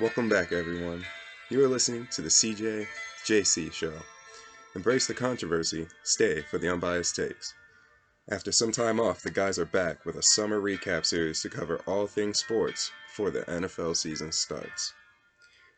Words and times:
Welcome 0.00 0.28
back, 0.28 0.52
everyone. 0.52 1.04
You 1.50 1.64
are 1.64 1.68
listening 1.68 2.06
to 2.12 2.22
the 2.22 2.28
CJ 2.28 2.86
JC 3.26 3.72
Show. 3.72 3.94
Embrace 4.76 5.08
the 5.08 5.14
controversy, 5.14 5.88
stay 6.04 6.40
for 6.42 6.56
the 6.56 6.72
unbiased 6.72 7.16
takes. 7.16 7.52
After 8.30 8.52
some 8.52 8.70
time 8.70 9.00
off, 9.00 9.22
the 9.22 9.30
guys 9.32 9.58
are 9.58 9.64
back 9.64 10.06
with 10.06 10.14
a 10.14 10.22
summer 10.22 10.60
recap 10.60 11.04
series 11.04 11.42
to 11.42 11.48
cover 11.48 11.80
all 11.84 12.06
things 12.06 12.38
sports 12.38 12.92
before 13.08 13.30
the 13.30 13.42
NFL 13.46 13.96
season 13.96 14.30
starts. 14.30 14.92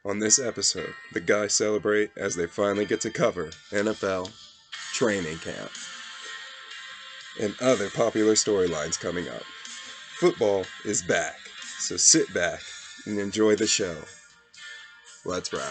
On 0.04 0.18
this 0.18 0.38
episode, 0.38 0.92
the 1.14 1.20
guys 1.20 1.55
celebrate 1.55 2.10
as 2.14 2.37
they 2.37 2.46
finally 2.46 2.84
get 2.84 3.00
to 3.00 3.10
cover 3.10 3.48
NFL 3.70 4.30
training 4.92 5.38
camp 5.38 5.70
and 7.41 7.55
other 7.62 7.88
popular 7.88 8.34
storylines 8.34 9.00
coming 9.00 9.28
up. 9.28 9.45
Football 10.18 10.66
is 10.84 11.00
back, 11.00 11.38
so 11.78 11.96
sit 11.96 12.34
back 12.34 12.60
and 13.06 13.18
enjoy 13.18 13.56
the 13.56 13.66
show. 13.66 13.96
Let's 15.24 15.52
ride. 15.52 15.62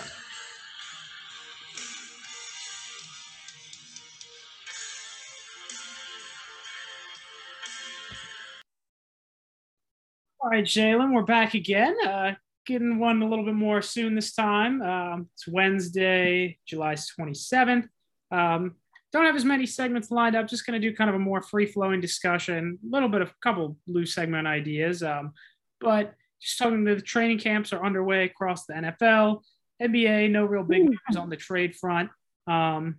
All 10.41 10.49
right, 10.51 10.63
Jalen, 10.63 11.13
we're 11.13 11.23
back 11.23 11.53
again. 11.53 11.95
Uh, 12.05 12.34
getting 12.65 12.97
one 12.99 13.21
a 13.21 13.27
little 13.27 13.45
bit 13.45 13.55
more 13.55 13.81
soon 13.81 14.15
this 14.15 14.34
time. 14.34 14.81
Um, 14.81 15.29
it's 15.34 15.48
Wednesday, 15.48 16.57
July 16.65 16.95
27th. 16.95 17.87
Um, 18.31 18.75
don't 19.11 19.25
have 19.25 19.35
as 19.35 19.43
many 19.43 19.65
segments 19.65 20.11
lined 20.11 20.35
up. 20.35 20.48
Just 20.48 20.65
going 20.65 20.79
to 20.79 20.89
do 20.89 20.95
kind 20.95 21.09
of 21.09 21.15
a 21.15 21.20
more 21.20 21.41
free 21.41 21.65
flowing 21.65 21.99
discussion, 21.99 22.77
a 22.84 22.87
little 22.89 23.09
bit 23.09 23.21
of 23.21 23.29
a 23.29 23.35
couple 23.41 23.77
loose 23.87 24.13
segment 24.13 24.48
ideas. 24.48 25.01
Um, 25.03 25.34
but 25.81 26.13
just 26.41 26.57
talking 26.57 26.84
the 26.84 27.01
training 27.01 27.40
camps 27.40 27.73
are 27.73 27.85
underway 27.85 28.26
across 28.26 28.65
the 28.65 28.73
NFL, 28.73 29.41
NBA, 29.82 30.32
no 30.32 30.45
real 30.45 30.63
big 30.63 30.84
news 30.84 31.18
on 31.18 31.29
the 31.29 31.35
trade 31.35 31.76
front. 31.76 32.09
Um, 32.48 32.98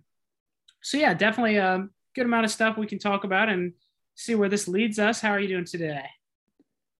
so, 0.81 0.97
yeah, 0.97 1.13
definitely 1.13 1.57
a 1.57 1.87
good 2.15 2.25
amount 2.25 2.45
of 2.45 2.51
stuff 2.51 2.77
we 2.77 2.87
can 2.87 2.99
talk 2.99 3.23
about 3.23 3.49
and 3.49 3.73
see 4.15 4.35
where 4.35 4.49
this 4.49 4.67
leads 4.67 4.99
us. 4.99 5.21
How 5.21 5.31
are 5.31 5.39
you 5.39 5.47
doing 5.47 5.65
today? 5.65 6.05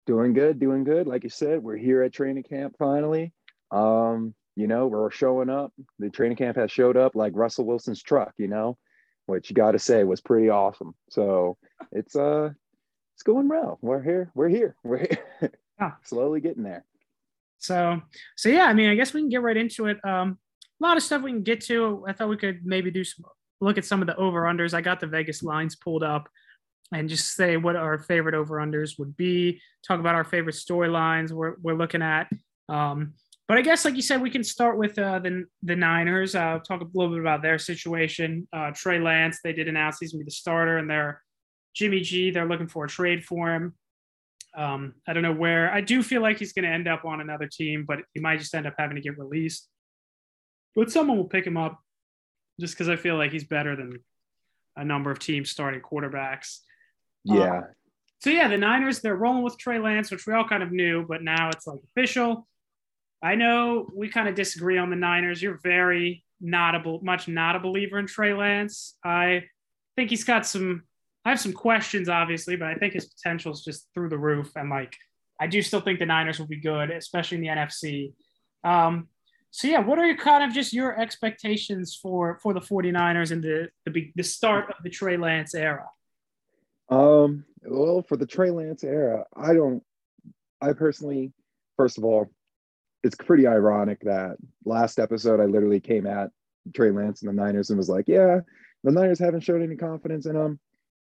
Doing 0.07 0.33
good, 0.33 0.59
doing 0.59 0.83
good. 0.83 1.07
Like 1.07 1.23
you 1.23 1.29
said, 1.29 1.63
we're 1.63 1.77
here 1.77 2.01
at 2.03 2.13
training 2.13 2.43
camp 2.43 2.75
finally. 2.77 3.33
Um, 3.71 4.33
you 4.55 4.67
know, 4.67 4.87
we're 4.87 5.11
showing 5.11 5.49
up. 5.49 5.73
The 5.99 6.09
training 6.09 6.37
camp 6.37 6.57
has 6.57 6.71
showed 6.71 6.97
up 6.97 7.15
like 7.15 7.33
Russell 7.35 7.65
Wilson's 7.65 8.01
truck, 8.01 8.33
you 8.37 8.47
know, 8.47 8.77
which 9.25 9.49
you 9.49 9.55
got 9.55 9.71
to 9.71 9.79
say 9.79 10.03
was 10.03 10.21
pretty 10.21 10.49
awesome. 10.49 10.93
So 11.09 11.57
it's 11.91 12.15
uh, 12.15 12.49
it's 13.15 13.23
going 13.23 13.47
well. 13.47 13.77
We're 13.81 14.01
here. 14.01 14.31
We're 14.35 14.49
here. 14.49 14.75
We're 14.83 14.97
here. 14.99 15.51
Yeah. 15.81 15.91
Slowly 16.03 16.41
getting 16.41 16.63
there. 16.63 16.85
So, 17.57 18.01
so 18.37 18.49
yeah, 18.49 18.65
I 18.65 18.73
mean, 18.73 18.89
I 18.89 18.95
guess 18.95 19.13
we 19.13 19.21
can 19.21 19.29
get 19.29 19.41
right 19.41 19.57
into 19.57 19.87
it. 19.87 20.03
Um, 20.05 20.37
a 20.81 20.85
lot 20.85 20.97
of 20.97 21.03
stuff 21.03 21.21
we 21.21 21.31
can 21.31 21.43
get 21.43 21.61
to. 21.65 22.05
I 22.07 22.13
thought 22.13 22.29
we 22.29 22.37
could 22.37 22.61
maybe 22.65 22.91
do 22.91 23.03
some 23.03 23.25
look 23.59 23.77
at 23.77 23.85
some 23.85 24.01
of 24.01 24.07
the 24.07 24.15
over 24.15 24.41
unders. 24.41 24.73
I 24.73 24.81
got 24.81 24.99
the 24.99 25.07
Vegas 25.07 25.43
lines 25.43 25.75
pulled 25.75 26.03
up 26.03 26.27
and 26.91 27.07
just 27.07 27.35
say 27.35 27.57
what 27.57 27.75
our 27.75 27.99
favorite 27.99 28.35
over 28.35 28.57
unders 28.57 28.97
would 28.99 29.15
be. 29.15 29.61
Talk 29.87 29.99
about 29.99 30.15
our 30.15 30.23
favorite 30.23 30.55
storylines 30.55 31.31
we're 31.31 31.55
we're 31.61 31.75
looking 31.75 32.01
at. 32.01 32.27
Um, 32.67 33.13
but 33.47 33.57
I 33.57 33.61
guess, 33.61 33.85
like 33.85 33.95
you 33.95 34.01
said, 34.01 34.21
we 34.21 34.29
can 34.29 34.43
start 34.43 34.77
with 34.77 34.97
uh, 34.97 35.19
the 35.19 35.45
the 35.61 35.75
Niners. 35.75 36.35
Uh, 36.35 36.59
talk 36.67 36.81
a 36.81 36.87
little 36.93 37.13
bit 37.13 37.21
about 37.21 37.41
their 37.41 37.59
situation. 37.59 38.47
Uh, 38.51 38.71
Trey 38.73 38.99
Lance, 38.99 39.39
they 39.43 39.53
did 39.53 39.67
announce 39.67 39.97
he's 39.99 40.13
gonna 40.13 40.23
be 40.23 40.25
the 40.25 40.31
starter, 40.31 40.77
and 40.77 40.89
they're 40.89 41.21
Jimmy 41.75 42.01
G. 42.01 42.31
They're 42.31 42.47
looking 42.47 42.67
for 42.67 42.85
a 42.85 42.89
trade 42.89 43.23
for 43.23 43.53
him. 43.53 43.75
Um, 44.55 44.95
I 45.07 45.13
don't 45.13 45.23
know 45.23 45.33
where. 45.33 45.71
I 45.71 45.81
do 45.81 46.03
feel 46.03 46.21
like 46.21 46.37
he's 46.37 46.53
going 46.53 46.65
to 46.65 46.71
end 46.71 46.87
up 46.87 47.05
on 47.05 47.21
another 47.21 47.47
team, 47.47 47.85
but 47.87 47.99
he 48.13 48.19
might 48.19 48.39
just 48.39 48.53
end 48.53 48.67
up 48.67 48.75
having 48.77 48.95
to 48.95 49.01
get 49.01 49.17
released. 49.17 49.69
But 50.75 50.91
someone 50.91 51.17
will 51.17 51.25
pick 51.25 51.45
him 51.45 51.57
up 51.57 51.79
just 52.59 52.73
because 52.73 52.89
I 52.89 52.95
feel 52.95 53.17
like 53.17 53.31
he's 53.31 53.43
better 53.43 53.75
than 53.75 53.99
a 54.75 54.85
number 54.85 55.11
of 55.11 55.19
teams 55.19 55.49
starting 55.49 55.81
quarterbacks. 55.81 56.59
Yeah. 57.23 57.57
Um, 57.57 57.63
so 58.19 58.29
yeah, 58.29 58.47
the 58.47 58.57
Niners 58.57 59.01
they're 59.01 59.15
rolling 59.15 59.43
with 59.43 59.57
Trey 59.57 59.79
Lance, 59.79 60.11
which 60.11 60.27
we 60.27 60.33
all 60.33 60.47
kind 60.47 60.63
of 60.63 60.71
knew, 60.71 61.05
but 61.07 61.23
now 61.23 61.49
it's 61.49 61.65
like 61.65 61.79
official. 61.91 62.47
I 63.23 63.35
know 63.35 63.89
we 63.95 64.09
kind 64.09 64.27
of 64.27 64.35
disagree 64.35 64.77
on 64.77 64.89
the 64.89 64.95
Niners. 64.95 65.41
You're 65.41 65.59
very 65.63 66.23
not 66.39 66.75
a 66.75 66.99
much 67.01 67.27
not 67.27 67.55
a 67.55 67.59
believer 67.59 67.99
in 67.99 68.07
Trey 68.07 68.33
Lance. 68.33 68.95
I 69.03 69.43
think 69.95 70.09
he's 70.09 70.23
got 70.23 70.45
some 70.45 70.83
I 71.23 71.29
have 71.29 71.39
some 71.39 71.53
questions, 71.53 72.09
obviously, 72.09 72.55
but 72.55 72.67
I 72.67 72.75
think 72.75 72.93
his 72.93 73.05
potential 73.05 73.51
is 73.51 73.63
just 73.63 73.87
through 73.93 74.09
the 74.09 74.17
roof. 74.17 74.51
And 74.55 74.69
like, 74.69 74.95
I 75.39 75.47
do 75.47 75.61
still 75.61 75.81
think 75.81 75.99
the 75.99 76.05
Niners 76.05 76.39
will 76.39 76.47
be 76.47 76.59
good, 76.59 76.89
especially 76.89 77.37
in 77.37 77.43
the 77.43 77.49
NFC. 77.49 78.13
Um, 78.63 79.07
so 79.51 79.67
yeah, 79.67 79.79
what 79.79 79.99
are 79.99 80.05
your 80.05 80.17
kind 80.17 80.43
of 80.43 80.53
just 80.53 80.71
your 80.71 80.99
expectations 80.99 81.99
for 82.01 82.39
for 82.41 82.53
the 82.53 82.61
49ers 82.61 83.31
and 83.31 83.43
the 83.43 83.69
the, 83.85 84.11
the 84.15 84.23
start 84.23 84.69
of 84.69 84.83
the 84.83 84.89
Trey 84.89 85.17
Lance 85.17 85.53
era? 85.53 85.87
Um, 86.89 87.43
well, 87.63 88.01
for 88.01 88.17
the 88.17 88.25
Trey 88.25 88.49
Lance 88.49 88.83
era, 88.83 89.25
I 89.35 89.53
don't 89.53 89.83
I 90.61 90.73
personally, 90.73 91.33
first 91.75 91.97
of 91.97 92.05
all, 92.05 92.29
it's 93.03 93.15
pretty 93.15 93.45
ironic 93.45 93.99
that 94.01 94.37
last 94.63 94.99
episode 94.99 95.39
I 95.39 95.45
literally 95.45 95.79
came 95.79 96.05
at 96.05 96.29
Trey 96.73 96.91
Lance 96.91 97.21
and 97.21 97.29
the 97.29 97.33
Niners 97.33 97.71
and 97.71 97.77
was 97.77 97.89
like, 97.89 98.07
yeah, 98.07 98.39
the 98.83 98.91
Niners 98.91 99.19
haven't 99.19 99.41
showed 99.41 99.61
any 99.61 99.75
confidence 99.75 100.27
in 100.27 100.35
him 100.35 100.59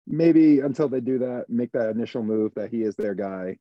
maybe 0.06 0.60
until 0.60 0.88
they 0.88 1.00
do 1.00 1.18
that, 1.18 1.46
make 1.48 1.72
that 1.72 1.90
initial 1.90 2.22
move 2.22 2.52
that 2.54 2.70
he 2.70 2.82
is 2.82 2.94
their 2.96 3.14
guy, 3.14 3.58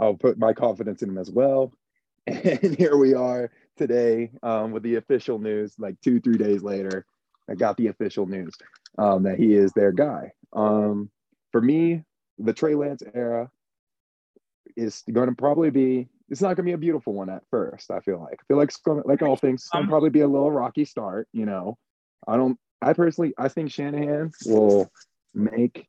I'll 0.00 0.14
put 0.14 0.38
my 0.38 0.52
confidence 0.52 1.02
in 1.02 1.10
him 1.10 1.18
as 1.18 1.30
well. 1.30 1.72
And 2.26 2.74
here 2.76 2.96
we 2.96 3.12
are 3.12 3.50
today 3.76 4.30
um, 4.42 4.72
with 4.72 4.82
the 4.82 4.94
official 4.94 5.38
news, 5.38 5.74
like 5.78 6.00
two, 6.00 6.20
three 6.20 6.38
days 6.38 6.62
later, 6.62 7.04
I 7.50 7.54
got 7.54 7.76
the 7.76 7.88
official 7.88 8.24
news 8.24 8.54
um, 8.96 9.24
that 9.24 9.38
he 9.38 9.54
is 9.54 9.72
their 9.72 9.92
guy. 9.92 10.32
Um, 10.54 11.10
for 11.52 11.60
me, 11.60 12.02
the 12.38 12.54
Trey 12.54 12.74
Lance 12.76 13.02
era 13.14 13.50
is 14.74 15.02
going 15.12 15.28
to 15.28 15.34
probably 15.34 15.68
be, 15.68 16.08
it's 16.30 16.40
not 16.40 16.56
going 16.56 16.64
to 16.64 16.70
be 16.70 16.72
a 16.72 16.78
beautiful 16.78 17.12
one 17.12 17.28
at 17.28 17.42
first, 17.50 17.90
I 17.90 18.00
feel 18.00 18.20
like. 18.20 18.38
I 18.40 18.44
feel 18.48 18.56
like 18.56 18.68
it's 18.68 18.78
going 18.78 19.02
like 19.04 19.20
all 19.20 19.36
things, 19.36 19.60
it's 19.60 19.68
going 19.68 19.84
to 19.84 19.90
probably 19.90 20.10
be 20.10 20.20
a 20.20 20.28
little 20.28 20.50
rocky 20.50 20.86
start, 20.86 21.28
you 21.32 21.44
know. 21.44 21.76
I 22.26 22.38
don't, 22.38 22.58
I 22.80 22.94
personally, 22.94 23.34
I 23.36 23.48
think 23.48 23.70
Shanahan 23.70 24.32
will 24.46 24.90
make 25.34 25.88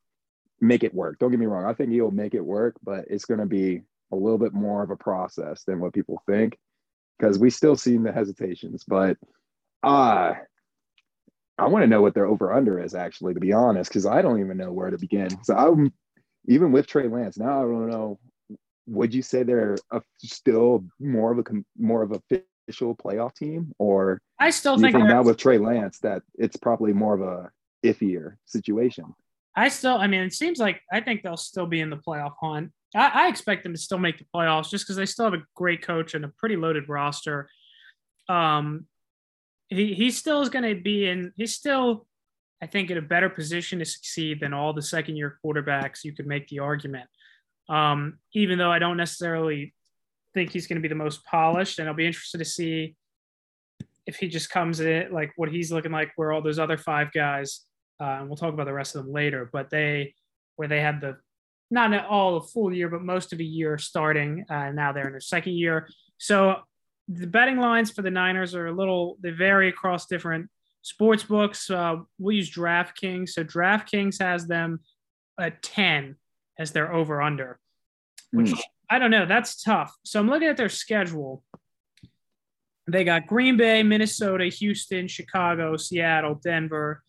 make 0.62 0.84
it 0.84 0.94
work. 0.94 1.20
Don't 1.20 1.32
get 1.32 1.40
me 1.40 1.46
wrong. 1.46 1.66
I 1.66 1.74
think 1.74 1.92
he'll 1.92 2.12
make 2.12 2.34
it 2.34 2.46
work, 2.46 2.76
but 2.84 3.06
it's 3.10 3.26
going 3.26 3.40
to 3.40 3.46
be 3.46 3.82
a 4.12 4.16
little 4.16 4.38
bit 4.38 4.54
more 4.54 4.84
of 4.84 4.90
a 4.90 4.96
process 4.96 5.64
than 5.64 5.80
what 5.80 5.94
people 5.94 6.22
think 6.28 6.58
because 7.20 7.38
we 7.38 7.50
still 7.50 7.76
see 7.76 7.98
the 7.98 8.12
hesitations. 8.12 8.84
But 8.88 9.18
uh, 9.84 10.34
I 11.58 11.68
want 11.68 11.84
to 11.84 11.88
know 11.88 12.02
what 12.02 12.14
their 12.14 12.26
over 12.26 12.54
under 12.54 12.80
is 12.80 12.96
actually, 12.96 13.34
to 13.34 13.40
be 13.40 13.54
honest, 13.54 13.90
because 13.90 14.06
I 14.06 14.22
don't 14.22 14.40
even 14.40 14.58
know 14.58 14.72
where 14.72 14.90
to 14.90 14.98
begin. 14.98 15.44
So 15.44 15.56
I'm 15.56 15.94
even 16.48 16.72
with 16.72 16.88
Trey 16.88 17.08
Lance 17.08 17.38
now. 17.38 17.60
I 17.60 17.62
don't 17.64 17.90
know. 17.90 18.20
Would 18.88 19.14
you 19.14 19.22
say 19.22 19.44
they're 19.44 19.78
a, 19.92 20.02
still 20.20 20.86
more 21.00 21.32
of 21.32 21.40
a 21.40 21.44
more 21.78 22.04
of 22.04 22.12
a 22.12 22.22
official 22.68 22.96
playoff 22.96 23.36
team, 23.36 23.74
or 23.78 24.22
I 24.40 24.50
still 24.50 24.78
think, 24.78 24.96
think 24.96 25.08
now 25.08 25.24
with 25.24 25.38
Trey 25.38 25.58
Lance 25.58 26.00
that 26.00 26.24
it's 26.36 26.58
probably 26.58 26.94
more 26.94 27.14
of 27.14 27.22
a 27.22 27.52
iffier 27.84 28.36
situation? 28.46 29.14
I 29.56 29.70
still, 29.70 29.96
I 29.96 30.08
mean, 30.08 30.22
it 30.22 30.34
seems 30.34 30.60
like 30.60 30.82
I 30.92 31.00
think 31.00 31.24
they'll 31.24 31.38
still 31.38 31.66
be 31.66 31.80
in 31.80 31.90
the 31.90 31.98
playoff 31.98 32.34
hunt. 32.42 32.72
I, 32.94 33.26
I 33.26 33.28
expect 33.28 33.64
them 33.64 33.74
to 33.74 33.80
still 33.80 33.98
make 33.98 34.18
the 34.18 34.26
playoffs 34.34 34.70
just 34.70 34.86
because 34.86 34.98
they 34.98 35.06
still 35.06 35.26
have 35.26 35.34
a 35.34 35.44
great 35.56 35.82
coach 35.82 36.14
and 36.14 36.26
a 36.26 36.30
pretty 36.38 36.56
loaded 36.58 36.90
roster. 36.90 37.50
Um, 38.28 38.88
he 39.70 39.94
he 39.94 40.12
still 40.12 40.42
is 40.42 40.50
going 40.50 40.66
to 40.76 40.82
be 40.82 41.08
in. 41.08 41.32
He's 41.36 41.54
still, 41.54 42.06
I 42.62 42.68
think, 42.68 42.92
in 42.92 42.98
a 42.98 43.02
better 43.02 43.30
position 43.30 43.80
to 43.80 43.86
succeed 43.86 44.40
than 44.40 44.54
all 44.54 44.74
the 44.74 44.82
second 44.82 45.16
year 45.16 45.40
quarterbacks. 45.44 46.04
You 46.04 46.14
could 46.14 46.28
make 46.28 46.48
the 46.50 46.60
argument. 46.60 47.10
Um, 47.70 48.20
even 48.34 48.58
though 48.58 48.72
I 48.72 48.80
don't 48.80 48.98
necessarily 48.98 49.74
think 50.34 50.52
he's 50.52 50.68
going 50.68 50.78
to 50.78 50.82
be 50.82 50.90
the 50.90 50.96
most 50.96 51.24
polished, 51.26 51.80
and 51.80 51.88
I'll 51.88 51.96
be 51.96 52.06
interested 52.06 52.38
to 52.40 52.46
see 52.46 52.96
if 54.06 54.18
he 54.18 54.28
just 54.28 54.52
comes 54.52 54.82
in 54.82 55.12
like 55.12 55.32
what 55.36 55.50
he's 55.50 55.72
looking 55.72 55.92
like, 55.92 56.12
where 56.16 56.32
all 56.32 56.42
those 56.42 56.60
other 56.60 56.78
five 56.78 57.12
guys 57.12 57.62
uh, 58.00 58.18
and 58.20 58.28
we'll 58.28 58.38
talk 58.38 58.54
about 58.54 58.66
the 58.66 58.74
rest 58.74 58.96
of 58.96 59.06
them 59.06 59.14
later. 59.14 59.50
But 59.52 59.70
they, 59.70 60.14
where 60.56 60.68
they 60.68 60.82
had 60.82 61.02
the 61.02 61.18
not 61.72 62.06
all 62.06 62.38
a 62.38 62.42
full 62.42 62.74
year, 62.74 62.90
but 62.90 63.02
most 63.02 63.34
of 63.34 63.40
a 63.40 63.44
year 63.44 63.78
starting. 63.78 64.46
Uh, 64.50 64.72
now 64.72 64.92
they're 64.92 65.08
in 65.08 65.14
their 65.14 65.20
second 65.20 65.54
year. 65.54 65.90
So 66.18 66.58
the 67.08 67.28
betting 67.28 67.58
lines 67.58 67.92
for 67.92 68.02
the 68.02 68.12
Niners 68.12 68.56
are 68.56 68.68
a 68.68 68.72
little 68.72 69.18
they 69.22 69.32
vary 69.32 69.70
across 69.70 70.06
different 70.06 70.50
sports 70.82 71.24
books. 71.24 71.70
Uh, 71.70 71.98
we'll 72.20 72.36
use 72.36 72.52
DraftKings. 72.52 73.30
So 73.30 73.44
DraftKings 73.44 74.22
has 74.22 74.48
them 74.48 74.80
at 75.40 75.62
ten 75.62 76.16
as 76.58 76.72
their 76.72 76.94
over 76.94 77.22
under, 77.22 77.60
which 78.32 78.52
mm. 78.52 78.60
I 78.90 79.00
don't 79.00 79.12
know. 79.12 79.26
That's 79.26 79.62
tough. 79.62 79.96
So 80.04 80.20
I'm 80.20 80.30
looking 80.30 80.48
at 80.48 80.58
their 80.58 80.70
schedule. 80.70 81.44
They 82.88 83.04
got 83.04 83.26
Green 83.26 83.58
Bay, 83.58 83.82
Minnesota, 83.82 84.46
Houston, 84.46 85.08
Chicago, 85.08 85.76
Seattle, 85.76 86.36
Denver, 86.36 87.02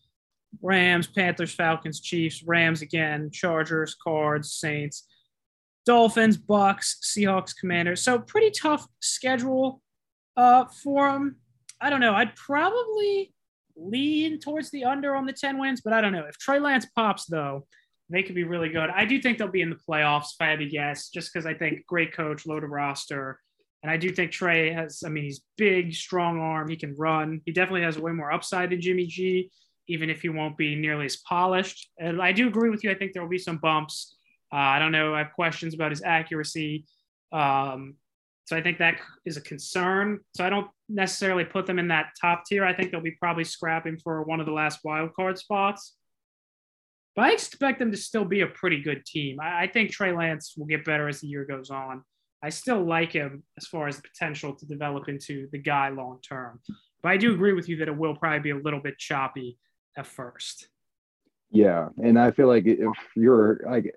Rams, 0.61 1.07
Panthers, 1.07 1.53
Falcons, 1.53 1.99
Chiefs, 2.01 2.43
Rams 2.43 2.81
again, 2.81 3.29
Chargers, 3.31 3.95
Cards, 3.95 4.53
Saints, 4.53 5.07
Dolphins, 5.85 6.37
Bucks, 6.37 6.99
Seahawks, 7.03 7.55
Commanders. 7.57 8.01
So 8.01 8.19
pretty 8.19 8.51
tough 8.51 8.87
schedule. 9.01 9.81
Uh, 10.37 10.65
for 10.83 11.11
them. 11.11 11.37
I 11.81 11.89
don't 11.89 11.99
know. 11.99 12.13
I'd 12.13 12.35
probably 12.35 13.33
lean 13.75 14.39
towards 14.39 14.69
the 14.69 14.85
under 14.85 15.15
on 15.15 15.25
the 15.25 15.33
10 15.33 15.57
wins, 15.57 15.81
but 15.81 15.93
I 15.93 16.01
don't 16.01 16.13
know. 16.13 16.25
If 16.27 16.37
Trey 16.37 16.59
Lance 16.59 16.85
pops, 16.95 17.25
though, 17.25 17.65
they 18.09 18.21
could 18.21 18.35
be 18.35 18.43
really 18.43 18.69
good. 18.69 18.89
I 18.91 19.05
do 19.05 19.19
think 19.19 19.37
they'll 19.37 19.47
be 19.47 19.61
in 19.61 19.71
the 19.71 19.79
playoffs, 19.89 20.33
if 20.33 20.41
I 20.41 20.47
had 20.47 20.59
to 20.59 20.67
guess, 20.67 21.09
just 21.09 21.33
because 21.33 21.47
I 21.47 21.55
think 21.55 21.85
great 21.87 22.13
coach, 22.13 22.45
loaded 22.45 22.67
roster. 22.67 23.39
And 23.81 23.91
I 23.91 23.97
do 23.97 24.11
think 24.11 24.31
Trey 24.31 24.71
has, 24.71 25.03
I 25.03 25.09
mean, 25.09 25.23
he's 25.23 25.41
big, 25.57 25.93
strong 25.93 26.39
arm. 26.39 26.69
He 26.69 26.75
can 26.75 26.95
run. 26.95 27.41
He 27.45 27.51
definitely 27.51 27.83
has 27.83 27.97
way 27.97 28.11
more 28.11 28.31
upside 28.31 28.69
than 28.69 28.81
Jimmy 28.81 29.07
G, 29.07 29.51
even 29.87 30.09
if 30.09 30.21
he 30.21 30.29
won't 30.29 30.57
be 30.57 30.75
nearly 30.75 31.05
as 31.05 31.17
polished. 31.17 31.89
And 31.97 32.21
I 32.21 32.31
do 32.31 32.47
agree 32.47 32.69
with 32.69 32.83
you. 32.83 32.91
I 32.91 32.95
think 32.95 33.13
there 33.13 33.21
will 33.21 33.29
be 33.29 33.37
some 33.37 33.57
bumps. 33.57 34.15
Uh, 34.51 34.57
I 34.57 34.79
don't 34.79 34.91
know. 34.91 35.13
I 35.13 35.19
have 35.19 35.33
questions 35.33 35.73
about 35.73 35.91
his 35.91 36.03
accuracy. 36.03 36.85
Um, 37.31 37.95
so 38.45 38.55
I 38.55 38.61
think 38.61 38.77
that 38.77 38.99
is 39.25 39.35
a 39.35 39.41
concern. 39.41 40.19
So 40.35 40.45
I 40.45 40.49
don't 40.49 40.69
necessarily 40.87 41.43
put 41.43 41.65
them 41.65 41.79
in 41.79 41.89
that 41.89 42.11
top 42.19 42.45
tier. 42.45 42.63
I 42.63 42.73
think 42.73 42.91
they'll 42.91 43.01
be 43.01 43.11
probably 43.11 43.43
scrapping 43.43 43.97
for 43.97 44.23
one 44.23 44.39
of 44.39 44.45
the 44.45 44.53
last 44.53 44.79
wild 44.83 45.13
card 45.13 45.37
spots. 45.37 45.95
But 47.15 47.25
I 47.25 47.31
expect 47.33 47.79
them 47.79 47.91
to 47.91 47.97
still 47.97 48.25
be 48.25 48.41
a 48.41 48.47
pretty 48.47 48.81
good 48.81 49.05
team. 49.05 49.39
I, 49.41 49.63
I 49.63 49.67
think 49.67 49.91
Trey 49.91 50.13
Lance 50.13 50.53
will 50.55 50.67
get 50.67 50.85
better 50.85 51.09
as 51.09 51.19
the 51.19 51.27
year 51.27 51.45
goes 51.45 51.69
on. 51.69 52.03
I 52.41 52.49
still 52.49 52.83
like 52.83 53.11
him 53.11 53.43
as 53.57 53.65
far 53.65 53.87
as 53.87 53.97
the 53.97 54.03
potential 54.03 54.53
to 54.53 54.65
develop 54.65 55.09
into 55.09 55.49
the 55.51 55.57
guy 55.57 55.89
long 55.89 56.19
term. 56.21 56.61
But 57.01 57.11
I 57.11 57.17
do 57.17 57.33
agree 57.33 57.53
with 57.53 57.67
you 57.67 57.77
that 57.77 57.87
it 57.87 57.97
will 57.97 58.15
probably 58.15 58.39
be 58.39 58.51
a 58.51 58.63
little 58.63 58.79
bit 58.79 58.97
choppy 58.97 59.57
at 59.97 60.05
first. 60.07 60.69
Yeah. 61.49 61.89
And 62.01 62.19
I 62.19 62.31
feel 62.31 62.47
like 62.47 62.65
if 62.65 62.97
you're 63.15 63.59
like, 63.65 63.93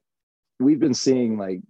we've 0.59 0.81
been 0.81 0.95
seeing 0.95 1.37
like, 1.39 1.61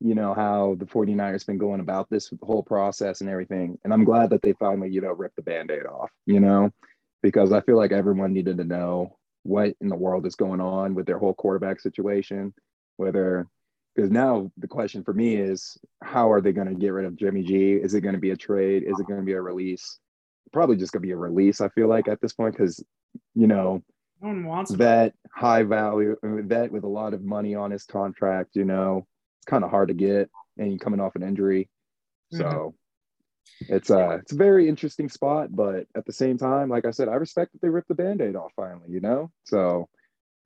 you 0.00 0.14
know, 0.14 0.34
how 0.34 0.76
the 0.78 0.84
49ers 0.84 1.46
been 1.46 1.58
going 1.58 1.80
about 1.80 2.08
this 2.10 2.30
whole 2.42 2.62
process 2.62 3.20
and 3.20 3.30
everything. 3.30 3.78
And 3.84 3.92
I'm 3.92 4.04
glad 4.04 4.30
that 4.30 4.42
they 4.42 4.52
finally, 4.54 4.90
you 4.90 5.00
know, 5.00 5.12
ripped 5.12 5.36
the 5.36 5.42
band 5.42 5.70
aid 5.70 5.86
off, 5.86 6.10
you 6.26 6.38
know, 6.38 6.70
because 7.22 7.52
I 7.52 7.60
feel 7.62 7.76
like 7.76 7.92
everyone 7.92 8.32
needed 8.32 8.58
to 8.58 8.64
know 8.64 9.16
what 9.42 9.74
in 9.80 9.88
the 9.88 9.96
world 9.96 10.26
is 10.26 10.34
going 10.34 10.60
on 10.60 10.94
with 10.94 11.06
their 11.06 11.18
whole 11.18 11.34
quarterback 11.34 11.80
situation, 11.80 12.52
whether 12.98 13.46
because 13.94 14.10
now 14.10 14.50
the 14.58 14.68
question 14.68 15.02
for 15.02 15.14
me 15.14 15.36
is 15.36 15.78
how 16.02 16.30
are 16.30 16.42
they 16.42 16.52
going 16.52 16.68
to 16.68 16.74
get 16.74 16.92
rid 16.92 17.06
of 17.06 17.16
Jimmy 17.16 17.42
G? 17.42 17.72
Is 17.72 17.94
it 17.94 18.02
going 18.02 18.14
to 18.14 18.20
be 18.20 18.32
a 18.32 18.36
trade? 18.36 18.82
Is 18.82 19.00
it 19.00 19.06
going 19.06 19.20
to 19.20 19.24
be 19.24 19.32
a 19.32 19.40
release? 19.40 19.98
Probably 20.52 20.76
just 20.76 20.92
going 20.92 21.00
to 21.00 21.06
be 21.06 21.12
a 21.12 21.16
release. 21.16 21.62
I 21.62 21.70
feel 21.70 21.88
like 21.88 22.06
at 22.06 22.20
this 22.20 22.34
point 22.34 22.54
because 22.54 22.84
you 23.34 23.46
know 23.46 23.82
no 24.20 24.28
one 24.28 24.44
wants 24.44 24.72
that 24.72 25.12
high 25.34 25.62
value 25.62 26.16
that 26.22 26.72
with 26.72 26.84
a 26.84 26.88
lot 26.88 27.14
of 27.14 27.22
money 27.22 27.54
on 27.54 27.70
his 27.70 27.84
contract. 27.84 28.50
You 28.54 28.64
know, 28.64 29.06
it's 29.38 29.46
kind 29.46 29.64
of 29.64 29.70
hard 29.70 29.88
to 29.88 29.94
get, 29.94 30.30
and 30.56 30.80
coming 30.80 31.00
off 31.00 31.16
an 31.16 31.22
injury, 31.22 31.68
mm-hmm. 32.32 32.42
so 32.42 32.74
it's 33.60 33.90
a 33.90 34.20
it's 34.22 34.32
a 34.32 34.36
very 34.36 34.68
interesting 34.68 35.08
spot. 35.08 35.54
But 35.54 35.86
at 35.94 36.06
the 36.06 36.12
same 36.12 36.38
time, 36.38 36.68
like 36.68 36.84
I 36.84 36.90
said, 36.90 37.08
I 37.08 37.14
respect 37.14 37.52
that 37.52 37.60
they 37.62 37.68
ripped 37.68 37.88
the 37.88 37.94
band-aid 37.94 38.36
off 38.36 38.52
finally. 38.56 38.88
You 38.88 39.00
know, 39.00 39.30
so 39.44 39.88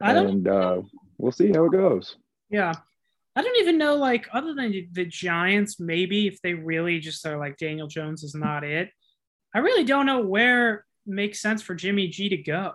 I 0.01 0.17
and 0.17 0.49
uh, 0.49 0.83
we'll 1.19 1.33
see 1.33 1.53
how 1.53 1.67
it 1.67 1.73
goes. 1.73 2.17
Yeah, 2.51 2.75
I 3.37 3.43
don't 3.43 3.61
even 3.61 3.79
know, 3.79 3.95
like, 3.95 4.29
other 4.33 4.55
than 4.55 4.89
the 4.93 5.05
Giants, 5.05 5.79
maybe 5.79 6.27
if 6.27 6.43
they 6.43 6.55
really 6.55 6.99
just 6.99 7.25
are 7.25 7.39
like 7.39 7.57
Daniel 7.59 7.87
Jones 7.87 8.25
is 8.25 8.35
not 8.35 8.65
it. 8.65 8.91
I 9.55 9.61
really 9.61 9.85
don't 9.85 10.07
know 10.07 10.21
where 10.21 10.85
makes 11.07 11.41
sense 11.41 11.63
for 11.63 11.75
Jimmy 11.75 12.09
G 12.09 12.29
to 12.31 12.37
go. 12.37 12.73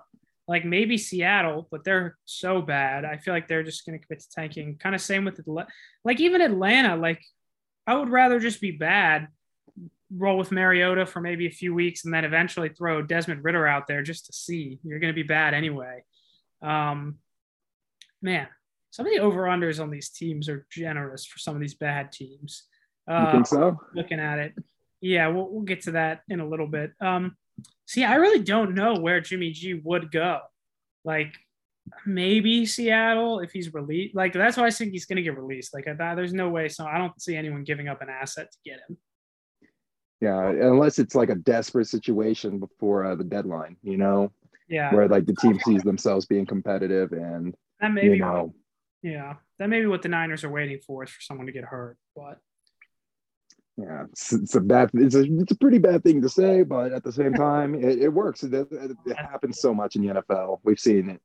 Like 0.48 0.64
maybe 0.64 0.98
Seattle, 0.98 1.68
but 1.72 1.84
they're 1.84 2.18
so 2.26 2.62
bad. 2.62 3.04
I 3.04 3.18
feel 3.18 3.34
like 3.34 3.48
they're 3.48 3.64
just 3.64 3.86
going 3.86 4.00
to 4.00 4.06
commit 4.06 4.22
to 4.22 4.30
tanking. 4.30 4.78
Kind 4.78 4.94
of 4.94 5.02
same 5.02 5.26
with 5.26 5.40
Atlanta. 5.40 5.70
Like 6.04 6.20
even 6.20 6.42
Atlanta, 6.42 6.96
like 6.96 7.24
I 7.88 7.96
would 7.96 8.10
rather 8.10 8.40
just 8.40 8.62
be 8.62 8.72
bad, 8.72 9.28
roll 10.16 10.38
with 10.38 10.52
Mariota 10.52 11.08
for 11.08 11.20
maybe 11.20 11.48
a 11.48 11.52
few 11.52 11.74
weeks, 11.74 12.06
and 12.06 12.14
then 12.14 12.26
eventually 12.26 12.70
throw 12.70 13.02
Desmond 13.02 13.44
Ridder 13.44 13.66
out 13.66 13.88
there 13.88 14.04
just 14.04 14.28
to 14.28 14.34
see. 14.34 14.80
You're 14.84 15.00
going 15.00 15.14
to 15.14 15.16
be 15.16 15.28
bad 15.28 15.56
anyway. 15.56 16.04
Um, 16.62 17.18
man, 18.22 18.48
some 18.92 19.08
of 19.08 19.12
the 19.12 19.20
over 19.20 19.44
unders 19.44 19.82
on 19.82 19.90
these 19.90 20.10
teams 20.10 20.48
are 20.48 20.68
generous 20.70 21.26
for 21.26 21.40
some 21.40 21.56
of 21.56 21.62
these 21.62 21.74
bad 21.74 22.12
teams. 22.12 22.64
Uh, 23.10 23.26
you 23.26 23.32
think 23.32 23.48
so? 23.48 23.80
Looking 23.94 24.20
at 24.20 24.40
it, 24.40 24.54
yeah, 25.02 25.28
we'll, 25.28 25.50
we'll 25.50 25.64
get 25.64 25.82
to 25.82 25.92
that 25.92 26.22
in 26.30 26.40
a 26.40 26.48
little 26.48 26.68
bit. 26.68 26.92
Um, 27.02 27.36
see, 27.86 28.04
I 28.04 28.16
really 28.16 28.44
don't 28.44 28.76
know 28.76 28.96
where 28.96 29.22
Jimmy 29.22 29.52
G 29.52 29.74
would 29.84 30.12
go. 30.12 30.40
Like 31.04 31.34
maybe 32.06 32.66
Seattle 32.66 33.40
if 33.40 33.52
he's 33.52 33.74
released. 33.74 34.16
Like 34.16 34.34
that's 34.34 34.58
why 34.58 34.66
I 34.66 34.72
think 34.72 34.92
he's 34.92 35.06
going 35.06 35.18
to 35.18 35.24
get 35.24 35.38
released. 35.38 35.74
Like 35.74 35.88
I, 35.88 36.16
there's 36.16 36.34
no 36.34 36.50
way. 36.50 36.70
So 36.70 36.86
I 36.86 36.98
don't 36.98 37.20
see 37.22 37.36
anyone 37.36 37.64
giving 37.64 37.88
up 37.88 38.02
an 38.02 38.10
asset 38.10 38.52
to 38.52 38.58
get 38.66 38.80
him. 38.88 38.98
Yeah, 40.22 40.50
unless 40.50 40.98
it's 40.98 41.14
like 41.14 41.30
a 41.30 41.36
desperate 41.36 41.88
situation 41.88 42.60
before 42.60 43.06
uh, 43.06 43.16
the 43.16 43.24
deadline, 43.24 43.78
you 43.84 43.98
know. 43.98 44.32
Yeah. 44.68 44.94
Where 44.94 45.08
like 45.08 45.28
the 45.28 45.36
team 45.36 45.60
sees 45.60 45.84
themselves 45.84 46.26
being 46.26 46.46
competitive 46.46 47.12
and 47.12 47.54
that 47.80 47.94
maybe 47.94 48.18
you 48.18 48.18
know 48.18 48.56
yeah, 49.06 49.36
that 49.60 49.70
may 49.70 49.82
be 49.82 49.86
what 49.86 50.02
the 50.02 50.10
Niners 50.10 50.44
are 50.44 50.50
waiting 50.50 50.80
for 50.80 51.04
is 51.04 51.12
for 51.12 51.22
someone 51.22 51.46
to 51.46 51.52
get 51.52 51.64
hurt. 51.64 51.96
But 52.16 52.40
yeah, 53.78 54.04
it's, 54.10 54.32
it's 54.32 54.56
a 54.56 54.62
bad, 54.62 54.90
it's 54.94 55.16
a, 55.16 55.24
it's 55.24 55.52
a 55.52 55.58
pretty 55.58 55.80
bad 55.80 56.04
thing 56.04 56.22
to 56.22 56.30
say, 56.30 56.64
but 56.64 56.94
at 56.94 57.04
the 57.04 57.12
same 57.12 57.34
time, 57.36 57.76
it, 57.76 58.00
it 58.00 58.10
works. 58.10 58.44
It, 58.44 58.54
it, 58.54 58.68
it 58.72 59.18
happens 59.18 59.60
so 59.60 59.74
much 59.74 59.96
in 59.96 60.06
the 60.06 60.14
NFL. 60.14 60.60
We've 60.64 60.80
seen 60.80 61.10
it. 61.10 61.22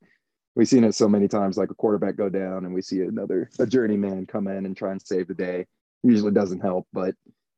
We've 0.56 0.68
seen 0.68 0.82
it 0.82 0.94
so 0.96 1.08
many 1.08 1.28
times, 1.28 1.56
like 1.56 1.70
a 1.70 1.74
quarterback 1.74 2.16
go 2.16 2.28
down, 2.28 2.64
and 2.64 2.74
we 2.74 2.82
see 2.82 3.02
another 3.02 3.48
a 3.60 3.66
journeyman 3.66 4.26
come 4.26 4.48
in 4.48 4.66
and 4.66 4.76
try 4.76 4.90
and 4.90 5.00
save 5.00 5.28
the 5.28 5.34
day. 5.34 5.66
Usually 6.02 6.32
doesn't 6.32 6.60
help, 6.60 6.88
but 6.92 7.14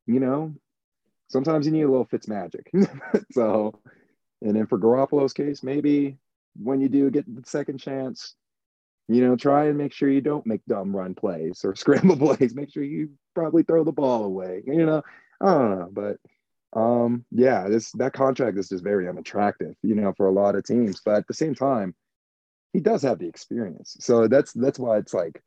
you 0.06 0.20
know, 0.20 0.54
sometimes 1.28 1.64
you 1.64 1.72
need 1.72 1.82
a 1.82 1.90
little 1.90 2.04
Fitz 2.04 2.28
magic. 2.28 2.70
so, 3.32 3.80
and 4.42 4.54
then 4.54 4.66
for 4.66 4.78
Garoppolo's 4.78 5.32
case, 5.32 5.62
maybe 5.62 6.18
when 6.54 6.80
you 6.80 6.90
do 6.90 7.10
get 7.10 7.24
the 7.34 7.42
second 7.48 7.78
chance, 7.78 8.34
you 9.08 9.26
know, 9.26 9.36
try 9.36 9.66
and 9.66 9.78
make 9.78 9.92
sure 9.92 10.08
you 10.08 10.20
don't 10.20 10.46
make 10.46 10.64
dumb 10.66 10.94
run 10.94 11.14
plays 11.14 11.64
or 11.64 11.74
scramble 11.76 12.16
plays. 12.16 12.54
Make 12.54 12.72
sure 12.72 12.82
you 12.82 13.10
probably 13.34 13.62
throw 13.62 13.84
the 13.84 13.92
ball 13.92 14.24
away. 14.24 14.62
You 14.66 14.86
know, 14.86 15.02
I 15.40 15.46
don't 15.46 15.78
know, 15.78 15.88
but 15.92 16.16
um, 16.78 17.24
yeah, 17.30 17.68
this 17.68 17.92
that 17.92 18.12
contract 18.12 18.58
is 18.58 18.68
just 18.68 18.84
very 18.84 19.08
unattractive, 19.08 19.74
you 19.82 19.94
know, 19.94 20.12
for 20.16 20.26
a 20.26 20.32
lot 20.32 20.54
of 20.54 20.64
teams. 20.64 21.00
But 21.04 21.16
at 21.16 21.26
the 21.26 21.34
same 21.34 21.54
time, 21.54 21.94
he 22.72 22.80
does 22.80 23.02
have 23.02 23.18
the 23.18 23.28
experience, 23.28 23.96
so 24.00 24.28
that's 24.28 24.52
that's 24.52 24.78
why 24.78 24.98
it's 24.98 25.12
like 25.12 25.42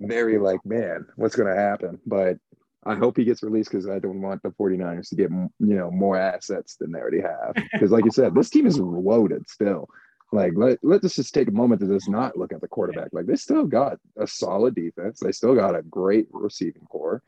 very 0.00 0.38
like, 0.38 0.64
man, 0.64 1.06
what's 1.16 1.36
going 1.36 1.52
to 1.52 1.60
happen? 1.60 1.98
But 2.06 2.38
I 2.84 2.94
hope 2.94 3.16
he 3.16 3.24
gets 3.24 3.42
released 3.42 3.70
because 3.70 3.88
I 3.88 3.98
don't 3.98 4.22
want 4.22 4.42
the 4.42 4.50
49ers 4.50 5.08
to 5.08 5.16
get 5.16 5.30
you 5.30 5.50
know 5.58 5.90
more 5.90 6.16
assets 6.16 6.76
than 6.76 6.92
they 6.92 7.00
already 7.00 7.22
have. 7.22 7.54
Because 7.72 7.90
like 7.90 8.04
you 8.04 8.12
said, 8.12 8.34
this 8.34 8.50
team 8.50 8.66
is 8.66 8.78
loaded 8.78 9.48
still. 9.48 9.88
Like 10.32 10.52
let 10.56 10.78
let's 10.82 11.14
just 11.14 11.32
take 11.32 11.48
a 11.48 11.52
moment 11.52 11.80
to 11.80 11.86
just 11.86 12.08
not 12.08 12.36
look 12.36 12.52
at 12.52 12.60
the 12.60 12.68
quarterback. 12.68 13.10
Like 13.12 13.26
they 13.26 13.36
still 13.36 13.64
got 13.64 13.98
a 14.18 14.26
solid 14.26 14.74
defense. 14.74 15.20
They 15.20 15.32
still 15.32 15.54
got 15.54 15.76
a 15.76 15.82
great 15.82 16.26
receiving 16.32 16.86
core. 16.90 17.22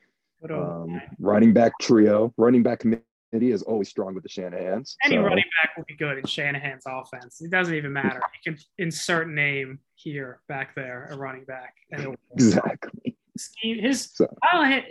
Um, 0.50 1.00
running 1.19 1.52
back 1.52 1.73
trio, 1.81 2.33
running 2.37 2.62
back 2.62 2.81
committee 2.81 3.02
is 3.33 3.62
always 3.62 3.88
strong 3.88 4.14
with 4.14 4.23
the 4.23 4.28
Shanahan's. 4.28 4.97
Any 5.05 5.17
so. 5.17 5.23
running 5.23 5.45
back 5.62 5.76
will 5.76 5.85
be 5.87 5.97
good 5.97 6.19
in 6.19 6.26
Shanahan's 6.26 6.85
offense. 6.87 7.40
It 7.40 7.50
doesn't 7.50 7.75
even 7.75 7.93
matter. 7.93 8.21
You 8.45 8.52
can 8.52 8.62
insert 8.78 9.28
name 9.28 9.81
here, 9.95 10.40
back 10.49 10.75
there, 10.75 11.09
a 11.11 11.17
running 11.17 11.45
back. 11.45 11.75
And 11.90 12.02
it'll 12.02 12.17
exactly. 12.33 13.17
Scheme, 13.37 13.78
his 13.81 14.11
so. 14.14 14.26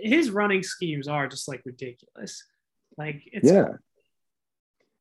his 0.01 0.31
running 0.31 0.63
schemes 0.63 1.07
are 1.07 1.27
just 1.27 1.47
like 1.47 1.61
ridiculous. 1.65 2.43
Like 2.97 3.21
it's 3.27 3.51
yeah. 3.51 3.73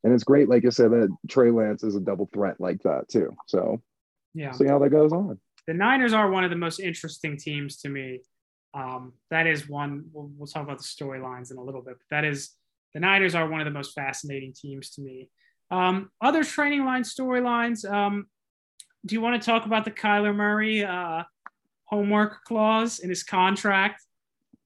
And 0.05 0.12
it's 0.12 0.25
great, 0.25 0.49
like 0.49 0.65
I 0.65 0.69
said, 0.69 0.91
that 0.93 1.15
Trey 1.29 1.50
Lance 1.50 1.83
is 1.83 1.97
a 1.97 2.00
double 2.00 2.29
threat 2.33 2.61
like 2.61 2.83
that 2.83 3.09
too. 3.09 3.35
So 3.47 3.83
yeah, 4.35 4.53
see 4.53 4.67
how 4.67 4.79
that 4.79 4.91
goes 4.91 5.12
on. 5.12 5.38
The 5.67 5.75
Niners 5.75 6.12
are 6.12 6.31
one 6.31 6.45
of 6.45 6.50
the 6.50 6.57
most 6.57 6.79
interesting 6.79 7.37
teams 7.37 7.79
to 7.79 7.88
me. 7.88 8.21
Um, 8.75 9.15
that 9.31 9.47
is 9.47 9.69
one. 9.69 10.05
We'll, 10.12 10.31
we'll 10.37 10.47
talk 10.47 10.62
about 10.62 10.79
the 10.79 10.85
storylines 10.85 11.50
in 11.50 11.57
a 11.57 11.62
little 11.62 11.83
bit, 11.83 11.95
but 11.95 12.17
that 12.17 12.25
is 12.25 12.50
the 12.95 13.00
Niners 13.00 13.35
are 13.35 13.49
one 13.49 13.61
of 13.61 13.65
the 13.65 13.73
most 13.73 13.95
fascinating 13.95 14.53
teams 14.55 14.91
to 14.93 15.00
me. 15.00 15.31
Um, 15.71 16.11
other 16.21 16.45
training 16.45 16.85
line 16.85 17.03
storylines. 17.03 17.91
Um, 17.91 18.26
do 19.05 19.15
you 19.15 19.21
want 19.21 19.41
to 19.41 19.45
talk 19.45 19.67
about 19.67 19.85
the 19.85 19.91
Kyler 19.91 20.35
Murray 20.35 20.85
uh, 20.85 21.23
homework 21.85 22.45
clause 22.45 22.99
in 22.99 23.09
his 23.09 23.23
contract, 23.23 24.03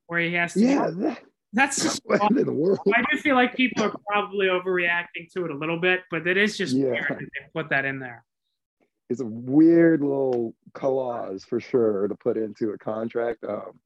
where 0.06 0.20
he 0.20 0.34
has 0.34 0.54
to? 0.54 0.60
Yeah, 0.60 0.90
that, 0.90 1.18
that's 1.52 1.82
just 1.82 2.00
what 2.04 2.30
in 2.30 2.46
the 2.46 2.52
world. 2.52 2.80
I 2.94 3.02
do 3.10 3.18
feel 3.18 3.34
like 3.34 3.54
people 3.54 3.84
are 3.84 3.94
probably 4.08 4.46
overreacting 4.46 5.30
to 5.34 5.44
it 5.44 5.50
a 5.50 5.56
little 5.56 5.78
bit, 5.78 6.00
but 6.10 6.26
it 6.26 6.36
is 6.36 6.56
just 6.56 6.74
yeah. 6.74 6.90
weird 6.90 7.06
that 7.08 7.18
they 7.18 7.50
put 7.54 7.70
that 7.70 7.84
in 7.84 7.98
there. 7.98 8.24
It's 9.08 9.20
a 9.20 9.26
weird 9.26 10.02
little 10.02 10.54
clause 10.72 11.44
for 11.44 11.60
sure 11.60 12.06
to 12.06 12.14
put 12.14 12.36
into 12.36 12.70
a 12.70 12.78
contract. 12.78 13.44
Um, 13.44 13.80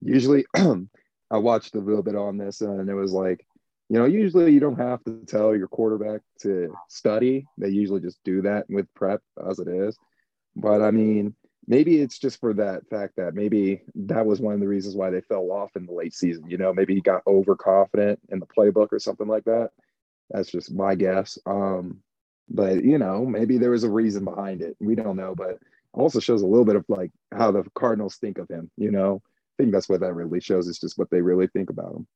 usually, 0.00 0.46
I 1.30 1.36
watched 1.36 1.74
a 1.74 1.80
little 1.80 2.02
bit 2.02 2.16
on 2.16 2.38
this, 2.38 2.62
and 2.62 2.88
it 2.88 2.94
was 2.94 3.12
like, 3.12 3.44
you 3.90 3.98
know, 3.98 4.06
usually 4.06 4.52
you 4.52 4.60
don't 4.60 4.78
have 4.78 5.04
to 5.04 5.22
tell 5.26 5.54
your 5.54 5.68
quarterback 5.68 6.22
to 6.40 6.74
study. 6.88 7.46
They 7.58 7.68
usually 7.68 8.00
just 8.00 8.18
do 8.24 8.40
that 8.42 8.64
with 8.70 8.86
prep 8.94 9.20
as 9.46 9.58
it 9.58 9.68
is. 9.68 9.98
But 10.56 10.80
I 10.80 10.90
mean, 10.90 11.34
maybe 11.66 12.00
it's 12.00 12.18
just 12.18 12.40
for 12.40 12.52
that 12.54 12.88
fact 12.88 13.16
that 13.16 13.34
maybe 13.34 13.82
that 13.94 14.26
was 14.26 14.40
one 14.40 14.54
of 14.54 14.60
the 14.60 14.68
reasons 14.68 14.96
why 14.96 15.10
they 15.10 15.20
fell 15.20 15.50
off 15.50 15.76
in 15.76 15.86
the 15.86 15.92
late 15.92 16.14
season. 16.14 16.48
You 16.48 16.58
know, 16.58 16.72
maybe 16.72 16.94
he 16.94 17.00
got 17.00 17.22
overconfident 17.26 18.20
in 18.30 18.40
the 18.40 18.46
playbook 18.46 18.88
or 18.92 18.98
something 18.98 19.28
like 19.28 19.44
that. 19.44 19.70
That's 20.30 20.50
just 20.50 20.72
my 20.72 20.94
guess. 20.94 21.38
Um, 21.46 21.98
but 22.48 22.84
you 22.84 22.98
know, 22.98 23.24
maybe 23.24 23.58
there 23.58 23.70
was 23.70 23.84
a 23.84 23.90
reason 23.90 24.24
behind 24.24 24.62
it. 24.62 24.76
We 24.80 24.94
don't 24.94 25.16
know, 25.16 25.34
but 25.34 25.58
also 25.92 26.20
shows 26.20 26.42
a 26.42 26.46
little 26.46 26.64
bit 26.64 26.76
of 26.76 26.84
like 26.88 27.12
how 27.32 27.50
the 27.50 27.64
Cardinals 27.74 28.16
think 28.16 28.38
of 28.38 28.48
him. 28.48 28.70
You 28.76 28.90
know, 28.90 29.22
I 29.24 29.62
think 29.62 29.72
that's 29.72 29.88
what 29.88 30.00
that 30.00 30.14
really 30.14 30.40
shows. 30.40 30.66
Is 30.66 30.78
just 30.78 30.98
what 30.98 31.10
they 31.10 31.20
really 31.20 31.46
think 31.46 31.70
about 31.70 31.94
him. 31.94 32.06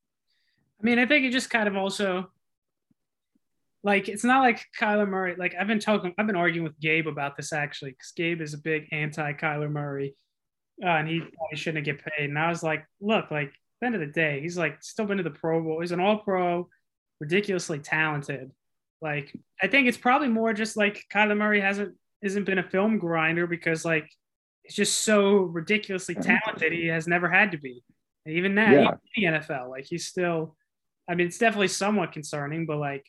I 0.80 0.84
mean, 0.84 0.98
I 0.98 1.06
think 1.06 1.24
it 1.24 1.30
just 1.30 1.50
kind 1.50 1.68
of 1.68 1.76
also 1.76 2.30
like 3.87 4.09
it's 4.09 4.25
not 4.25 4.40
like 4.40 4.61
Kyler 4.81 5.09
Murray. 5.09 5.37
Like 5.38 5.55
I've 5.59 5.69
been 5.69 5.78
talking, 5.78 6.12
I've 6.19 6.26
been 6.26 6.35
arguing 6.35 6.64
with 6.64 6.78
Gabe 6.81 7.07
about 7.07 7.37
this 7.37 7.52
actually, 7.52 7.93
because 7.93 8.11
Gabe 8.16 8.40
is 8.40 8.52
a 8.52 8.59
big 8.59 8.88
anti 8.90 9.33
Kyler 9.35 9.71
Murray, 9.71 10.16
uh, 10.85 10.88
and 10.88 11.07
he 11.09 11.21
probably 11.21 11.57
shouldn't 11.57 11.85
get 11.85 12.05
paid. 12.05 12.28
And 12.28 12.37
I 12.38 12.49
was 12.49 12.64
like, 12.64 12.85
look, 13.00 13.31
like 13.31 13.47
at 13.47 13.52
the 13.81 13.87
end 13.87 13.95
of 13.95 14.00
the 14.00 14.09
day, 14.09 14.40
he's 14.40 14.59
like 14.59 14.83
still 14.83 15.07
been 15.07 15.19
to 15.19 15.23
the 15.23 15.31
Pro 15.31 15.62
Bowl. 15.62 15.81
He's 15.81 15.93
an 15.93 16.00
All 16.00 16.19
Pro, 16.19 16.69
ridiculously 17.21 17.78
talented. 17.78 18.50
Like 19.00 19.33
I 19.62 19.69
think 19.69 19.87
it's 19.87 19.97
probably 19.97 20.28
more 20.28 20.52
just 20.52 20.76
like 20.76 21.05
Kyler 21.14 21.37
Murray 21.37 21.61
hasn't 21.61 21.95
hasn't 22.25 22.47
been 22.47 22.59
a 22.59 22.69
film 22.69 22.99
grinder 22.99 23.47
because 23.47 23.85
like 23.85 24.09
he's 24.64 24.75
just 24.75 25.05
so 25.05 25.37
ridiculously 25.37 26.16
talented. 26.16 26.73
He 26.73 26.88
has 26.88 27.07
never 27.07 27.31
had 27.31 27.52
to 27.52 27.59
be. 27.59 27.85
And 28.25 28.35
even 28.35 28.57
now, 28.57 28.73
Yeah. 28.73 28.81
even 29.16 29.28
in 29.28 29.33
the 29.35 29.38
NFL, 29.38 29.71
like 29.71 29.85
he's 29.85 30.07
still. 30.07 30.57
I 31.09 31.14
mean, 31.14 31.28
it's 31.28 31.38
definitely 31.38 31.69
somewhat 31.69 32.11
concerning, 32.11 32.66
but 32.66 32.78
like, 32.78 33.07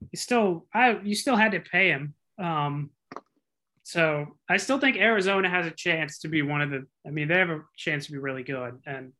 you 0.00 0.16
still, 0.16 0.66
I 0.72 0.98
you 1.02 1.14
still 1.14 1.36
had 1.36 1.52
to 1.52 1.60
pay 1.60 1.88
him. 1.88 2.14
Um, 2.38 2.90
so 3.82 4.36
I 4.48 4.56
still 4.56 4.80
think 4.80 4.96
Arizona 4.96 5.48
has 5.48 5.66
a 5.66 5.70
chance 5.70 6.18
to 6.20 6.28
be 6.28 6.42
one 6.42 6.60
of 6.60 6.70
the. 6.70 6.86
I 7.06 7.10
mean, 7.10 7.28
they 7.28 7.38
have 7.38 7.50
a 7.50 7.62
chance 7.76 8.06
to 8.06 8.12
be 8.12 8.18
really 8.18 8.42
good, 8.42 8.80
and 8.86 9.12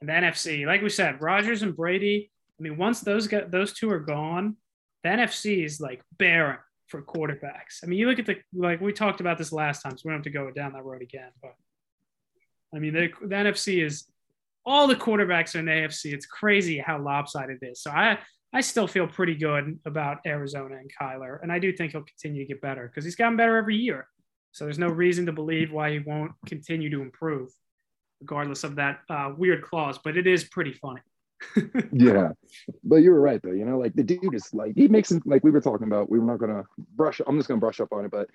and 0.00 0.08
the 0.08 0.12
NFC, 0.12 0.66
like 0.66 0.82
we 0.82 0.88
said, 0.88 1.22
Rodgers 1.22 1.62
and 1.62 1.76
Brady. 1.76 2.30
I 2.58 2.62
mean, 2.62 2.76
once 2.76 3.00
those 3.00 3.26
get 3.26 3.50
those 3.50 3.72
two 3.72 3.90
are 3.90 4.00
gone, 4.00 4.56
the 5.02 5.10
NFC 5.10 5.64
is 5.64 5.80
like 5.80 6.02
barren 6.18 6.58
for 6.88 7.02
quarterbacks. 7.02 7.82
I 7.82 7.86
mean, 7.86 7.98
you 7.98 8.08
look 8.08 8.18
at 8.18 8.26
the 8.26 8.36
like 8.52 8.80
we 8.80 8.92
talked 8.92 9.20
about 9.20 9.38
this 9.38 9.52
last 9.52 9.82
time, 9.82 9.96
so 9.96 10.02
we 10.04 10.10
don't 10.10 10.18
have 10.18 10.24
to 10.24 10.30
go 10.30 10.50
down 10.50 10.74
that 10.74 10.84
road 10.84 11.02
again. 11.02 11.30
But 11.40 11.54
I 12.74 12.78
mean, 12.78 12.92
the, 12.94 13.08
the 13.20 13.34
NFC 13.34 13.84
is 13.84 14.06
all 14.64 14.86
the 14.86 14.94
quarterbacks 14.94 15.54
are 15.54 15.60
in 15.60 15.66
the 15.66 15.72
AFC. 15.72 16.12
It's 16.12 16.26
crazy 16.26 16.78
how 16.78 17.00
lopsided 17.00 17.58
it 17.62 17.66
is. 17.72 17.82
So 17.82 17.90
I 17.90 18.18
I 18.52 18.60
still 18.60 18.86
feel 18.86 19.06
pretty 19.06 19.34
good 19.34 19.78
about 19.86 20.18
Arizona 20.26 20.76
and 20.76 20.90
Kyler, 21.00 21.38
and 21.42 21.50
I 21.50 21.58
do 21.58 21.72
think 21.72 21.92
he'll 21.92 22.02
continue 22.02 22.42
to 22.42 22.48
get 22.48 22.60
better 22.60 22.86
because 22.86 23.04
he's 23.04 23.16
gotten 23.16 23.36
better 23.36 23.56
every 23.56 23.76
year. 23.76 24.06
So 24.52 24.64
there's 24.64 24.78
no 24.78 24.88
reason 24.88 25.24
to 25.26 25.32
believe 25.32 25.72
why 25.72 25.92
he 25.92 25.98
won't 26.00 26.32
continue 26.46 26.90
to 26.90 27.00
improve, 27.00 27.50
regardless 28.20 28.64
of 28.64 28.76
that 28.76 29.00
uh, 29.08 29.32
weird 29.36 29.62
clause. 29.62 29.98
But 30.04 30.18
it 30.18 30.26
is 30.26 30.44
pretty 30.44 30.72
funny. 30.72 31.00
yeah 31.92 32.28
but 32.84 32.96
you 32.96 33.10
were 33.10 33.20
right 33.20 33.42
though 33.42 33.50
you 33.50 33.64
know 33.64 33.76
like 33.76 33.92
the 33.94 34.02
dude 34.02 34.32
is 34.32 34.54
like 34.54 34.72
he 34.76 34.86
makes 34.86 35.12
like 35.24 35.42
we 35.42 35.50
were 35.50 35.60
talking 35.60 35.88
about 35.88 36.08
we 36.08 36.20
were 36.20 36.24
not 36.24 36.38
gonna 36.38 36.62
brush 36.94 37.20
i'm 37.26 37.36
just 37.36 37.48
gonna 37.48 37.58
brush 37.58 37.80
up 37.80 37.92
on 37.92 38.04
it 38.04 38.12
but 38.12 38.28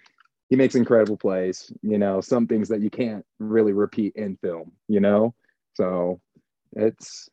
he 0.49 0.57
makes 0.57 0.75
incredible 0.75 1.15
plays 1.15 1.71
you 1.81 1.97
know 1.97 2.19
some 2.19 2.47
things 2.47 2.67
that 2.67 2.81
you 2.81 2.89
can't 2.89 3.25
really 3.39 3.73
repeat 3.73 4.13
in 4.15 4.35
film 4.37 4.71
you 4.87 4.99
know 4.99 5.33
so 5.73 6.19
it's 6.75 7.29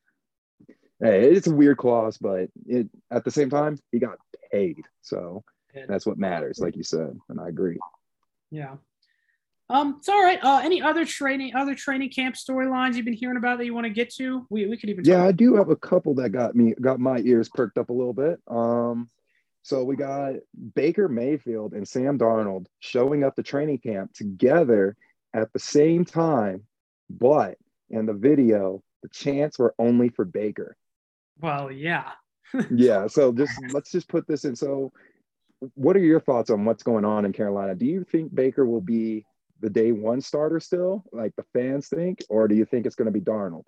hey, 1.01 1.31
it's 1.33 1.47
a 1.47 1.55
weird 1.55 1.77
clause 1.77 2.19
but 2.19 2.49
it 2.67 2.89
at 3.11 3.25
the 3.25 3.31
same 3.31 3.51
time 3.51 3.79
he 3.93 3.99
got 3.99 4.19
paid 4.53 4.83
so 5.03 5.43
that's 5.89 6.07
what 6.07 6.19
matters 6.19 6.59
like 6.61 6.77
you 6.77 6.85
said 6.85 7.19
and 7.29 7.41
i 7.41 7.49
agree 7.49 7.79
Yeah. 8.51 8.77
Um, 9.71 9.97
it's 9.99 10.11
all 10.11 10.23
right. 10.23 10.39
Uh, 10.45 10.61
any 10.63 10.83
other 10.83 11.07
training, 11.07 11.55
other 11.55 11.75
training 11.75 12.11
camp 12.11 12.35
storylines 12.35 12.97
you've 12.97 13.07
been 13.07 13.15
hearing 13.15 13.39
about 13.39 13.57
that 13.59 13.65
you 13.65 13.73
want 13.73 13.87
to 13.87 13.91
get 13.91 14.13
to? 14.17 14.47
We, 14.51 14.67
we 14.67 14.77
could 14.77 14.91
even 14.91 15.05
yeah 15.07 15.25
i 15.25 15.33
do 15.33 15.57
have 15.57 15.71
a 15.71 15.77
couple 15.77 16.15
that 16.17 16.31
got 16.31 16.55
me 16.55 16.75
got 16.81 17.01
my 17.01 17.19
ears 17.19 17.49
perked 17.49 17.79
up 17.79 17.89
a 17.89 17.93
little 17.93 18.13
bit 18.13 18.41
um 18.49 19.09
so 19.63 19.83
we 19.83 19.97
got 19.97 20.35
baker 20.75 21.09
mayfield 21.09 21.73
and 21.73 21.89
sam 21.89 22.19
darnold 22.19 22.67
showing 22.81 23.25
up 23.25 23.35
to 23.37 23.43
training 23.43 23.79
camp 23.79 24.13
together 24.13 24.97
at 25.33 25.51
the 25.55 25.59
same 25.59 26.05
time 26.05 26.63
but 27.09 27.57
in 27.89 28.05
the 28.05 28.13
video 28.13 28.83
the 29.03 29.09
chants 29.09 29.59
were 29.59 29.75
only 29.79 30.11
for 30.11 30.27
baker 30.27 30.77
Well, 31.41 31.71
yeah. 31.71 32.13
yeah 32.71 33.07
so 33.07 33.33
just 33.33 33.53
let's 33.73 33.91
just 33.91 34.09
put 34.09 34.29
this 34.29 34.45
in 34.45 34.55
so 34.55 34.93
what 35.75 35.97
are 35.97 36.01
your 36.01 36.21
thoughts 36.21 36.51
on 36.51 36.65
what's 36.65 36.83
going 36.83 37.05
on 37.05 37.25
in 37.25 37.33
carolina 37.33 37.75
do 37.75 37.87
you 37.87 38.05
think 38.05 38.33
baker 38.35 38.65
will 38.65 38.81
be 38.81 39.25
the 39.61 39.71
day 39.71 39.91
one 39.93 40.21
starter 40.21 40.61
still 40.61 41.03
like 41.11 41.35
the 41.37 41.45
fans 41.53 41.89
think 41.89 42.23
or 42.29 42.47
do 42.47 42.55
you 42.55 42.65
think 42.65 42.87
it's 42.87 42.95
going 42.95 43.07
to 43.07 43.13
be 43.13 43.21
darnold 43.21 43.65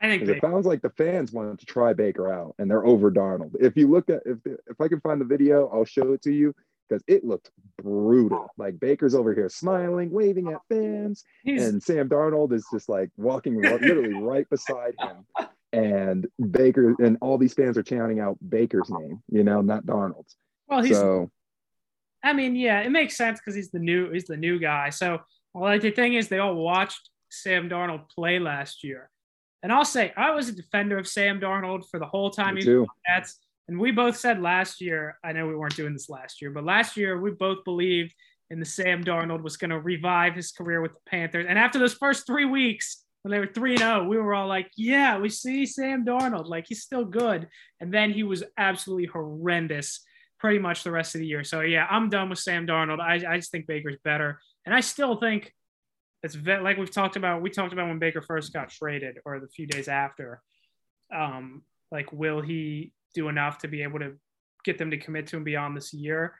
I 0.00 0.08
think 0.08 0.28
it 0.28 0.40
sounds 0.40 0.64
like 0.64 0.80
the 0.80 0.90
fans 0.90 1.32
wanted 1.32 1.58
to 1.58 1.66
try 1.66 1.92
Baker 1.92 2.32
out, 2.32 2.54
and 2.58 2.70
they're 2.70 2.86
over 2.86 3.10
Darnold. 3.10 3.56
If 3.58 3.76
you 3.76 3.88
look 3.90 4.08
at 4.08 4.22
if 4.24 4.38
if 4.46 4.80
I 4.80 4.86
can 4.86 5.00
find 5.00 5.20
the 5.20 5.24
video, 5.24 5.68
I'll 5.72 5.84
show 5.84 6.12
it 6.12 6.22
to 6.22 6.32
you 6.32 6.54
because 6.88 7.02
it 7.08 7.24
looked 7.24 7.50
brutal. 7.82 8.48
Like 8.56 8.78
Baker's 8.78 9.14
over 9.14 9.34
here 9.34 9.48
smiling, 9.48 10.10
waving 10.10 10.52
at 10.52 10.60
fans, 10.68 11.24
he's, 11.42 11.66
and 11.66 11.82
Sam 11.82 12.08
Darnold 12.08 12.52
is 12.52 12.64
just 12.72 12.88
like 12.88 13.10
walking 13.16 13.60
literally 13.60 14.14
right 14.14 14.48
beside 14.48 14.94
him. 15.00 15.48
And 15.72 16.26
Baker 16.50 16.94
and 16.98 17.18
all 17.20 17.36
these 17.36 17.54
fans 17.54 17.76
are 17.76 17.82
chanting 17.82 18.20
out 18.20 18.38
Baker's 18.48 18.88
name, 18.90 19.22
you 19.30 19.44
know, 19.44 19.60
not 19.60 19.84
Darnold's. 19.84 20.36
well, 20.66 20.82
he's, 20.82 20.96
so 20.96 21.30
I 22.22 22.32
mean, 22.32 22.56
yeah, 22.56 22.80
it 22.80 22.90
makes 22.90 23.16
sense 23.16 23.38
because 23.38 23.54
he's 23.54 23.70
the 23.70 23.78
new, 23.78 24.10
he's 24.10 24.24
the 24.24 24.36
new 24.36 24.58
guy. 24.58 24.90
So, 24.90 25.20
well, 25.54 25.64
like 25.64 25.82
the 25.82 25.90
thing 25.90 26.14
is, 26.14 26.28
they 26.28 26.38
all 26.38 26.54
watched 26.54 27.10
Sam 27.30 27.68
Darnold 27.68 28.08
play 28.08 28.38
last 28.38 28.82
year. 28.82 29.10
And 29.62 29.72
I'll 29.72 29.84
say, 29.84 30.12
I 30.16 30.30
was 30.30 30.48
a 30.48 30.52
defender 30.52 30.98
of 30.98 31.08
Sam 31.08 31.40
Darnold 31.40 31.88
for 31.90 31.98
the 31.98 32.06
whole 32.06 32.30
time 32.30 32.54
me 32.54 32.62
he 32.62 32.70
was 32.70 32.86
too. 32.86 32.92
Jets. 33.06 33.38
And 33.68 33.78
we 33.78 33.90
both 33.90 34.16
said 34.16 34.40
last 34.40 34.80
year, 34.80 35.18
I 35.22 35.32
know 35.32 35.46
we 35.46 35.54
weren't 35.54 35.76
doing 35.76 35.92
this 35.92 36.08
last 36.08 36.40
year, 36.40 36.50
but 36.50 36.64
last 36.64 36.96
year 36.96 37.20
we 37.20 37.32
both 37.32 37.64
believed 37.64 38.14
in 38.50 38.60
the 38.60 38.64
Sam 38.64 39.04
Darnold 39.04 39.42
was 39.42 39.56
going 39.56 39.70
to 39.70 39.78
revive 39.78 40.34
his 40.34 40.52
career 40.52 40.80
with 40.80 40.92
the 40.92 41.00
Panthers. 41.06 41.46
And 41.48 41.58
after 41.58 41.78
those 41.78 41.92
first 41.92 42.26
three 42.26 42.46
weeks, 42.46 43.04
when 43.22 43.32
they 43.32 43.38
were 43.38 43.52
3 43.52 43.76
0, 43.76 44.04
we 44.04 44.16
were 44.16 44.34
all 44.34 44.46
like, 44.46 44.70
yeah, 44.76 45.18
we 45.18 45.28
see 45.28 45.66
Sam 45.66 46.04
Darnold. 46.04 46.48
Like 46.48 46.66
he's 46.68 46.82
still 46.82 47.04
good. 47.04 47.48
And 47.80 47.92
then 47.92 48.12
he 48.12 48.22
was 48.22 48.44
absolutely 48.56 49.06
horrendous 49.06 50.00
pretty 50.38 50.58
much 50.58 50.84
the 50.84 50.90
rest 50.90 51.14
of 51.14 51.20
the 51.20 51.26
year. 51.26 51.44
So 51.44 51.60
yeah, 51.60 51.86
I'm 51.90 52.08
done 52.08 52.30
with 52.30 52.38
Sam 52.38 52.66
Darnold. 52.66 53.00
I, 53.00 53.14
I 53.28 53.36
just 53.36 53.50
think 53.50 53.66
Baker's 53.66 53.98
better. 54.04 54.40
And 54.64 54.74
I 54.74 54.80
still 54.80 55.16
think 55.16 55.52
it's 56.22 56.34
ve- 56.34 56.60
like 56.60 56.76
we've 56.76 56.90
talked 56.90 57.16
about. 57.16 57.42
We 57.42 57.50
talked 57.50 57.72
about 57.72 57.88
when 57.88 57.98
Baker 57.98 58.22
first 58.22 58.52
got 58.52 58.70
traded 58.70 59.18
or 59.24 59.40
the 59.40 59.48
few 59.48 59.66
days 59.66 59.88
after. 59.88 60.40
Um, 61.14 61.62
like, 61.90 62.12
will 62.12 62.40
he 62.40 62.92
do 63.14 63.28
enough 63.28 63.58
to 63.58 63.68
be 63.68 63.82
able 63.82 63.98
to 64.00 64.14
get 64.64 64.78
them 64.78 64.90
to 64.90 64.98
commit 64.98 65.28
to 65.28 65.36
him 65.36 65.44
beyond 65.44 65.76
this 65.76 65.92
year? 65.92 66.34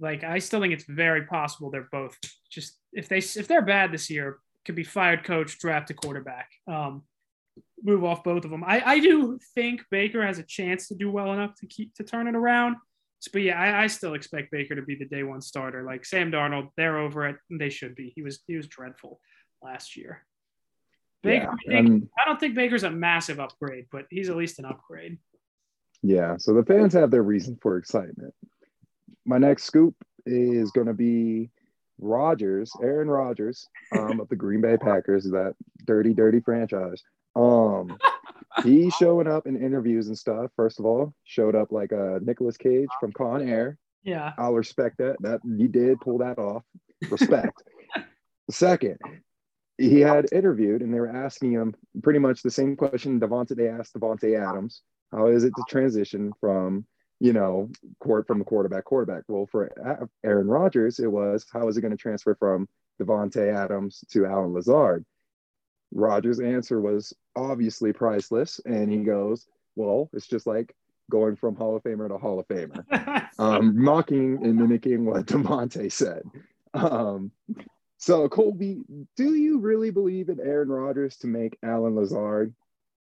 Like, 0.00 0.24
I 0.24 0.38
still 0.38 0.60
think 0.60 0.72
it's 0.72 0.84
very 0.84 1.24
possible 1.24 1.70
they're 1.70 1.88
both 1.90 2.16
just 2.50 2.78
if 2.92 3.08
they 3.08 3.18
if 3.18 3.48
they're 3.48 3.62
bad 3.62 3.92
this 3.92 4.10
year, 4.10 4.38
could 4.66 4.74
be 4.74 4.84
fired 4.84 5.24
coach, 5.24 5.58
draft 5.58 5.90
a 5.90 5.94
quarterback, 5.94 6.50
um, 6.66 7.02
move 7.82 8.04
off 8.04 8.22
both 8.24 8.44
of 8.44 8.50
them. 8.50 8.64
I, 8.64 8.82
I 8.84 8.98
do 9.00 9.38
think 9.54 9.82
Baker 9.90 10.26
has 10.26 10.38
a 10.38 10.42
chance 10.42 10.88
to 10.88 10.94
do 10.94 11.10
well 11.10 11.32
enough 11.32 11.54
to 11.60 11.66
keep 11.66 11.94
to 11.94 12.04
turn 12.04 12.26
it 12.26 12.34
around. 12.34 12.76
But 13.32 13.42
yeah, 13.42 13.58
I, 13.58 13.84
I 13.84 13.86
still 13.86 14.14
expect 14.14 14.52
Baker 14.52 14.74
to 14.74 14.82
be 14.82 14.94
the 14.94 15.06
day 15.06 15.22
one 15.22 15.40
starter. 15.40 15.82
Like 15.84 16.04
Sam 16.04 16.30
Darnold, 16.30 16.68
they're 16.76 16.98
over 16.98 17.26
it. 17.26 17.36
And 17.50 17.60
they 17.60 17.70
should 17.70 17.94
be. 17.94 18.12
He 18.14 18.22
was 18.22 18.40
he 18.46 18.56
was 18.56 18.66
dreadful 18.68 19.20
last 19.62 19.96
year. 19.96 20.22
Baker, 21.22 21.52
Yeah, 21.66 21.78
I, 21.78 21.82
think- 21.82 21.88
um, 21.88 22.08
I 22.20 22.28
don't 22.28 22.38
think 22.38 22.54
Baker's 22.54 22.84
a 22.84 22.90
massive 22.90 23.40
upgrade, 23.40 23.86
but 23.90 24.04
he's 24.10 24.28
at 24.28 24.36
least 24.36 24.58
an 24.58 24.64
upgrade. 24.66 25.18
Yeah, 26.02 26.36
so 26.38 26.52
the 26.54 26.64
fans 26.64 26.92
have 26.92 27.10
their 27.10 27.22
reason 27.22 27.58
for 27.60 27.78
excitement. 27.78 28.34
My 29.24 29.38
next 29.38 29.64
scoop 29.64 29.94
is 30.24 30.70
going 30.70 30.86
to 30.86 30.94
be 30.94 31.50
Rodgers, 31.98 32.72
Aaron 32.82 33.08
Rodgers, 33.08 33.68
um, 33.96 34.20
of 34.20 34.28
the 34.28 34.36
Green 34.36 34.60
Bay 34.60 34.76
Packers, 34.76 35.24
that 35.24 35.54
dirty, 35.84 36.14
dirty 36.14 36.40
franchise. 36.40 37.02
Um, 37.34 37.98
he's 38.62 38.94
showing 38.94 39.26
up 39.26 39.46
in 39.46 39.62
interviews 39.62 40.08
and 40.08 40.18
stuff. 40.18 40.50
First 40.56 40.78
of 40.78 40.86
all, 40.86 41.14
showed 41.24 41.54
up 41.54 41.72
like 41.72 41.92
a 41.92 42.20
Nicolas 42.22 42.56
Cage 42.56 42.88
from 43.00 43.12
Con 43.12 43.46
Air. 43.46 43.78
Yeah. 44.02 44.32
I'll 44.38 44.54
respect 44.54 44.98
that. 44.98 45.16
That 45.20 45.40
he 45.44 45.66
did 45.66 46.00
pull 46.00 46.18
that 46.18 46.38
off. 46.38 46.62
Respect. 47.10 47.62
Second, 48.50 48.98
he 49.78 50.00
had 50.00 50.32
interviewed 50.32 50.80
and 50.80 50.94
they 50.94 51.00
were 51.00 51.14
asking 51.14 51.52
him 51.52 51.74
pretty 52.02 52.18
much 52.18 52.42
the 52.42 52.50
same 52.50 52.76
question 52.76 53.20
Davante 53.20 53.56
they 53.56 53.68
asked 53.68 53.94
Davante 53.94 54.38
Adams. 54.38 54.82
How 55.12 55.26
is 55.26 55.44
it 55.44 55.52
to 55.56 55.64
transition 55.68 56.32
from, 56.40 56.86
you 57.20 57.32
know, 57.32 57.70
court 58.00 58.26
from 58.26 58.38
the 58.38 58.44
quarterback 58.44 58.84
quarterback? 58.84 59.24
Well, 59.28 59.46
for 59.46 59.70
Aaron 60.24 60.48
Rodgers, 60.48 60.98
it 60.98 61.10
was 61.10 61.46
how 61.52 61.68
is 61.68 61.76
it 61.76 61.80
going 61.80 61.92
to 61.92 61.96
transfer 61.96 62.34
from 62.34 62.68
Davante 63.00 63.54
Adams 63.54 64.04
to 64.10 64.26
Allen 64.26 64.52
Lazard? 64.52 65.04
Rodgers' 65.92 66.40
answer 66.40 66.80
was 66.80 67.12
obviously 67.36 67.92
priceless, 67.92 68.60
and 68.64 68.90
he 68.90 68.98
goes, 68.98 69.46
"Well, 69.76 70.10
it's 70.12 70.26
just 70.26 70.46
like 70.46 70.74
going 71.10 71.36
from 71.36 71.56
Hall 71.56 71.76
of 71.76 71.82
Famer 71.84 72.08
to 72.08 72.18
Hall 72.18 72.40
of 72.40 72.48
Famer." 72.48 73.28
um, 73.38 73.82
mocking 73.82 74.44
and 74.44 74.56
mimicking 74.56 75.04
what 75.04 75.26
Davante 75.26 75.90
said. 75.90 76.22
Um, 76.74 77.30
So 77.98 78.28
Colby, 78.28 78.82
do 79.16 79.34
you 79.34 79.58
really 79.58 79.90
believe 79.90 80.28
in 80.28 80.40
Aaron 80.40 80.68
Rodgers 80.68 81.16
to 81.18 81.26
make 81.26 81.58
Allen 81.62 81.96
Lazard 81.96 82.54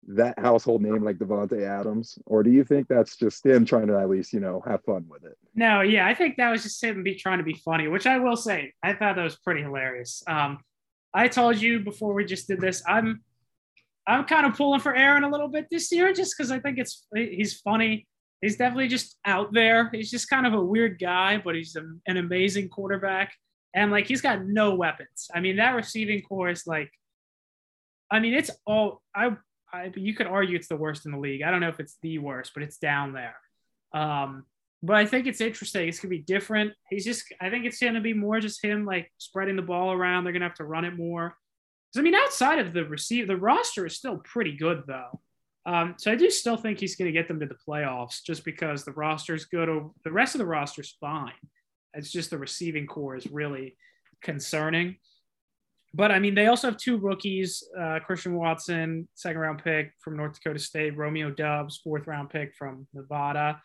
that 0.08 0.38
household 0.38 0.82
name 0.82 1.02
like 1.02 1.16
Davante 1.16 1.62
Adams, 1.62 2.18
or 2.26 2.42
do 2.42 2.50
you 2.50 2.64
think 2.64 2.88
that's 2.88 3.16
just 3.16 3.44
him 3.44 3.64
trying 3.64 3.86
to 3.86 3.98
at 3.98 4.08
least 4.08 4.32
you 4.32 4.40
know 4.40 4.62
have 4.66 4.82
fun 4.84 5.06
with 5.08 5.24
it? 5.24 5.36
No, 5.54 5.80
yeah, 5.80 6.06
I 6.06 6.14
think 6.14 6.36
that 6.36 6.50
was 6.50 6.62
just 6.62 6.82
him 6.82 7.02
be 7.02 7.14
trying 7.14 7.38
to 7.38 7.44
be 7.44 7.54
funny, 7.54 7.88
which 7.88 8.06
I 8.06 8.18
will 8.18 8.36
say 8.36 8.72
I 8.82 8.92
thought 8.92 9.16
that 9.16 9.22
was 9.22 9.36
pretty 9.36 9.62
hilarious. 9.62 10.22
Um, 10.26 10.58
I 11.12 11.28
told 11.28 11.60
you 11.60 11.80
before 11.80 12.12
we 12.12 12.24
just 12.24 12.48
did 12.48 12.60
this, 12.60 12.82
I'm 12.86 13.22
I'm 14.06 14.24
kind 14.24 14.46
of 14.46 14.54
pulling 14.54 14.80
for 14.80 14.94
Aaron 14.94 15.24
a 15.24 15.30
little 15.30 15.48
bit 15.48 15.68
this 15.70 15.90
year, 15.90 16.12
just 16.12 16.36
because 16.36 16.50
I 16.50 16.58
think 16.58 16.78
it's 16.78 17.06
he's 17.14 17.60
funny. 17.60 18.06
He's 18.42 18.56
definitely 18.56 18.88
just 18.88 19.18
out 19.24 19.54
there. 19.54 19.88
He's 19.92 20.10
just 20.10 20.28
kind 20.28 20.46
of 20.46 20.52
a 20.52 20.62
weird 20.62 20.98
guy, 20.98 21.38
but 21.42 21.54
he's 21.54 21.76
a, 21.76 21.84
an 22.06 22.18
amazing 22.18 22.68
quarterback, 22.68 23.32
and 23.74 23.90
like 23.90 24.06
he's 24.06 24.20
got 24.20 24.44
no 24.44 24.74
weapons. 24.74 25.28
I 25.34 25.40
mean, 25.40 25.56
that 25.56 25.74
receiving 25.74 26.20
core 26.22 26.50
is 26.50 26.66
like, 26.66 26.90
I 28.10 28.20
mean, 28.20 28.34
it's 28.34 28.50
all 28.66 29.00
I 29.14 29.36
I, 29.74 29.92
you 29.94 30.14
could 30.14 30.26
argue 30.26 30.56
it's 30.56 30.68
the 30.68 30.76
worst 30.76 31.06
in 31.06 31.12
the 31.12 31.18
league. 31.18 31.42
I 31.42 31.50
don't 31.50 31.60
know 31.60 31.68
if 31.68 31.80
it's 31.80 31.96
the 32.02 32.18
worst, 32.18 32.52
but 32.54 32.62
it's 32.62 32.78
down 32.78 33.12
there. 33.12 33.36
Um, 33.92 34.44
but 34.82 34.96
I 34.96 35.06
think 35.06 35.26
it's 35.26 35.40
interesting. 35.40 35.88
It's 35.88 36.00
gonna 36.00 36.10
be 36.10 36.18
different. 36.18 36.72
He's 36.90 37.04
just. 37.04 37.24
I 37.40 37.50
think 37.50 37.64
it's 37.64 37.78
gonna 37.78 38.00
be 38.00 38.12
more 38.12 38.40
just 38.40 38.62
him 38.62 38.84
like 38.84 39.10
spreading 39.18 39.56
the 39.56 39.62
ball 39.62 39.92
around. 39.92 40.24
They're 40.24 40.32
gonna 40.32 40.46
have 40.46 40.54
to 40.56 40.64
run 40.64 40.84
it 40.84 40.96
more. 40.96 41.36
I 41.96 42.02
mean, 42.02 42.14
outside 42.14 42.58
of 42.58 42.72
the 42.72 42.84
receive, 42.84 43.28
the 43.28 43.36
roster 43.36 43.86
is 43.86 43.96
still 43.96 44.18
pretty 44.18 44.56
good 44.56 44.82
though. 44.86 45.20
Um, 45.66 45.94
so 45.96 46.10
I 46.10 46.16
do 46.16 46.28
still 46.30 46.56
think 46.56 46.78
he's 46.78 46.96
going 46.96 47.06
to 47.06 47.12
get 47.12 47.28
them 47.28 47.40
to 47.40 47.46
the 47.46 47.56
playoffs 47.66 48.22
just 48.22 48.44
because 48.44 48.84
the 48.84 48.92
roster 48.92 49.34
is 49.34 49.46
good. 49.46 49.68
The 50.04 50.12
rest 50.12 50.34
of 50.34 50.40
the 50.40 50.46
roster 50.46 50.82
is 50.82 50.94
fine. 51.00 51.32
It's 51.94 52.10
just 52.10 52.30
the 52.30 52.38
receiving 52.38 52.86
core 52.86 53.16
is 53.16 53.26
really 53.30 53.76
concerning 54.22 54.96
but 55.94 56.10
I 56.10 56.18
mean, 56.18 56.34
they 56.34 56.48
also 56.48 56.66
have 56.68 56.76
two 56.76 56.96
rookies: 56.96 57.62
uh, 57.78 58.00
Christian 58.04 58.34
Watson, 58.34 59.08
second 59.14 59.40
round 59.40 59.62
pick 59.62 59.92
from 60.00 60.16
North 60.16 60.34
Dakota 60.34 60.58
State; 60.58 60.96
Romeo 60.96 61.30
Doubs, 61.30 61.80
fourth 61.84 62.08
round 62.08 62.30
pick 62.30 62.52
from 62.56 62.88
Nevada. 62.92 63.62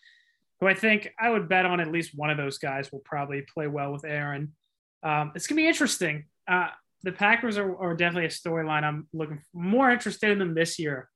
Who 0.59 0.67
I 0.67 0.75
think 0.75 1.11
I 1.19 1.31
would 1.31 1.49
bet 1.49 1.65
on 1.65 1.79
at 1.79 1.91
least 1.91 2.11
one 2.13 2.29
of 2.29 2.37
those 2.37 2.59
guys 2.59 2.91
will 2.91 2.99
probably 2.99 3.43
play 3.51 3.65
well 3.65 3.91
with 3.91 4.05
Aaron. 4.05 4.53
Um, 5.01 5.31
it's 5.33 5.47
gonna 5.47 5.57
be 5.57 5.67
interesting. 5.67 6.25
Uh, 6.47 6.67
the 7.01 7.11
Packers 7.11 7.57
are, 7.57 7.75
are 7.77 7.95
definitely 7.95 8.25
a 8.25 8.29
storyline. 8.29 8.83
I'm 8.83 9.07
looking 9.11 9.41
more 9.51 9.89
interested 9.89 10.29
in 10.29 10.37
them 10.37 10.53
this 10.53 10.77
year 10.77 11.09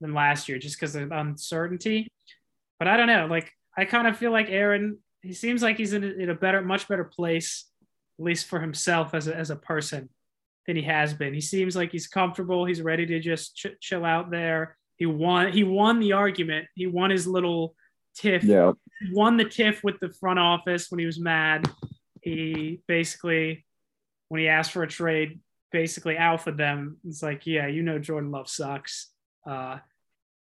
than 0.00 0.12
last 0.12 0.48
year, 0.48 0.58
just 0.58 0.80
because 0.80 0.96
of 0.96 1.12
uncertainty. 1.12 2.08
But 2.80 2.88
I 2.88 2.96
don't 2.96 3.06
know. 3.06 3.26
Like 3.30 3.52
I 3.76 3.84
kind 3.84 4.08
of 4.08 4.18
feel 4.18 4.32
like 4.32 4.48
Aaron. 4.48 4.98
He 5.22 5.34
seems 5.34 5.62
like 5.62 5.76
he's 5.76 5.92
in 5.92 6.02
a, 6.02 6.08
in 6.08 6.30
a 6.30 6.34
better, 6.34 6.62
much 6.62 6.88
better 6.88 7.04
place, 7.04 7.66
at 8.18 8.24
least 8.24 8.46
for 8.46 8.58
himself 8.60 9.14
as 9.14 9.28
a, 9.28 9.36
as 9.36 9.50
a 9.50 9.56
person 9.56 10.08
than 10.68 10.76
he 10.76 10.82
has 10.82 11.14
been. 11.14 11.32
He 11.32 11.40
seems 11.40 11.74
like 11.74 11.90
he's 11.90 12.06
comfortable. 12.06 12.66
He's 12.66 12.82
ready 12.82 13.06
to 13.06 13.20
just 13.20 13.56
ch- 13.56 13.80
chill 13.80 14.04
out 14.04 14.30
there. 14.30 14.76
He 14.96 15.06
won. 15.06 15.50
He 15.50 15.64
won 15.64 15.98
the 15.98 16.12
argument. 16.12 16.66
He 16.74 16.86
won 16.86 17.08
his 17.08 17.26
little 17.26 17.74
tiff. 18.14 18.44
Yeah. 18.44 18.72
He 19.00 19.14
won 19.14 19.38
the 19.38 19.46
tiff 19.46 19.82
with 19.82 19.98
the 19.98 20.12
front 20.12 20.38
office 20.38 20.90
when 20.90 20.98
he 20.98 21.06
was 21.06 21.18
mad. 21.18 21.68
He 22.20 22.82
basically, 22.86 23.64
when 24.28 24.42
he 24.42 24.48
asked 24.48 24.72
for 24.72 24.82
a 24.82 24.88
trade, 24.88 25.40
basically 25.72 26.18
alpha 26.18 26.52
them. 26.52 26.98
It's 27.02 27.22
like, 27.22 27.46
yeah, 27.46 27.66
you 27.66 27.82
know, 27.82 27.98
Jordan 27.98 28.30
Love 28.30 28.50
sucks. 28.50 29.08
Uh, 29.46 29.78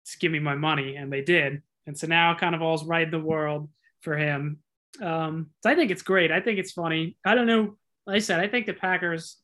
just 0.06 0.22
give 0.22 0.32
me 0.32 0.39
my 0.39 0.56
money, 0.56 0.96
and 0.96 1.12
they 1.12 1.22
did. 1.22 1.62
And 1.86 1.98
so 1.98 2.08
now, 2.08 2.34
kind 2.34 2.56
of 2.56 2.62
all's 2.62 2.86
right 2.86 3.03
in 3.03 3.12
the 3.12 3.20
world 3.20 3.68
for 4.00 4.15
him. 4.15 4.60
Um, 5.01 5.50
so 5.62 5.70
I 5.70 5.75
think 5.75 5.92
it's 5.92 6.01
great. 6.01 6.32
I 6.32 6.39
think 6.39 6.60
it's 6.60 6.72
funny. 6.72 7.18
I 7.25 7.36
don't 7.36 7.48
know. 7.48 7.75
Like 8.08 8.18
I 8.18 8.20
said, 8.20 8.39
I 8.39 8.48
think 8.48 8.68
the 8.68 8.74
Packers 8.74 9.38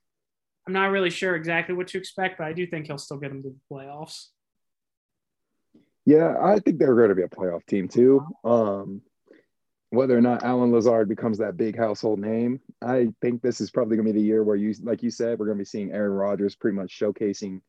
I'm 0.70 0.74
not 0.74 0.92
really 0.92 1.10
sure 1.10 1.36
exactly 1.36 1.74
what 1.74 1.88
to 1.88 1.98
expect, 1.98 2.38
but 2.38 2.46
I 2.46 2.54
do 2.54 2.68
think 2.68 2.86
he'll 2.86 3.00
still 3.00 3.18
get 3.18 3.30
them 3.30 3.42
to 3.42 3.50
the 3.50 3.76
playoffs. 3.76 4.28
Yeah, 6.06 6.36
I 6.40 6.60
think 6.60 6.78
they're 6.78 6.94
going 6.94 7.10
to 7.10 7.16
be 7.16 7.24
a 7.24 7.28
playoff 7.28 7.66
team 7.66 7.88
too. 7.88 8.24
Um, 8.44 9.02
whether 9.90 10.16
or 10.16 10.22
not 10.22 10.44
Allen 10.44 10.72
Lazard 10.72 11.10
becomes 11.10 11.40
that 11.40 11.58
big 11.58 11.76
household 11.76 12.20
name, 12.20 12.62
I 12.84 13.08
think 13.20 13.42
this 13.42 13.62
is 13.62 13.72
probably 13.72 13.98
going 13.98 14.06
to 14.06 14.14
be 14.14 14.20
the 14.20 14.26
year 14.28 14.44
where 14.44 14.58
you, 14.58 14.76
like 14.84 15.02
you 15.02 15.10
said, 15.10 15.40
we're 15.40 15.48
going 15.48 15.58
to 15.58 15.62
be 15.64 15.66
seeing 15.66 15.92
Aaron 15.92 16.12
Rodgers 16.12 16.56
pretty 16.56 16.78
much 16.78 16.96
showcasing 17.00 17.62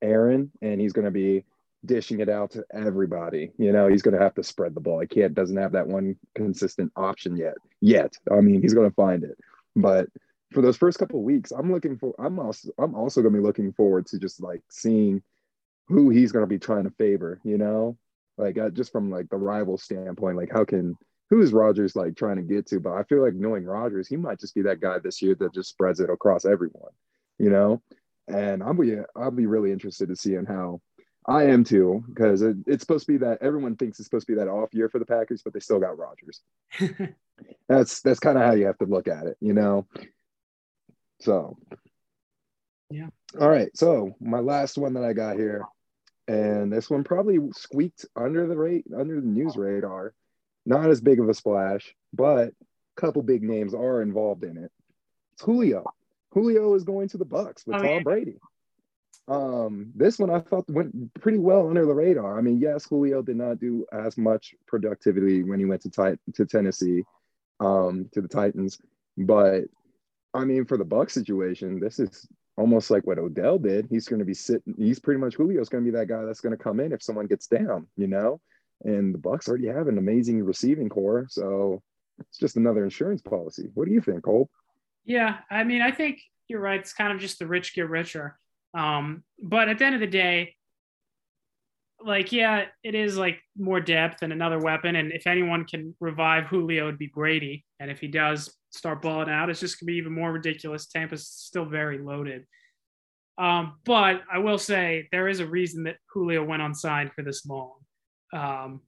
Aaron, 0.00 0.52
and 0.62 0.80
he's 0.80 0.92
going 0.92 1.06
to 1.06 1.10
be 1.10 1.44
dishing 1.84 2.20
it 2.20 2.28
out 2.28 2.52
to 2.52 2.64
everybody. 2.72 3.50
You 3.58 3.72
know, 3.72 3.88
he's 3.88 4.02
going 4.02 4.16
to 4.16 4.22
have 4.22 4.34
to 4.34 4.44
spread 4.44 4.76
the 4.76 4.80
ball. 4.80 5.00
He 5.00 5.08
can't 5.08 5.34
doesn't 5.34 5.56
have 5.56 5.72
that 5.72 5.88
one 5.88 6.14
consistent 6.36 6.92
option 6.94 7.36
yet. 7.36 7.56
Yet, 7.80 8.14
I 8.30 8.40
mean, 8.40 8.62
he's 8.62 8.74
going 8.74 8.88
to 8.88 8.94
find 8.94 9.24
it, 9.24 9.36
but 9.74 10.06
for 10.52 10.62
those 10.62 10.76
first 10.76 10.98
couple 10.98 11.22
weeks, 11.22 11.50
I'm 11.50 11.72
looking 11.72 11.98
for. 11.98 12.14
I'm 12.18 12.38
also 12.38 12.70
I'm 12.78 12.94
also 12.94 13.22
gonna 13.22 13.36
be 13.36 13.42
looking 13.42 13.72
forward 13.72 14.06
to 14.06 14.18
just 14.18 14.42
like 14.42 14.62
seeing 14.70 15.22
who 15.88 16.10
he's 16.10 16.32
gonna 16.32 16.46
be 16.46 16.58
trying 16.58 16.84
to 16.84 16.90
favor. 16.90 17.40
You 17.44 17.58
know, 17.58 17.98
like 18.36 18.58
uh, 18.58 18.70
just 18.70 18.92
from 18.92 19.10
like 19.10 19.28
the 19.28 19.36
rival 19.36 19.78
standpoint, 19.78 20.36
like 20.36 20.52
how 20.52 20.64
can 20.64 20.96
who 21.30 21.40
is 21.40 21.52
Rodgers 21.52 21.96
like 21.96 22.16
trying 22.16 22.36
to 22.36 22.42
get 22.42 22.66
to? 22.68 22.80
But 22.80 22.94
I 22.94 23.02
feel 23.04 23.22
like 23.22 23.34
knowing 23.34 23.64
Rodgers, 23.64 24.08
he 24.08 24.16
might 24.16 24.40
just 24.40 24.54
be 24.54 24.62
that 24.62 24.80
guy 24.80 24.98
this 24.98 25.20
year 25.20 25.34
that 25.40 25.54
just 25.54 25.70
spreads 25.70 26.00
it 26.00 26.10
across 26.10 26.44
everyone. 26.44 26.92
You 27.38 27.50
know, 27.50 27.82
and 28.28 28.62
I'll 28.62 28.74
be 28.74 28.96
I'll 29.16 29.30
be 29.30 29.46
really 29.46 29.72
interested 29.72 30.08
to 30.08 30.16
seeing 30.16 30.46
how 30.46 30.80
I 31.28 31.44
am 31.44 31.64
too, 31.64 32.04
because 32.08 32.42
it, 32.42 32.56
it's 32.66 32.82
supposed 32.82 33.06
to 33.06 33.12
be 33.12 33.18
that 33.18 33.42
everyone 33.42 33.74
thinks 33.76 33.98
it's 33.98 34.06
supposed 34.06 34.26
to 34.28 34.32
be 34.32 34.38
that 34.38 34.48
off 34.48 34.72
year 34.72 34.88
for 34.88 35.00
the 35.00 35.04
Packers, 35.04 35.42
but 35.42 35.52
they 35.52 35.60
still 35.60 35.80
got 35.80 35.98
Rodgers. 35.98 36.40
that's 37.68 38.00
that's 38.00 38.20
kind 38.20 38.38
of 38.38 38.44
how 38.44 38.54
you 38.54 38.66
have 38.66 38.78
to 38.78 38.86
look 38.86 39.08
at 39.08 39.26
it, 39.26 39.36
you 39.40 39.52
know. 39.52 39.86
So, 41.20 41.56
yeah. 42.90 43.08
All 43.40 43.48
right. 43.48 43.74
So, 43.76 44.14
my 44.20 44.40
last 44.40 44.78
one 44.78 44.94
that 44.94 45.04
I 45.04 45.12
got 45.12 45.36
here, 45.36 45.64
and 46.28 46.72
this 46.72 46.90
one 46.90 47.04
probably 47.04 47.38
squeaked 47.52 48.04
under 48.16 48.46
the 48.46 48.56
rate 48.56 48.86
under 48.96 49.20
the 49.20 49.26
news 49.26 49.56
radar. 49.56 50.14
Not 50.64 50.90
as 50.90 51.00
big 51.00 51.20
of 51.20 51.28
a 51.28 51.34
splash, 51.34 51.94
but 52.12 52.48
a 52.48 53.00
couple 53.00 53.22
big 53.22 53.42
names 53.42 53.72
are 53.72 54.02
involved 54.02 54.42
in 54.42 54.56
it. 54.56 54.72
It's 55.34 55.44
Julio. 55.44 55.84
Julio 56.32 56.74
is 56.74 56.82
going 56.84 57.08
to 57.10 57.18
the 57.18 57.24
Bucks 57.24 57.64
with 57.66 57.76
oh, 57.76 57.78
Tom 57.78 57.88
yeah. 57.88 58.00
Brady. 58.00 58.36
Um, 59.28 59.92
this 59.94 60.18
one 60.18 60.30
I 60.30 60.40
thought 60.40 60.68
went 60.68 61.14
pretty 61.14 61.38
well 61.38 61.68
under 61.68 61.84
the 61.84 61.94
radar. 61.94 62.38
I 62.38 62.42
mean, 62.42 62.58
yes, 62.58 62.86
Julio 62.86 63.22
did 63.22 63.36
not 63.36 63.58
do 63.58 63.84
as 63.92 64.16
much 64.16 64.54
productivity 64.66 65.42
when 65.42 65.58
he 65.58 65.64
went 65.64 65.82
to 65.82 65.90
tit- 65.90 66.20
to 66.34 66.46
Tennessee, 66.46 67.04
um, 67.58 68.08
to 68.12 68.20
the 68.20 68.28
Titans, 68.28 68.78
but 69.16 69.64
I 70.36 70.44
mean, 70.44 70.64
for 70.64 70.76
the 70.76 70.84
Buck 70.84 71.10
situation, 71.10 71.80
this 71.80 71.98
is 71.98 72.26
almost 72.56 72.90
like 72.90 73.06
what 73.06 73.18
Odell 73.18 73.58
did. 73.58 73.86
He's 73.90 74.08
going 74.08 74.18
to 74.18 74.24
be 74.24 74.34
sitting. 74.34 74.74
He's 74.78 74.98
pretty 74.98 75.20
much 75.20 75.36
Julio's 75.36 75.68
going 75.68 75.84
to 75.84 75.90
be 75.90 75.96
that 75.96 76.08
guy 76.08 76.24
that's 76.24 76.40
going 76.40 76.56
to 76.56 76.62
come 76.62 76.80
in 76.80 76.92
if 76.92 77.02
someone 77.02 77.26
gets 77.26 77.46
down, 77.46 77.86
you 77.96 78.06
know. 78.06 78.40
And 78.84 79.14
the 79.14 79.18
Bucks 79.18 79.48
already 79.48 79.68
have 79.68 79.88
an 79.88 79.98
amazing 79.98 80.42
receiving 80.42 80.88
core, 80.88 81.26
so 81.28 81.82
it's 82.18 82.38
just 82.38 82.56
another 82.56 82.84
insurance 82.84 83.22
policy. 83.22 83.68
What 83.74 83.86
do 83.86 83.92
you 83.92 84.00
think, 84.00 84.24
Cole? 84.24 84.50
Yeah, 85.04 85.38
I 85.50 85.64
mean, 85.64 85.82
I 85.82 85.90
think 85.90 86.20
you're 86.48 86.60
right. 86.60 86.80
It's 86.80 86.92
kind 86.92 87.12
of 87.12 87.20
just 87.20 87.38
the 87.38 87.46
rich 87.46 87.74
get 87.74 87.88
richer. 87.88 88.38
Um, 88.74 89.22
but 89.42 89.68
at 89.68 89.78
the 89.78 89.84
end 89.84 89.94
of 89.94 90.00
the 90.00 90.06
day, 90.06 90.54
like, 92.04 92.32
yeah, 92.32 92.66
it 92.82 92.94
is 92.94 93.16
like 93.16 93.40
more 93.56 93.80
depth 93.80 94.22
and 94.22 94.32
another 94.32 94.58
weapon. 94.58 94.96
And 94.96 95.12
if 95.12 95.26
anyone 95.26 95.64
can 95.64 95.94
revive 96.00 96.44
Julio, 96.44 96.88
it'd 96.88 96.98
be 96.98 97.06
Brady. 97.06 97.64
And 97.80 97.90
if 97.90 98.00
he 98.00 98.08
does 98.08 98.54
start 98.76 99.02
balling 99.02 99.28
out, 99.28 99.50
it's 99.50 99.60
just 99.60 99.80
gonna 99.80 99.86
be 99.86 99.96
even 99.96 100.12
more 100.12 100.32
ridiculous. 100.32 100.86
Tampa's 100.86 101.26
still 101.26 101.64
very 101.64 101.98
loaded. 101.98 102.44
Um, 103.38 103.76
but 103.84 104.22
I 104.32 104.38
will 104.38 104.58
say 104.58 105.08
there 105.12 105.28
is 105.28 105.40
a 105.40 105.46
reason 105.46 105.84
that 105.84 105.96
Julio 106.12 106.42
went 106.42 106.62
unsigned 106.62 107.12
for 107.12 107.22
this 107.22 107.44
long. 107.46 107.74
Um, 108.32 108.80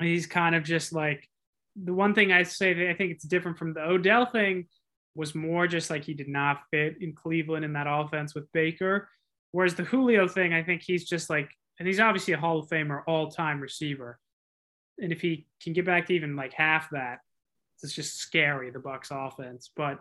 he's 0.00 0.26
kind 0.26 0.54
of 0.54 0.62
just 0.62 0.92
like 0.92 1.28
the 1.74 1.92
one 1.92 2.14
thing 2.14 2.32
I 2.32 2.44
say 2.44 2.72
that 2.72 2.88
I 2.88 2.94
think 2.94 3.12
it's 3.12 3.24
different 3.24 3.58
from 3.58 3.74
the 3.74 3.82
Odell 3.82 4.26
thing 4.26 4.68
was 5.14 5.34
more 5.34 5.66
just 5.66 5.90
like 5.90 6.04
he 6.04 6.14
did 6.14 6.28
not 6.28 6.60
fit 6.70 6.96
in 7.00 7.14
Cleveland 7.14 7.64
in 7.64 7.72
that 7.72 7.86
offense 7.88 8.34
with 8.34 8.50
Baker. 8.52 9.08
Whereas 9.52 9.74
the 9.74 9.84
Julio 9.84 10.28
thing, 10.28 10.52
I 10.52 10.62
think 10.62 10.82
he's 10.84 11.04
just 11.04 11.28
like 11.28 11.50
and 11.78 11.86
he's 11.86 12.00
obviously 12.00 12.34
a 12.34 12.38
Hall 12.38 12.58
of 12.58 12.68
Famer, 12.68 13.02
all 13.06 13.30
time 13.30 13.60
receiver. 13.60 14.18
And 14.98 15.12
if 15.12 15.20
he 15.20 15.46
can 15.62 15.72
get 15.72 15.84
back 15.84 16.06
to 16.06 16.14
even 16.14 16.36
like 16.36 16.54
half 16.54 16.88
that, 16.90 17.18
it's 17.82 17.94
just 17.94 18.18
scary 18.18 18.70
the 18.70 18.78
Bucks 18.78 19.08
offense. 19.10 19.70
But 19.74 20.00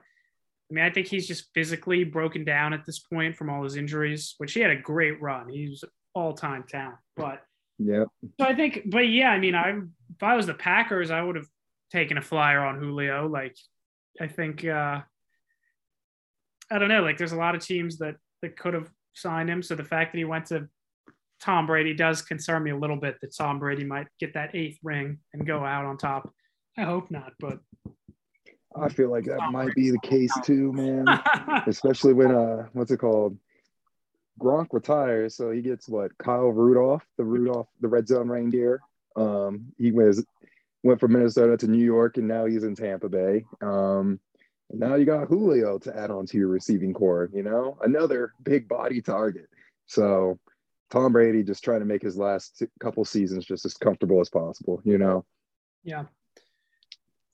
I 0.69 0.73
mean, 0.73 0.83
I 0.83 0.89
think 0.89 1.07
he's 1.07 1.27
just 1.27 1.53
physically 1.53 2.03
broken 2.03 2.43
down 2.43 2.73
at 2.73 2.85
this 2.85 2.99
point 2.99 3.35
from 3.35 3.49
all 3.49 3.63
his 3.63 3.75
injuries, 3.75 4.35
which 4.37 4.53
he 4.53 4.61
had 4.61 4.71
a 4.71 4.75
great 4.75 5.21
run. 5.21 5.49
He's 5.49 5.83
all 6.13 6.33
time 6.33 6.63
talent. 6.67 6.97
But 7.15 7.43
yeah. 7.77 8.05
So 8.39 8.47
I 8.47 8.55
think, 8.55 8.83
but 8.85 9.07
yeah, 9.09 9.29
I 9.29 9.39
mean, 9.39 9.53
I 9.53 9.69
if 9.69 10.23
I 10.23 10.35
was 10.35 10.47
the 10.47 10.53
Packers, 10.53 11.11
I 11.11 11.21
would 11.21 11.35
have 11.35 11.47
taken 11.91 12.17
a 12.17 12.21
flyer 12.21 12.65
on 12.65 12.79
Julio. 12.79 13.27
Like, 13.27 13.55
I 14.19 14.27
think 14.27 14.65
uh 14.65 15.01
I 16.71 16.79
don't 16.79 16.89
know, 16.89 17.03
like 17.03 17.17
there's 17.17 17.33
a 17.33 17.37
lot 17.37 17.53
of 17.53 17.63
teams 17.63 17.99
that 17.99 18.15
that 18.41 18.57
could 18.57 18.73
have 18.73 18.89
signed 19.13 19.49
him. 19.49 19.61
So 19.61 19.75
the 19.75 19.83
fact 19.83 20.13
that 20.13 20.17
he 20.17 20.25
went 20.25 20.47
to 20.47 20.67
Tom 21.41 21.67
Brady 21.67 21.93
does 21.93 22.21
concern 22.21 22.63
me 22.63 22.71
a 22.71 22.77
little 22.77 22.95
bit 22.95 23.17
that 23.21 23.35
Tom 23.35 23.59
Brady 23.59 23.83
might 23.83 24.07
get 24.19 24.33
that 24.33 24.55
eighth 24.55 24.79
ring 24.83 25.19
and 25.33 25.45
go 25.45 25.63
out 25.63 25.85
on 25.85 25.97
top. 25.97 26.33
I 26.77 26.83
hope 26.83 27.09
not, 27.09 27.33
but 27.39 27.59
I 28.75 28.89
feel 28.89 29.09
like 29.09 29.25
that 29.25 29.51
might 29.51 29.73
be 29.75 29.91
the 29.91 29.99
case 29.99 30.33
too, 30.43 30.73
man. 30.73 31.05
Especially 31.67 32.13
when 32.13 32.31
uh, 32.31 32.67
what's 32.73 32.91
it 32.91 32.97
called? 32.97 33.37
Gronk 34.39 34.67
retires, 34.71 35.35
so 35.35 35.51
he 35.51 35.61
gets 35.61 35.87
what 35.87 36.17
Kyle 36.17 36.49
Rudolph, 36.49 37.05
the 37.17 37.23
Rudolph, 37.23 37.69
the 37.79 37.87
red 37.87 38.07
zone 38.07 38.27
reindeer. 38.27 38.81
Um, 39.15 39.67
he 39.77 39.91
was 39.91 40.25
went 40.83 40.99
from 40.99 41.13
Minnesota 41.13 41.55
to 41.57 41.67
New 41.67 41.83
York, 41.83 42.17
and 42.17 42.27
now 42.27 42.45
he's 42.45 42.63
in 42.63 42.75
Tampa 42.75 43.07
Bay. 43.07 43.45
Um, 43.61 44.19
now 44.69 44.95
you 44.95 45.05
got 45.05 45.27
Julio 45.27 45.79
to 45.79 45.97
add 45.97 46.11
on 46.11 46.25
to 46.27 46.37
your 46.37 46.49
receiving 46.49 46.93
core. 46.93 47.29
You 47.33 47.43
know, 47.43 47.77
another 47.81 48.33
big 48.43 48.67
body 48.67 49.01
target. 49.01 49.47
So 49.87 50.37
Tom 50.91 51.13
Brady 51.13 51.43
just 51.43 51.63
trying 51.63 51.79
to 51.79 51.85
make 51.85 52.01
his 52.01 52.17
last 52.17 52.61
couple 52.81 53.05
seasons 53.05 53.45
just 53.45 53.65
as 53.65 53.75
comfortable 53.75 54.19
as 54.19 54.29
possible. 54.29 54.81
You 54.83 54.97
know. 54.97 55.25
Yeah. 55.83 56.05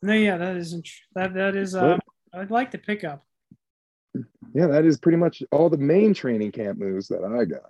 No, 0.02 0.14
yeah, 0.14 0.38
that 0.38 0.58
isn't 0.58 0.88
that 1.16 1.34
that 1.36 1.56
is. 1.56 1.76
Uh, 1.76 1.98
I'd 2.34 2.52
like 2.52 2.72
to 2.72 2.78
pick 2.78 3.04
up. 3.04 3.24
Yeah, 4.54 4.68
that 4.68 4.86
is 4.86 4.98
pretty 4.98 5.18
much 5.18 5.44
all 5.52 5.70
the 5.70 5.78
main 5.78 6.14
training 6.14 6.52
camp 6.52 6.80
moves 6.80 7.08
that 7.10 7.24
I 7.24 7.46
got. 7.46 7.62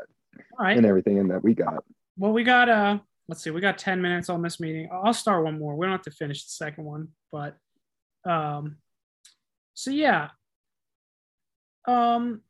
All 0.57 0.65
right. 0.65 0.77
And 0.77 0.85
everything 0.85 1.17
in 1.17 1.27
that 1.27 1.43
we 1.43 1.53
got. 1.53 1.83
Well, 2.17 2.33
we 2.33 2.43
got 2.43 2.69
uh 2.69 2.99
let's 3.27 3.43
see, 3.43 3.51
we 3.51 3.61
got 3.61 3.77
10 3.77 4.01
minutes 4.01 4.29
on 4.29 4.41
this 4.41 4.59
meeting. 4.59 4.89
I'll 4.91 5.13
start 5.13 5.43
one 5.43 5.59
more. 5.59 5.75
We 5.75 5.85
don't 5.85 5.91
have 5.91 6.01
to 6.03 6.11
finish 6.11 6.43
the 6.43 6.51
second 6.51 6.85
one, 6.85 7.09
but 7.31 7.55
um 8.25 8.77
so 9.73 9.91
yeah. 9.91 10.29
Um 11.87 12.41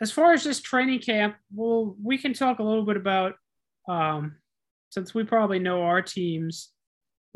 as 0.00 0.10
far 0.10 0.32
as 0.32 0.44
this 0.44 0.60
training 0.60 1.00
camp, 1.00 1.36
well, 1.54 1.96
we 2.02 2.18
can 2.18 2.32
talk 2.32 2.58
a 2.58 2.64
little 2.64 2.84
bit 2.84 2.96
about 2.96 3.34
um 3.88 4.36
since 4.90 5.14
we 5.14 5.24
probably 5.24 5.58
know 5.58 5.82
our 5.82 6.02
teams 6.02 6.70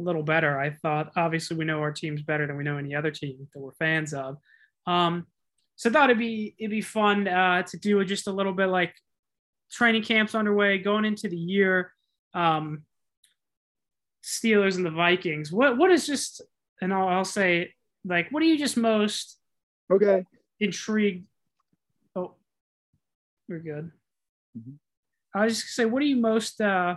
little 0.03 0.23
better. 0.23 0.59
I 0.59 0.71
thought 0.71 1.13
obviously 1.17 1.57
we 1.57 1.65
know 1.65 1.81
our 1.81 1.93
teams 1.93 2.23
better 2.23 2.47
than 2.47 2.57
we 2.57 2.65
know 2.65 2.79
any 2.79 2.95
other 2.95 3.11
team 3.11 3.49
that 3.55 3.61
we're 3.61 3.73
fans 3.73 4.13
of. 4.13 4.37
Um 4.87 5.27
so 5.77 5.91
I 5.91 5.93
thought 5.93 6.11
it'd 6.11 6.19
be 6.19 6.55
it'd 6.59 6.71
be 6.71 6.81
fun 6.81 7.29
uh, 7.29 7.63
to 7.63 7.77
do 7.77 8.03
just 8.05 8.27
a 8.27 8.33
little 8.33 8.55
bit 8.55 8.67
like 8.67 8.95
training 9.71 10.03
camps 10.03 10.35
underway, 10.35 10.79
going 10.79 11.05
into 11.05 11.29
the 11.29 11.37
year. 11.37 11.93
Um, 12.35 12.83
Steelers 14.25 14.77
and 14.77 14.85
the 14.85 14.91
Vikings. 14.91 15.53
What 15.53 15.77
what 15.77 15.91
is 15.91 16.07
just 16.07 16.43
and 16.81 16.93
I'll, 16.93 17.09
I'll 17.09 17.25
say 17.25 17.75
like 18.05 18.31
what 18.31 18.43
are 18.43 18.47
you 18.47 18.59
just 18.59 18.77
most 18.77 19.39
okay 19.93 20.25
intrigued? 20.59 21.27
Oh, 22.17 22.35
we're 23.49 23.61
good. 23.61 23.93
Mm-hmm. 24.59 24.73
I 25.35 25.45
was 25.45 25.55
just 25.55 25.77
gonna 25.77 25.87
say, 25.87 25.91
what 25.91 26.03
are 26.03 26.07
you 26.07 26.17
most 26.17 26.61
uh 26.61 26.97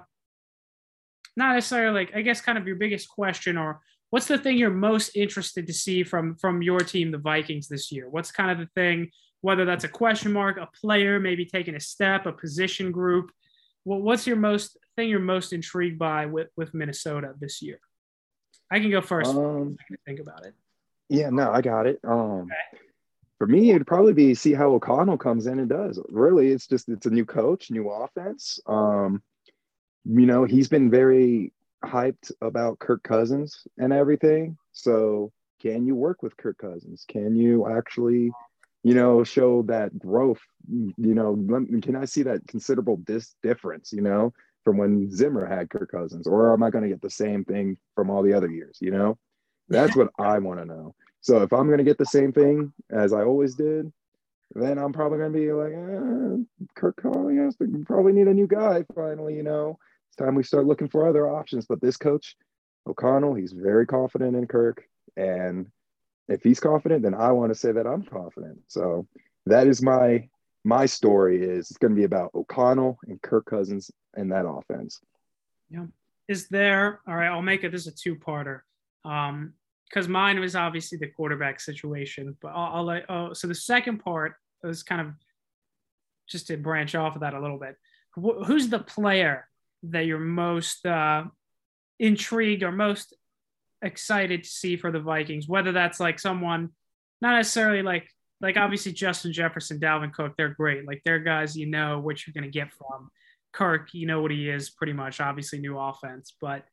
not 1.40 1.56
necessarily 1.56 2.06
like 2.06 2.16
I 2.16 2.22
guess 2.22 2.42
kind 2.42 2.58
of 2.58 2.68
your 2.68 2.76
biggest 2.76 3.10
question 3.10 3.58
or 3.58 3.82
what's 4.10 4.28
the 4.28 4.38
thing 4.38 4.58
you're 4.58 4.70
most 4.70 5.16
interested 5.16 5.66
to 5.68 5.74
see 5.74 6.04
from 6.04 6.36
from 6.36 6.62
your 6.62 6.80
team, 6.80 7.12
the 7.12 7.18
Vikings, 7.18 7.68
this 7.68 7.92
year? 7.92 8.10
What's 8.10 8.32
kind 8.32 8.52
of 8.52 8.60
the 8.60 8.70
thing, 8.76 9.10
whether 9.42 9.66
that's 9.66 9.86
a 9.86 9.90
question 9.90 10.34
mark, 10.34 10.58
a 10.58 10.68
player 10.82 11.20
maybe 11.20 11.46
taking 11.46 11.76
a 11.76 11.80
step, 11.80 12.26
a 12.26 12.32
position 12.32 12.92
group? 12.92 13.32
Well, 13.86 14.02
what's 14.02 14.28
your 14.28 14.36
most 14.36 14.78
thing 14.96 15.10
you're 15.10 15.20
most 15.20 15.54
intrigued 15.54 15.98
by 15.98 16.26
with 16.26 16.50
with 16.56 16.74
Minnesota 16.74 17.34
this 17.40 17.62
year? 17.62 17.80
I 18.72 18.80
can 18.80 18.92
go 18.92 19.02
first. 19.02 19.32
Um, 19.32 19.78
I 19.80 19.84
can 19.88 19.98
think 20.06 20.20
about 20.20 20.46
it. 20.46 20.54
Yeah, 21.10 21.30
no, 21.32 21.52
I 21.52 21.62
got 21.62 21.88
it. 21.88 22.00
Um, 22.04 22.42
okay. 22.42 22.84
For 23.40 23.48
me, 23.48 23.72
it'd 23.72 23.88
probably 23.88 24.14
be 24.14 24.36
see 24.36 24.54
how 24.54 24.74
O'Connell 24.74 25.18
comes 25.18 25.48
in 25.48 25.60
and 25.60 25.70
does. 25.70 26.00
Really, 26.10 26.52
it's 26.52 26.68
just 26.68 26.90
it's 26.90 27.06
a 27.06 27.10
new 27.10 27.26
coach, 27.26 27.72
new 27.72 27.90
offense. 27.90 28.60
Um, 28.68 29.24
you 30.06 30.26
know, 30.26 30.46
he's 30.46 30.68
been 30.68 30.90
very 30.90 31.54
hyped 31.84 32.32
about 32.42 32.80
Kirk 32.80 33.04
Cousins 33.04 33.66
and 33.78 33.94
everything. 33.94 34.58
So, 34.72 35.32
can 35.62 35.86
you 35.86 35.96
work 35.96 36.24
with 36.24 36.38
Kirk 36.38 36.58
Cousins? 36.58 37.06
Can 37.08 37.36
you 37.36 37.68
actually, 37.68 38.32
you 38.84 38.94
know, 38.94 39.24
show 39.24 39.64
that 39.64 39.98
growth? 39.98 40.40
You 40.70 40.94
know, 40.98 41.36
can 41.82 41.96
I 41.96 42.06
see 42.06 42.24
that 42.24 42.48
considerable 42.48 42.98
dis- 42.98 43.36
difference? 43.44 43.92
You 43.92 44.02
know, 44.02 44.34
from 44.64 44.78
when 44.78 45.12
Zimmer 45.12 45.46
had 45.46 45.70
Kirk 45.70 45.92
Cousins, 45.92 46.28
or 46.28 46.54
am 46.54 46.64
I 46.64 46.70
going 46.70 46.84
to 46.84 46.90
get 46.90 47.02
the 47.02 47.10
same 47.10 47.44
thing 47.44 47.78
from 47.96 48.10
all 48.10 48.24
the 48.24 48.34
other 48.34 48.50
years? 48.50 48.78
You 48.82 48.92
know, 48.92 49.18
that's 49.68 49.96
what 49.96 50.10
I 50.18 50.40
want 50.40 50.60
to 50.60 50.66
know. 50.66 50.96
So, 51.22 51.42
if 51.44 51.52
I'm 51.52 51.68
going 51.68 51.80
to 51.80 51.84
get 51.84 51.98
the 51.98 52.06
same 52.06 52.32
thing 52.32 52.74
as 52.90 53.14
I 53.14 53.24
always 53.24 53.56
did, 53.56 53.92
then 54.54 54.78
I'm 54.78 54.94
probably 54.94 55.20
going 55.20 55.34
to 55.34 55.40
be 55.40 55.52
like, 55.52 55.74
eh, 55.74 56.66
Kirk 56.76 56.98
Cousins 57.02 57.56
probably 57.86 58.14
need 58.14 58.28
a 58.28 58.34
new 58.34 58.48
guy 58.48 58.84
finally. 58.96 59.36
You 59.36 59.44
know 59.44 59.80
it's 60.10 60.16
time 60.16 60.36
we 60.36 60.44
start 60.44 60.66
looking 60.66 60.90
for 60.90 61.08
other 61.08 61.30
options. 61.30 61.66
But 61.66 61.82
this 61.82 61.98
coach, 61.98 62.36
O'Connell, 62.88 63.36
he's 63.36 63.52
very 63.52 63.86
confident 63.86 64.36
in 64.36 64.48
Kirk. 64.48 64.84
And 65.16 65.68
if 66.28 66.44
he's 66.44 66.60
confident, 66.60 67.04
then 67.04 67.14
I 67.14 67.32
want 67.32 67.52
to 67.52 67.60
say 67.60 67.72
that 67.72 67.88
I'm 67.88 68.04
confident. 68.04 68.60
So 68.68 69.08
that 69.46 69.68
is 69.68 69.82
my 69.82 70.28
my 70.66 70.86
story 70.86 71.42
is 71.42 71.70
it's 71.70 71.78
going 71.78 71.94
to 71.94 72.00
be 72.00 72.04
about 72.04 72.32
O'Connell 72.36 73.00
and 73.08 73.22
Kirk 73.22 73.46
Cousins 73.46 73.92
and 74.16 74.32
that 74.32 74.46
offense. 74.46 75.00
Yeah. 75.70 75.86
Is 76.28 76.48
there 76.50 77.00
all 77.08 77.16
right, 77.16 77.30
I'll 77.30 77.42
make 77.42 77.64
it 77.64 77.72
this 77.72 77.88
is 77.88 77.94
a 77.94 77.96
two-parter. 77.96 78.62
Um, 79.06 79.54
because 79.90 80.08
mine 80.08 80.40
was 80.40 80.56
obviously 80.56 80.98
the 80.98 81.08
quarterback 81.08 81.60
situation, 81.60 82.38
but 82.42 82.50
I'll, 82.50 82.78
I'll 82.78 82.86
let 82.86 83.06
oh 83.10 83.34
so 83.34 83.48
the 83.48 83.56
second 83.56 84.00
part 84.00 84.34
was 84.64 84.84
kind 84.84 85.02
of 85.02 85.14
just 86.28 86.48
to 86.48 86.58
branch 86.58 86.96
off 86.96 87.16
of 87.16 87.22
that 87.22 87.34
a 87.34 87.42
little 87.42 87.60
bit. 87.60 87.76
Who's 88.16 88.70
the 88.70 88.80
player 88.80 89.48
that 89.84 90.06
you're 90.06 90.20
most 90.20 90.86
uh, 90.86 91.24
intrigued 92.00 92.64
or 92.64 92.72
most 92.72 93.16
excited 93.82 94.44
to 94.44 94.50
see 94.50 94.76
for 94.76 94.92
the 94.92 95.00
Vikings? 95.00 95.48
Whether 95.48 95.72
that's 95.72 96.00
like 96.00 96.20
someone, 96.20 96.70
not 97.22 97.36
necessarily 97.36 97.82
like 97.82 98.10
like 98.42 98.58
obviously 98.58 98.92
Justin 98.94 99.34
Jefferson, 99.34 99.80
Dalvin 99.80 100.14
Cook, 100.14 100.36
they're 100.38 100.50
great. 100.54 100.86
Like 100.86 101.02
they're 101.04 101.20
guys 101.20 101.56
you 101.56 101.66
know 101.66 102.00
what 102.00 102.26
you're 102.26 102.34
going 102.34 102.52
to 102.52 102.60
get 102.60 102.72
from. 102.72 103.10
Kirk, 103.52 103.94
you 103.94 104.06
know 104.06 104.22
what 104.22 104.32
he 104.32 104.50
is 104.50 104.70
pretty 104.70 104.94
much. 104.94 105.20
Obviously, 105.20 105.60
new 105.60 105.78
offense, 105.80 106.36
but 106.40 106.66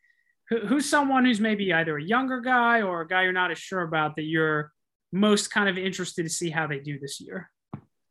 who's 0.48 0.88
someone 0.88 1.24
who's 1.24 1.40
maybe 1.40 1.72
either 1.72 1.96
a 1.96 2.02
younger 2.02 2.40
guy 2.40 2.82
or 2.82 3.00
a 3.00 3.08
guy 3.08 3.24
you're 3.24 3.32
not 3.32 3.50
as 3.50 3.58
sure 3.58 3.82
about 3.82 4.16
that 4.16 4.24
you're 4.24 4.72
most 5.12 5.50
kind 5.50 5.68
of 5.68 5.78
interested 5.78 6.22
to 6.22 6.28
see 6.28 6.50
how 6.50 6.66
they 6.66 6.78
do 6.78 6.98
this 6.98 7.20
year? 7.20 7.50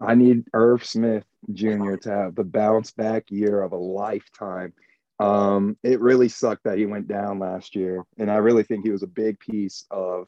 I 0.01 0.15
need 0.15 0.43
Irv 0.53 0.85
Smith 0.85 1.23
Jr. 1.53 1.95
to 1.95 2.09
have 2.09 2.35
the 2.35 2.43
bounce 2.43 2.91
back 2.91 3.31
year 3.31 3.61
of 3.61 3.71
a 3.71 3.77
lifetime. 3.77 4.73
Um, 5.19 5.77
it 5.83 6.01
really 6.01 6.27
sucked 6.27 6.65
that 6.65 6.77
he 6.77 6.85
went 6.85 7.07
down 7.07 7.39
last 7.39 7.75
year, 7.75 8.03
and 8.17 8.29
I 8.29 8.35
really 8.35 8.63
think 8.63 8.83
he 8.83 8.91
was 8.91 9.03
a 9.03 9.07
big 9.07 9.39
piece 9.39 9.85
of, 9.89 10.27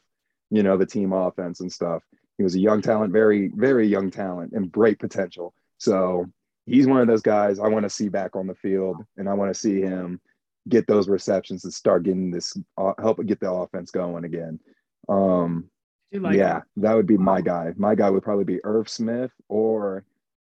you 0.50 0.62
know, 0.62 0.78
the 0.78 0.86
team 0.86 1.12
offense 1.12 1.60
and 1.60 1.70
stuff. 1.70 2.02
He 2.38 2.44
was 2.44 2.54
a 2.54 2.60
young 2.60 2.80
talent, 2.80 3.12
very, 3.12 3.48
very 3.54 3.86
young 3.86 4.10
talent, 4.10 4.52
and 4.52 4.72
great 4.72 4.98
potential. 4.98 5.52
So 5.76 6.26
he's 6.64 6.86
one 6.86 7.02
of 7.02 7.06
those 7.06 7.20
guys 7.20 7.58
I 7.58 7.68
want 7.68 7.82
to 7.82 7.90
see 7.90 8.08
back 8.08 8.34
on 8.34 8.46
the 8.46 8.54
field, 8.54 9.04
and 9.18 9.28
I 9.28 9.34
want 9.34 9.52
to 9.52 9.60
see 9.60 9.82
him 9.82 10.20
get 10.68 10.86
those 10.86 11.08
receptions 11.08 11.64
and 11.64 11.72
start 11.72 12.04
getting 12.04 12.30
this, 12.30 12.56
uh, 12.76 12.92
help 13.00 13.24
get 13.26 13.40
the 13.40 13.50
offense 13.50 13.90
going 13.90 14.24
again. 14.24 14.60
Um, 15.08 15.70
like 16.12 16.36
yeah, 16.36 16.58
him? 16.58 16.62
that 16.78 16.94
would 16.94 17.06
be 17.06 17.18
my 17.18 17.40
guy. 17.40 17.72
My 17.76 17.94
guy 17.94 18.10
would 18.10 18.22
probably 18.22 18.44
be 18.44 18.64
Irv 18.64 18.88
Smith 18.88 19.30
or 19.48 20.04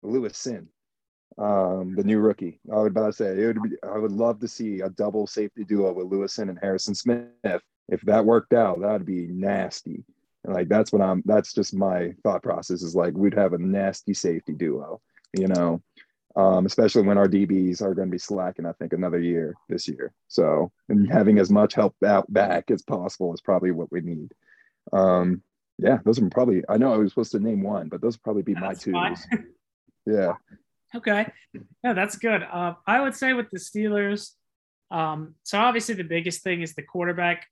Lewis 0.03 0.33
Cine, 0.33 0.67
um, 1.37 1.95
the 1.95 2.03
new 2.03 2.19
rookie. 2.19 2.59
I 2.71 2.77
would 2.77 2.91
about 2.91 3.07
to 3.07 3.13
say 3.13 3.27
it 3.27 3.47
would 3.47 3.63
be, 3.63 3.75
I 3.83 3.97
would 3.97 4.11
love 4.11 4.39
to 4.41 4.47
see 4.47 4.81
a 4.81 4.89
double 4.89 5.27
safety 5.27 5.63
duo 5.63 5.93
with 5.93 6.07
Lewis 6.07 6.35
Cine 6.35 6.49
and 6.49 6.59
Harrison 6.61 6.95
Smith. 6.95 7.61
If 7.89 8.01
that 8.01 8.25
worked 8.25 8.53
out, 8.53 8.81
that 8.81 8.91
would 8.91 9.05
be 9.05 9.27
nasty. 9.27 10.03
And 10.43 10.53
like 10.53 10.69
that's 10.69 10.91
what 10.91 11.01
I'm 11.01 11.23
that's 11.25 11.53
just 11.53 11.73
my 11.73 12.13
thought 12.23 12.43
process 12.43 12.81
is 12.81 12.95
like 12.95 13.13
we'd 13.15 13.33
have 13.33 13.53
a 13.53 13.57
nasty 13.57 14.13
safety 14.13 14.53
duo, 14.53 15.01
you 15.37 15.47
know. 15.47 15.81
Um, 16.37 16.67
especially 16.67 17.01
when 17.01 17.17
our 17.17 17.27
DBs 17.27 17.81
are 17.81 17.95
going 17.95 18.09
to 18.09 18.11
be 18.11 18.19
slacking, 18.19 18.67
I 18.67 18.71
think, 18.73 18.93
another 18.93 19.19
year 19.19 19.55
this 19.69 19.87
year. 19.87 20.13
So, 20.27 20.71
and 20.87 21.11
having 21.11 21.39
as 21.39 21.49
much 21.49 21.73
help 21.73 21.95
out 22.05 22.31
back 22.31 22.69
as 22.69 22.83
possible 22.83 23.33
is 23.33 23.41
probably 23.41 23.71
what 23.71 23.91
we 23.91 24.01
need. 24.01 24.33
Um, 24.93 25.41
yeah, 25.79 25.97
those 26.05 26.19
are 26.19 26.29
probably, 26.29 26.63
I 26.69 26.77
know 26.77 26.93
I 26.93 26.97
was 26.97 27.11
supposed 27.11 27.31
to 27.31 27.39
name 27.39 27.63
one, 27.63 27.89
but 27.89 28.01
those 28.01 28.15
would 28.17 28.23
probably 28.23 28.43
be 28.43 28.53
That's 28.53 28.85
my 28.85 29.09
twos. 29.09 29.27
yeah. 30.05 30.33
Okay. 30.95 31.29
Yeah, 31.83 31.91
that's 31.91 32.15
good. 32.15 32.43
Uh, 32.43 32.75
I 32.87 33.01
would 33.01 33.13
say 33.13 33.33
with 33.33 33.49
the 33.49 33.59
Steelers, 33.59 34.31
um, 34.89 35.35
so 35.43 35.59
obviously 35.59 35.95
the 35.95 36.05
biggest 36.05 36.43
thing 36.43 36.61
is 36.61 36.75
the 36.75 36.81
quarterback 36.81 37.45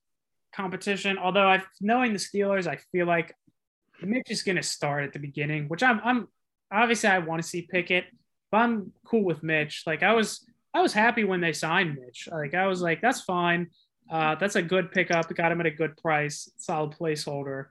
competition. 0.56 1.17
Although 1.17 1.50
I, 1.50 1.62
knowing 1.82 2.13
the 2.13 2.19
Steelers, 2.19 2.65
I 2.65 2.78
feel 2.93 3.06
like 3.06 3.36
Mitch 4.02 4.32
is 4.32 4.41
going 4.41 4.56
to 4.56 4.63
start 4.63 5.04
at 5.04 5.12
the 5.12 5.19
beginning, 5.19 5.67
which 5.67 5.84
I'm, 5.84 6.00
I'm 6.02 6.28
obviously 6.71 7.10
I 7.10 7.19
want 7.19 7.41
to 7.41 7.48
see 7.48 7.63
Pickett, 7.63 8.06
I'm 8.56 8.91
cool 9.06 9.24
with 9.24 9.44
Mitch. 9.44 9.84
Like 9.86 10.04
I 10.04 10.13
was, 10.13 10.46
I 10.74 10.82
was 10.82 10.94
happy 10.94 11.24
when 11.24 11.41
they 11.41 11.54
signed 11.54 11.98
Mitch. 12.00 12.28
Like 12.32 12.54
I 12.54 12.68
was 12.68 12.82
like, 12.82 13.02
that's 13.02 13.22
fine. 13.22 13.68
Uh, 14.10 14.36
that's 14.36 14.56
a 14.56 14.62
good 14.62 14.91
pickup. 14.91 15.34
Got 15.34 15.52
him 15.52 15.60
at 15.60 15.65
a 15.65 15.72
good 15.72 15.98
price, 15.98 16.50
solid 16.58 16.91
placeholder. 16.91 17.65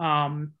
Um, 0.00 0.52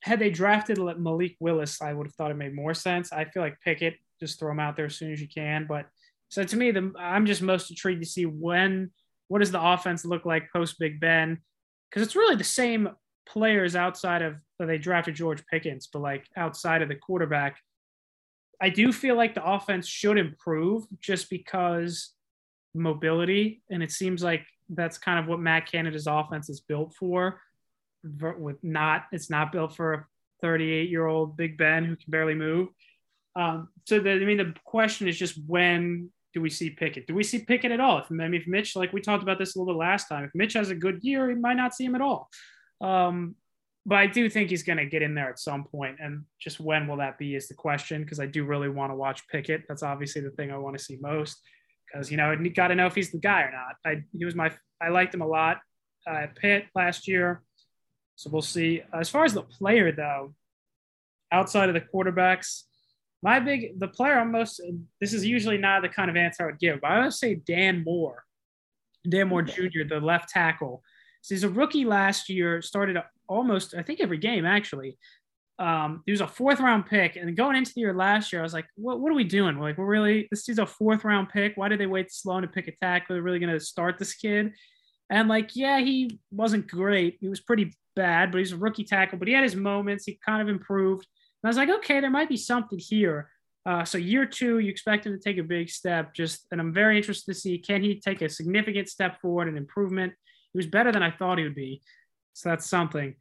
had 0.00 0.20
they 0.20 0.30
drafted 0.30 0.78
Malik 0.78 1.36
Willis, 1.40 1.82
I 1.82 1.92
would 1.92 2.06
have 2.06 2.14
thought 2.14 2.30
it 2.30 2.36
made 2.36 2.54
more 2.54 2.74
sense. 2.74 3.12
I 3.12 3.24
feel 3.24 3.42
like 3.42 3.60
Pickett, 3.60 3.96
just 4.20 4.38
throw 4.38 4.52
him 4.52 4.60
out 4.60 4.76
there 4.76 4.86
as 4.86 4.96
soon 4.96 5.12
as 5.12 5.20
you 5.20 5.28
can. 5.28 5.66
But 5.66 5.86
so 6.28 6.44
to 6.44 6.56
me, 6.56 6.70
the, 6.70 6.92
I'm 6.98 7.26
just 7.26 7.42
most 7.42 7.70
intrigued 7.70 8.02
to 8.02 8.08
see 8.08 8.24
when, 8.24 8.92
what 9.28 9.40
does 9.40 9.50
the 9.50 9.62
offense 9.62 10.04
look 10.04 10.24
like 10.24 10.52
post 10.52 10.78
Big 10.78 11.00
Ben? 11.00 11.40
because 11.90 12.06
it's 12.06 12.16
really 12.16 12.36
the 12.36 12.44
same 12.44 12.90
players 13.26 13.74
outside 13.74 14.22
of 14.22 14.36
they 14.58 14.78
drafted 14.78 15.14
George 15.14 15.44
Pickens, 15.46 15.88
but 15.92 16.00
like 16.00 16.26
outside 16.36 16.82
of 16.82 16.88
the 16.88 16.94
quarterback, 16.94 17.58
I 18.60 18.70
do 18.70 18.92
feel 18.92 19.16
like 19.16 19.34
the 19.34 19.44
offense 19.44 19.86
should 19.86 20.18
improve 20.18 20.84
just 21.00 21.28
because 21.30 22.12
mobility, 22.74 23.62
and 23.70 23.82
it 23.82 23.90
seems 23.90 24.22
like 24.22 24.46
that's 24.68 24.98
kind 24.98 25.18
of 25.18 25.26
what 25.26 25.40
Matt 25.40 25.70
Canada's 25.70 26.06
offense 26.06 26.48
is 26.48 26.60
built 26.60 26.94
for. 26.94 27.40
With 28.38 28.62
not, 28.62 29.06
it's 29.12 29.30
not 29.30 29.52
built 29.52 29.74
for 29.74 29.92
a 29.94 30.06
38 30.42 30.88
year 30.90 31.06
old 31.06 31.36
Big 31.36 31.58
Ben 31.58 31.84
who 31.84 31.96
can 31.96 32.10
barely 32.10 32.34
move. 32.34 32.68
Um, 33.34 33.68
so 33.84 34.00
the, 34.00 34.12
I 34.12 34.18
mean, 34.20 34.38
the 34.38 34.54
question 34.64 35.08
is 35.08 35.18
just 35.18 35.38
when 35.46 36.10
do 36.32 36.40
we 36.40 36.50
see 36.50 36.70
Pickett? 36.70 37.06
Do 37.06 37.14
we 37.14 37.22
see 37.22 37.40
Pickett 37.40 37.72
at 37.72 37.80
all? 37.80 37.98
If, 37.98 38.06
I 38.10 38.14
mean, 38.14 38.34
if 38.34 38.46
Mitch, 38.46 38.76
like 38.76 38.92
we 38.92 39.00
talked 39.00 39.22
about 39.22 39.38
this 39.38 39.56
a 39.56 39.58
little 39.58 39.74
bit 39.74 39.78
last 39.78 40.08
time, 40.08 40.24
if 40.24 40.30
Mitch 40.34 40.52
has 40.52 40.70
a 40.70 40.74
good 40.74 41.00
year, 41.02 41.28
he 41.30 41.34
might 41.34 41.56
not 41.56 41.74
see 41.74 41.84
him 41.84 41.94
at 41.94 42.00
all. 42.00 42.30
Um, 42.80 43.36
but 43.88 43.98
I 43.98 44.08
do 44.08 44.28
think 44.28 44.50
he's 44.50 44.64
going 44.64 44.78
to 44.78 44.84
get 44.84 45.02
in 45.02 45.14
there 45.14 45.30
at 45.30 45.38
some 45.38 45.62
point, 45.62 45.98
and 46.00 46.24
just 46.40 46.58
when 46.58 46.88
will 46.88 46.96
that 46.96 47.18
be 47.18 47.36
is 47.36 47.46
the 47.46 47.54
question. 47.54 48.02
Because 48.02 48.18
I 48.18 48.26
do 48.26 48.44
really 48.44 48.68
want 48.68 48.90
to 48.90 48.96
watch 48.96 49.26
Pickett. 49.28 49.62
That's 49.68 49.84
obviously 49.84 50.22
the 50.22 50.30
thing 50.30 50.50
I 50.50 50.58
want 50.58 50.76
to 50.76 50.82
see 50.82 50.98
most. 51.00 51.40
Because 51.86 52.10
you 52.10 52.16
know, 52.16 52.32
you 52.32 52.50
got 52.50 52.68
to 52.68 52.74
know 52.74 52.86
if 52.86 52.96
he's 52.96 53.12
the 53.12 53.18
guy 53.18 53.42
or 53.42 53.52
not. 53.52 53.76
I 53.84 54.02
he 54.12 54.24
was 54.24 54.34
my 54.34 54.50
I 54.82 54.88
liked 54.88 55.14
him 55.14 55.22
a 55.22 55.26
lot 55.26 55.58
uh, 56.04 56.14
at 56.14 56.34
Pitt 56.34 56.66
last 56.74 57.06
year, 57.06 57.42
so 58.16 58.28
we'll 58.28 58.42
see. 58.42 58.82
As 58.92 59.08
far 59.08 59.24
as 59.24 59.34
the 59.34 59.42
player 59.42 59.92
though, 59.92 60.34
outside 61.30 61.68
of 61.68 61.76
the 61.76 61.80
quarterbacks, 61.80 62.62
my 63.22 63.38
big 63.38 63.78
the 63.78 63.86
player 63.86 64.18
I'm 64.18 64.32
most 64.32 64.60
this 65.00 65.12
is 65.12 65.24
usually 65.24 65.58
not 65.58 65.82
the 65.82 65.88
kind 65.88 66.10
of 66.10 66.16
answer 66.16 66.42
I 66.42 66.46
would 66.46 66.58
give, 66.58 66.80
but 66.80 66.90
I 66.90 67.04
would 67.04 67.14
say 67.14 67.36
Dan 67.36 67.84
Moore, 67.84 68.24
Dan 69.08 69.28
Moore 69.28 69.42
Jr., 69.42 69.84
the 69.88 70.00
left 70.00 70.28
tackle. 70.28 70.82
So 71.22 71.36
he's 71.36 71.44
a 71.44 71.48
rookie 71.48 71.84
last 71.84 72.28
year, 72.28 72.62
started 72.62 72.96
almost 73.28 73.74
I 73.76 73.82
think 73.82 74.00
every 74.00 74.18
game 74.18 74.44
actually. 74.44 74.98
Um, 75.58 76.02
he 76.04 76.12
was 76.12 76.20
a 76.20 76.28
fourth 76.28 76.60
round 76.60 76.84
pick, 76.84 77.16
and 77.16 77.34
going 77.34 77.56
into 77.56 77.72
the 77.74 77.80
year 77.80 77.94
last 77.94 78.30
year, 78.30 78.42
I 78.42 78.42
was 78.42 78.52
like, 78.52 78.66
"What? 78.76 79.00
What 79.00 79.10
are 79.10 79.14
we 79.14 79.24
doing? 79.24 79.58
We're 79.58 79.68
like, 79.68 79.78
we're 79.78 79.86
really 79.86 80.28
this 80.30 80.48
is 80.50 80.58
a 80.58 80.66
fourth 80.66 81.02
round 81.02 81.30
pick. 81.30 81.56
Why 81.56 81.68
did 81.68 81.80
they 81.80 81.86
wait 81.86 82.12
so 82.12 82.28
long 82.28 82.42
to 82.42 82.48
pick 82.48 82.68
a 82.68 82.76
tackle? 82.76 83.14
They're 83.14 83.22
really 83.22 83.38
going 83.38 83.52
to 83.52 83.60
start 83.60 83.98
this 83.98 84.14
kid." 84.14 84.52
And 85.08 85.28
like, 85.28 85.54
yeah, 85.54 85.78
he 85.80 86.18
wasn't 86.30 86.68
great. 86.68 87.18
He 87.20 87.28
was 87.28 87.40
pretty 87.40 87.72
bad, 87.94 88.32
but 88.32 88.38
he's 88.38 88.52
a 88.52 88.56
rookie 88.56 88.84
tackle. 88.84 89.18
But 89.18 89.28
he 89.28 89.34
had 89.34 89.44
his 89.44 89.56
moments. 89.56 90.04
He 90.04 90.18
kind 90.24 90.42
of 90.42 90.48
improved. 90.48 91.06
And 91.42 91.48
I 91.48 91.50
was 91.50 91.56
like, 91.56 91.70
okay, 91.70 92.00
there 92.00 92.10
might 92.10 92.28
be 92.28 92.36
something 92.36 92.78
here. 92.78 93.30
Uh, 93.64 93.84
so 93.84 93.98
year 93.98 94.26
two, 94.26 94.58
you 94.60 94.70
expect 94.70 95.06
him 95.06 95.12
to 95.12 95.18
take 95.18 95.38
a 95.38 95.42
big 95.42 95.68
step. 95.68 96.14
Just, 96.14 96.46
and 96.52 96.60
I'm 96.60 96.72
very 96.72 96.96
interested 96.96 97.32
to 97.32 97.38
see 97.38 97.58
can 97.58 97.82
he 97.82 98.00
take 98.00 98.22
a 98.22 98.28
significant 98.28 98.88
step 98.88 99.20
forward 99.20 99.48
and 99.48 99.56
improvement. 99.56 100.12
He 100.52 100.58
was 100.58 100.66
better 100.66 100.92
than 100.92 101.02
I 101.02 101.10
thought 101.10 101.38
he 101.38 101.44
would 101.44 101.54
be, 101.54 101.82
so 102.36 102.48
that's 102.48 102.68
something. 102.68 103.14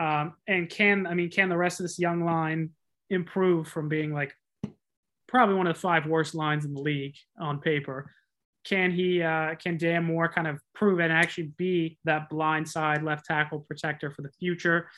Um, 0.00 0.34
and 0.48 0.68
can 0.68 1.06
I 1.06 1.14
mean 1.14 1.30
can 1.30 1.48
the 1.48 1.56
rest 1.56 1.80
of 1.80 1.84
this 1.84 1.98
young 1.98 2.24
line 2.24 2.70
improve 3.10 3.68
from 3.68 3.88
being 3.88 4.12
like 4.12 4.34
probably 5.28 5.54
one 5.54 5.66
of 5.66 5.74
the 5.74 5.80
five 5.80 6.06
worst 6.06 6.34
lines 6.34 6.64
in 6.64 6.74
the 6.74 6.80
league 6.80 7.14
on 7.38 7.60
paper? 7.60 8.10
Can 8.64 8.90
he 8.90 9.22
uh, 9.22 9.54
can 9.56 9.76
Dan 9.76 10.04
Moore 10.04 10.28
kind 10.28 10.46
of 10.46 10.58
prove 10.74 10.98
and 10.98 11.12
actually 11.12 11.52
be 11.56 11.98
that 12.04 12.28
blind 12.30 12.68
side 12.68 13.02
left 13.02 13.26
tackle 13.26 13.60
protector 13.60 14.10
for 14.10 14.22
the 14.22 14.32
future? 14.40 14.88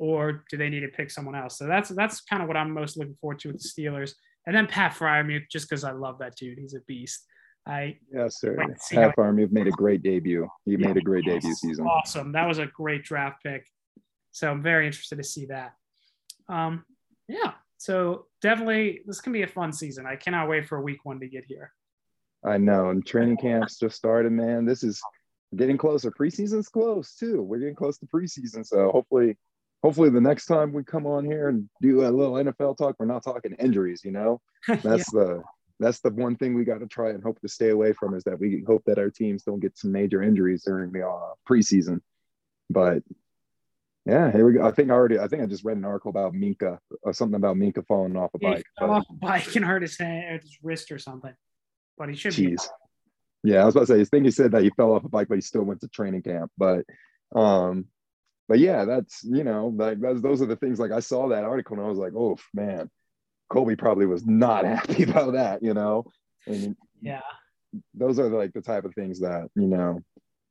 or 0.00 0.44
do 0.48 0.56
they 0.56 0.70
need 0.70 0.80
to 0.80 0.88
pick 0.88 1.10
someone 1.10 1.36
else? 1.36 1.58
So 1.58 1.66
that's 1.66 1.90
that's 1.90 2.22
kind 2.22 2.42
of 2.42 2.48
what 2.48 2.56
I'm 2.56 2.72
most 2.72 2.96
looking 2.96 3.16
forward 3.20 3.38
to 3.40 3.52
with 3.52 3.62
the 3.62 3.68
Steelers. 3.68 4.14
And 4.46 4.56
then 4.56 4.66
Pat 4.66 4.94
Freiermuth, 4.94 5.48
just 5.50 5.68
because 5.68 5.84
I 5.84 5.92
love 5.92 6.18
that 6.18 6.36
dude, 6.36 6.58
he's 6.58 6.74
a 6.74 6.80
beast. 6.88 7.26
I 7.70 7.96
yes, 8.12 8.40
sir. 8.40 8.56
Half 8.90 9.16
Arm, 9.16 9.38
you've 9.38 9.52
made 9.52 9.68
a 9.68 9.70
great 9.70 10.02
debut. 10.02 10.48
He 10.64 10.72
yeah, 10.72 10.88
made 10.88 10.96
a 10.96 11.00
great 11.00 11.24
debut 11.24 11.54
season. 11.54 11.86
Awesome. 11.86 12.32
That 12.32 12.48
was 12.48 12.58
a 12.58 12.66
great 12.66 13.04
draft 13.04 13.44
pick. 13.44 13.64
So 14.32 14.50
I'm 14.50 14.60
very 14.60 14.86
interested 14.86 15.16
to 15.16 15.24
see 15.24 15.46
that. 15.46 15.74
Um, 16.48 16.84
yeah. 17.28 17.52
So 17.78 18.26
definitely, 18.42 19.02
this 19.06 19.20
can 19.20 19.32
be 19.32 19.42
a 19.42 19.46
fun 19.46 19.72
season. 19.72 20.04
I 20.04 20.16
cannot 20.16 20.48
wait 20.48 20.66
for 20.66 20.80
week 20.80 21.04
one 21.04 21.20
to 21.20 21.28
get 21.28 21.44
here. 21.44 21.72
I 22.44 22.58
know, 22.58 22.90
and 22.90 23.06
training 23.06 23.36
camps 23.36 23.78
just 23.78 23.96
started, 23.96 24.32
man. 24.32 24.64
This 24.64 24.82
is 24.82 25.00
getting 25.54 25.78
closer. 25.78 26.10
Preseason's 26.10 26.68
close 26.68 27.14
too. 27.14 27.40
We're 27.40 27.58
getting 27.58 27.76
close 27.76 27.98
to 27.98 28.06
preseason, 28.06 28.66
so 28.66 28.90
hopefully 28.90 29.36
hopefully 29.82 30.10
the 30.10 30.20
next 30.20 30.46
time 30.46 30.72
we 30.72 30.82
come 30.82 31.06
on 31.06 31.24
here 31.24 31.48
and 31.48 31.68
do 31.80 32.04
a 32.04 32.10
little 32.10 32.34
NFL 32.34 32.76
talk, 32.76 32.96
we're 32.98 33.06
not 33.06 33.22
talking 33.22 33.54
injuries, 33.54 34.02
you 34.04 34.10
know? 34.10 34.40
That's 34.68 34.84
yeah. 34.84 35.20
the 35.20 35.42
that's 35.80 36.00
the 36.00 36.10
one 36.10 36.36
thing 36.36 36.54
we 36.54 36.64
got 36.64 36.80
to 36.80 36.86
try 36.86 37.10
and 37.10 37.22
hope 37.22 37.40
to 37.40 37.48
stay 37.48 37.70
away 37.70 37.92
from 37.92 38.14
is 38.14 38.22
that 38.24 38.38
we 38.38 38.62
hope 38.66 38.84
that 38.86 38.98
our 38.98 39.10
teams 39.10 39.42
don't 39.42 39.60
get 39.60 39.78
some 39.78 39.90
major 39.90 40.22
injuries 40.22 40.62
during 40.64 40.92
the 40.92 41.08
uh, 41.08 41.32
preseason. 41.48 42.00
But 42.68 43.02
yeah, 44.06 44.30
here 44.30 44.46
we 44.46 44.52
go. 44.52 44.64
I 44.64 44.72
think 44.72 44.90
I 44.90 44.94
already, 44.94 45.18
I 45.18 45.26
think 45.26 45.42
I 45.42 45.46
just 45.46 45.64
read 45.64 45.78
an 45.78 45.84
article 45.84 46.10
about 46.10 46.34
Minkah, 46.34 46.78
or 47.02 47.12
something 47.12 47.36
about 47.36 47.56
Minkah 47.56 47.86
falling 47.86 48.16
off 48.16 48.34
a 48.34 48.38
yeah, 48.40 48.50
bike. 48.50 48.64
Fell 48.78 48.90
off 48.90 49.06
a 49.10 49.14
bike 49.14 49.56
and 49.56 49.64
hurt 49.64 49.82
his 49.82 49.98
hand, 49.98 50.42
his 50.42 50.58
wrist 50.62 50.92
or 50.92 50.98
something. 50.98 51.34
But 51.96 52.10
he 52.10 52.14
should 52.14 52.32
Jeez. 52.32 52.68
be. 53.42 53.50
Yeah, 53.52 53.62
I 53.62 53.64
was 53.64 53.74
about 53.74 53.86
to 53.86 53.94
say, 53.94 54.00
I 54.00 54.04
think 54.04 54.26
he 54.26 54.30
said 54.30 54.52
that 54.52 54.62
he 54.62 54.70
fell 54.70 54.92
off 54.92 55.04
a 55.04 55.08
bike, 55.08 55.28
but 55.28 55.36
he 55.36 55.40
still 55.40 55.62
went 55.62 55.80
to 55.80 55.88
training 55.88 56.22
camp. 56.22 56.52
But 56.58 56.84
um, 57.34 57.86
but 58.48 58.58
yeah, 58.58 58.84
that's 58.84 59.24
you 59.24 59.44
know, 59.44 59.72
like 59.74 60.00
that's 60.00 60.20
those 60.20 60.42
are 60.42 60.46
the 60.46 60.56
things. 60.56 60.78
Like 60.78 60.92
I 60.92 61.00
saw 61.00 61.28
that 61.28 61.44
article 61.44 61.76
and 61.76 61.86
I 61.86 61.88
was 61.88 61.98
like, 61.98 62.12
oh 62.14 62.36
man, 62.52 62.90
Colby 63.50 63.76
probably 63.76 64.06
was 64.06 64.24
not 64.24 64.64
happy 64.76 65.02
about 65.02 65.34
that, 65.34 65.62
you 65.62 65.74
know. 65.74 66.06
And 66.46 66.76
yeah, 67.02 67.20
those 67.94 68.18
are 68.18 68.28
like 68.28 68.52
the 68.52 68.62
type 68.62 68.84
of 68.84 68.94
things 68.94 69.20
that 69.20 69.48
you 69.54 69.66
know, 69.66 70.00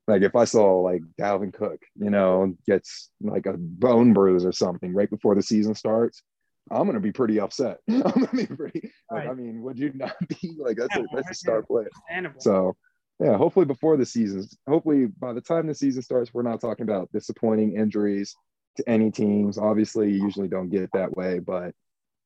like 0.06 0.22
if 0.22 0.36
I 0.36 0.44
saw 0.44 0.80
like 0.80 1.02
Dalvin 1.18 1.52
Cook, 1.52 1.82
you 1.96 2.10
know, 2.10 2.54
gets 2.66 3.10
like 3.20 3.46
a 3.46 3.54
bone 3.56 4.12
bruise 4.12 4.44
or 4.44 4.52
something 4.52 4.94
right 4.94 5.10
before 5.10 5.34
the 5.34 5.42
season 5.42 5.74
starts, 5.74 6.22
I'm 6.70 6.86
gonna 6.86 7.00
be 7.00 7.12
pretty 7.12 7.40
upset. 7.40 7.78
I'm 7.88 8.02
gonna 8.02 8.28
be 8.32 8.46
pretty. 8.46 8.92
Like, 9.10 9.24
right. 9.24 9.28
I 9.28 9.34
mean, 9.34 9.62
would 9.62 9.78
you 9.78 9.92
not 9.94 10.14
be 10.28 10.54
like 10.58 10.76
that's 10.76 10.94
yeah, 10.94 11.02
a 11.02 11.16
that's 11.16 11.30
a 11.30 11.34
star 11.34 11.62
player? 11.62 11.90
So 12.38 12.76
yeah, 13.18 13.36
hopefully 13.36 13.66
before 13.66 13.96
the 13.96 14.06
season, 14.06 14.46
hopefully 14.68 15.06
by 15.06 15.32
the 15.32 15.42
time 15.42 15.66
the 15.66 15.74
season 15.74 16.02
starts, 16.02 16.32
we're 16.32 16.42
not 16.42 16.60
talking 16.60 16.84
about 16.84 17.12
disappointing 17.12 17.76
injuries 17.76 18.34
to 18.76 18.88
any 18.88 19.10
teams. 19.10 19.58
Obviously, 19.58 20.10
you 20.12 20.22
usually 20.22 20.48
don't 20.48 20.70
get 20.70 20.90
that 20.92 21.14
way, 21.16 21.38
but 21.38 21.74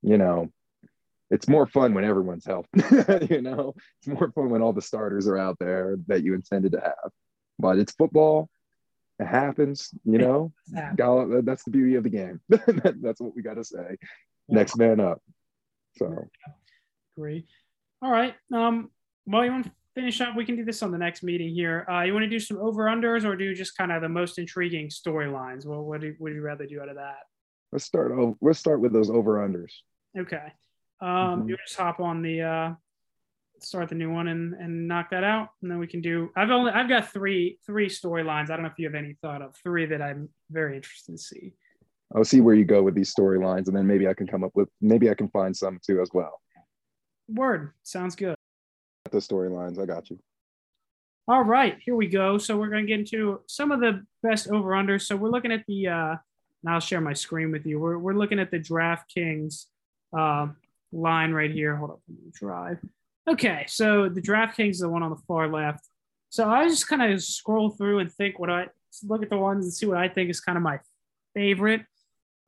you 0.02 0.18
know, 0.18 0.50
it's 1.34 1.48
more 1.48 1.66
fun 1.66 1.94
when 1.94 2.04
everyone's 2.04 2.46
healthy. 2.46 2.68
you 3.28 3.42
know, 3.42 3.74
it's 3.98 4.06
more 4.06 4.30
fun 4.30 4.50
when 4.50 4.62
all 4.62 4.72
the 4.72 4.80
starters 4.80 5.26
are 5.26 5.36
out 5.36 5.58
there 5.58 5.96
that 6.06 6.22
you 6.22 6.32
intended 6.32 6.70
to 6.72 6.80
have. 6.80 7.10
But 7.58 7.78
it's 7.80 7.92
football. 7.92 8.48
It 9.18 9.26
happens, 9.26 9.90
you 10.04 10.18
know. 10.18 10.52
That's 10.70 11.64
the 11.64 11.70
beauty 11.72 11.96
of 11.96 12.04
the 12.04 12.10
game. 12.10 12.40
that's 12.48 13.20
what 13.20 13.34
we 13.34 13.42
got 13.42 13.54
to 13.54 13.64
say. 13.64 13.96
Yeah. 14.48 14.54
Next 14.54 14.76
man 14.76 15.00
up. 15.00 15.20
So, 15.96 16.28
great. 17.18 17.46
All 18.00 18.12
right. 18.12 18.34
Um, 18.52 18.90
well, 19.26 19.44
you 19.44 19.50
want 19.50 19.64
to 19.64 19.72
finish 19.96 20.20
up. 20.20 20.36
We 20.36 20.44
can 20.44 20.54
do 20.54 20.64
this 20.64 20.84
on 20.84 20.92
the 20.92 20.98
next 20.98 21.24
meeting 21.24 21.52
here. 21.52 21.84
Uh, 21.90 22.02
you 22.02 22.12
want 22.12 22.22
to 22.22 22.30
do 22.30 22.38
some 22.38 22.58
over 22.58 22.84
unders 22.84 23.24
or 23.24 23.34
do 23.34 23.52
just 23.54 23.76
kind 23.76 23.90
of 23.90 24.02
the 24.02 24.08
most 24.08 24.38
intriguing 24.38 24.88
storylines? 24.88 25.66
Well, 25.66 25.82
what 25.82 26.00
do, 26.00 26.14
would 26.20 26.32
you 26.32 26.42
rather 26.42 26.66
do 26.66 26.80
out 26.80 26.88
of 26.88 26.94
that? 26.94 27.18
Let's 27.72 27.84
start. 27.84 28.12
Let's 28.40 28.60
start 28.60 28.80
with 28.80 28.92
those 28.92 29.10
over 29.10 29.36
unders. 29.38 29.72
Okay. 30.16 30.52
Um, 31.04 31.40
mm-hmm. 31.40 31.48
You 31.50 31.56
just 31.56 31.76
hop 31.76 32.00
on 32.00 32.22
the 32.22 32.40
uh, 32.42 32.74
start 33.60 33.88
the 33.88 33.94
new 33.94 34.12
one 34.12 34.28
and 34.28 34.54
and 34.54 34.88
knock 34.88 35.10
that 35.10 35.24
out, 35.24 35.50
and 35.62 35.70
then 35.70 35.78
we 35.78 35.86
can 35.86 36.00
do. 36.00 36.30
I've 36.36 36.50
only 36.50 36.72
I've 36.72 36.88
got 36.88 37.12
three 37.12 37.58
three 37.66 37.88
storylines. 37.88 38.50
I 38.50 38.56
don't 38.56 38.62
know 38.62 38.68
if 38.68 38.78
you 38.78 38.86
have 38.86 38.94
any 38.94 39.16
thought 39.22 39.42
of 39.42 39.54
three 39.62 39.86
that 39.86 40.00
I'm 40.00 40.28
very 40.50 40.76
interested 40.76 41.12
to 41.12 41.18
see. 41.18 41.52
I'll 42.14 42.24
see 42.24 42.40
where 42.40 42.54
you 42.54 42.64
go 42.64 42.82
with 42.82 42.94
these 42.94 43.14
storylines, 43.14 43.66
and 43.66 43.76
then 43.76 43.86
maybe 43.86 44.08
I 44.08 44.14
can 44.14 44.26
come 44.26 44.44
up 44.44 44.52
with 44.54 44.68
maybe 44.80 45.10
I 45.10 45.14
can 45.14 45.28
find 45.28 45.56
some 45.56 45.78
too 45.84 46.00
as 46.00 46.10
well. 46.12 46.40
Word 47.28 47.72
sounds 47.82 48.14
good 48.14 48.36
the 49.14 49.18
storylines. 49.18 49.80
I 49.80 49.86
got 49.86 50.10
you. 50.10 50.18
All 51.26 51.42
right, 51.42 51.78
here 51.80 51.96
we 51.96 52.06
go. 52.06 52.36
So 52.36 52.58
we're 52.58 52.68
going 52.68 52.82
to 52.82 52.88
get 52.88 53.00
into 53.00 53.40
some 53.46 53.72
of 53.72 53.80
the 53.80 54.04
best 54.22 54.48
over 54.48 54.70
unders. 54.70 55.02
So 55.02 55.16
we're 55.16 55.30
looking 55.30 55.52
at 55.52 55.64
the. 55.66 55.88
Uh, 55.88 56.16
now 56.62 56.74
I'll 56.74 56.80
share 56.80 57.00
my 57.00 57.12
screen 57.14 57.50
with 57.50 57.64
you. 57.66 57.78
We're 57.78 57.98
we're 57.98 58.14
looking 58.14 58.38
at 58.38 58.50
the 58.50 58.58
DraftKings 58.58 59.66
uh, 60.16 60.48
line 60.94 61.32
right 61.32 61.50
here. 61.50 61.76
Hold 61.76 61.90
up, 61.90 62.00
drive. 62.32 62.78
Okay, 63.28 63.64
so 63.68 64.08
the 64.08 64.20
DraftKings 64.20 64.70
is 64.70 64.80
the 64.80 64.88
one 64.88 65.02
on 65.02 65.10
the 65.10 65.20
far 65.26 65.48
left. 65.48 65.86
So 66.30 66.48
I 66.48 66.68
just 66.68 66.88
kind 66.88 67.02
of 67.02 67.22
scroll 67.22 67.70
through 67.70 68.00
and 68.00 68.12
think 68.12 68.38
what 68.38 68.50
I 68.50 68.66
look 69.02 69.22
at 69.22 69.30
the 69.30 69.38
ones 69.38 69.64
and 69.64 69.72
see 69.72 69.86
what 69.86 69.96
I 69.96 70.08
think 70.08 70.30
is 70.30 70.40
kind 70.40 70.56
of 70.56 70.62
my 70.62 70.78
favorite 71.34 71.82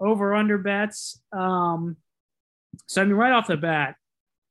over 0.00 0.34
under 0.34 0.58
bets. 0.58 1.20
Um, 1.32 1.96
so 2.86 3.02
I 3.02 3.04
mean, 3.04 3.14
right 3.14 3.32
off 3.32 3.46
the 3.46 3.56
bat, 3.56 3.96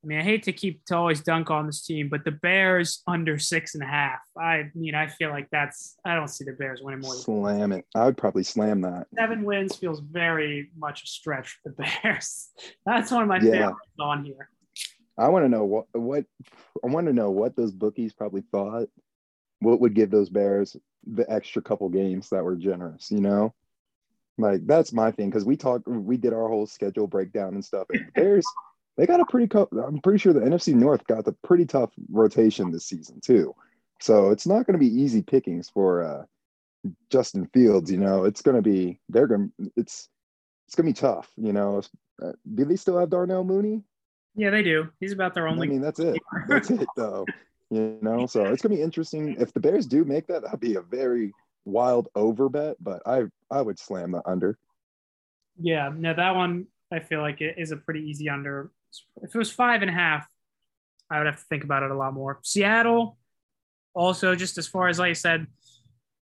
I 0.05 0.07
mean, 0.07 0.19
I 0.19 0.23
hate 0.23 0.43
to 0.43 0.53
keep 0.53 0.85
to 0.85 0.95
always 0.95 1.21
dunk 1.21 1.49
on 1.49 1.65
this 1.65 1.83
team, 1.83 2.09
but 2.09 2.23
the 2.23 2.31
Bears 2.31 3.01
under 3.07 3.39
six 3.39 3.73
and 3.73 3.83
a 3.83 3.87
half. 3.87 4.19
I 4.39 4.69
mean, 4.75 4.93
I 4.93 5.07
feel 5.07 5.31
like 5.31 5.49
that's 5.51 5.97
I 6.05 6.13
don't 6.13 6.27
see 6.27 6.45
the 6.45 6.53
Bears 6.53 6.81
winning 6.83 6.99
more. 6.99 7.15
Slam 7.15 7.71
it. 7.71 7.85
I 7.95 8.05
would 8.05 8.17
probably 8.17 8.43
slam 8.43 8.81
that. 8.81 9.07
Seven 9.17 9.43
wins 9.43 9.75
feels 9.75 9.99
very 9.99 10.69
much 10.77 11.03
a 11.03 11.07
stretch 11.07 11.57
for 11.63 11.73
the 11.75 11.89
Bears. 12.03 12.49
That's 12.85 13.11
one 13.11 13.23
of 13.23 13.27
my 13.27 13.39
yeah. 13.39 13.51
favorites 13.51 13.79
on 13.99 14.23
here. 14.25 14.49
I 15.17 15.29
want 15.29 15.45
to 15.45 15.49
know 15.49 15.65
what 15.65 15.85
what 15.93 16.25
I 16.83 16.87
want 16.87 17.07
to 17.07 17.13
know 17.13 17.31
what 17.31 17.55
those 17.55 17.71
bookies 17.71 18.13
probably 18.13 18.43
thought 18.51 18.89
what 19.59 19.81
would 19.81 19.95
give 19.95 20.11
those 20.11 20.29
Bears 20.29 20.77
the 21.05 21.29
extra 21.31 21.61
couple 21.61 21.89
games 21.89 22.29
that 22.29 22.43
were 22.43 22.55
generous, 22.55 23.11
you 23.11 23.21
know? 23.21 23.53
Like 24.37 24.65
that's 24.67 24.91
my 24.91 25.11
thing 25.11 25.29
because 25.29 25.45
we 25.45 25.55
talked, 25.55 25.87
we 25.87 26.17
did 26.17 26.33
our 26.33 26.47
whole 26.49 26.67
schedule 26.67 27.07
breakdown 27.07 27.53
and 27.53 27.63
stuff. 27.63 27.87
And 27.89 28.11
Bears, 28.15 28.45
they 28.97 29.05
got 29.05 29.19
a 29.19 29.25
pretty. 29.25 29.47
Co- 29.47 29.69
I'm 29.71 29.99
pretty 29.99 30.19
sure 30.19 30.33
the 30.33 30.39
NFC 30.41 30.73
North 30.73 31.05
got 31.07 31.25
the 31.25 31.33
pretty 31.43 31.65
tough 31.65 31.91
rotation 32.09 32.71
this 32.71 32.85
season 32.85 33.19
too. 33.19 33.53
So 33.99 34.31
it's 34.31 34.47
not 34.47 34.65
going 34.65 34.73
to 34.73 34.85
be 34.85 35.01
easy 35.01 35.21
pickings 35.21 35.69
for 35.69 36.03
uh, 36.03 36.23
Justin 37.09 37.47
Fields. 37.53 37.91
You 37.91 37.97
know, 37.97 38.23
it's 38.25 38.41
going 38.41 38.55
to 38.55 38.61
be 38.61 38.99
they're 39.09 39.27
going. 39.27 39.51
It's 39.75 40.09
it's 40.67 40.75
going 40.75 40.93
to 40.93 40.93
be 40.93 41.07
tough. 41.07 41.29
You 41.37 41.53
know, 41.53 41.81
uh, 42.21 42.31
do 42.53 42.65
they 42.65 42.75
still 42.75 42.97
have 42.97 43.09
Darnell 43.09 43.43
Mooney? 43.43 43.83
Yeah, 44.35 44.49
they 44.49 44.63
do. 44.63 44.89
He's 44.99 45.13
about 45.13 45.33
their 45.33 45.47
only. 45.47 45.67
I 45.67 45.71
mean, 45.71 45.81
that's 45.81 45.99
it. 45.99 46.17
That's 46.47 46.69
it, 46.69 46.87
though. 46.97 47.25
You 47.71 47.97
know, 48.01 48.27
so 48.27 48.45
it's 48.45 48.61
gonna 48.61 48.75
be 48.75 48.81
interesting. 48.81 49.35
If 49.39 49.53
the 49.53 49.59
Bears 49.59 49.87
do 49.87 50.05
make 50.05 50.27
that, 50.27 50.43
that'd 50.43 50.59
be 50.59 50.75
a 50.75 50.81
very 50.81 51.33
wild 51.65 52.09
over 52.15 52.47
bet. 52.47 52.77
But 52.81 53.01
I 53.05 53.23
I 53.49 53.61
would 53.61 53.79
slam 53.79 54.11
the 54.11 54.21
under. 54.25 54.57
Yeah, 55.57 55.91
no, 55.93 56.13
that 56.13 56.35
one 56.35 56.67
I 56.91 56.99
feel 56.99 57.21
like 57.21 57.41
it 57.41 57.55
is 57.57 57.71
a 57.71 57.77
pretty 57.77 58.01
easy 58.01 58.29
under. 58.29 58.71
If 59.21 59.33
it 59.33 59.37
was 59.37 59.51
five 59.51 59.81
and 59.81 59.89
a 59.89 59.93
half, 59.93 60.27
I 61.09 61.17
would 61.17 61.27
have 61.27 61.37
to 61.37 61.45
think 61.45 61.63
about 61.63 61.83
it 61.83 61.91
a 61.91 61.95
lot 61.95 62.13
more. 62.13 62.39
Seattle, 62.43 63.17
also 63.93 64.35
just 64.35 64.57
as 64.57 64.67
far 64.67 64.87
as 64.87 64.99
like 64.99 65.11
I 65.11 65.13
said, 65.13 65.47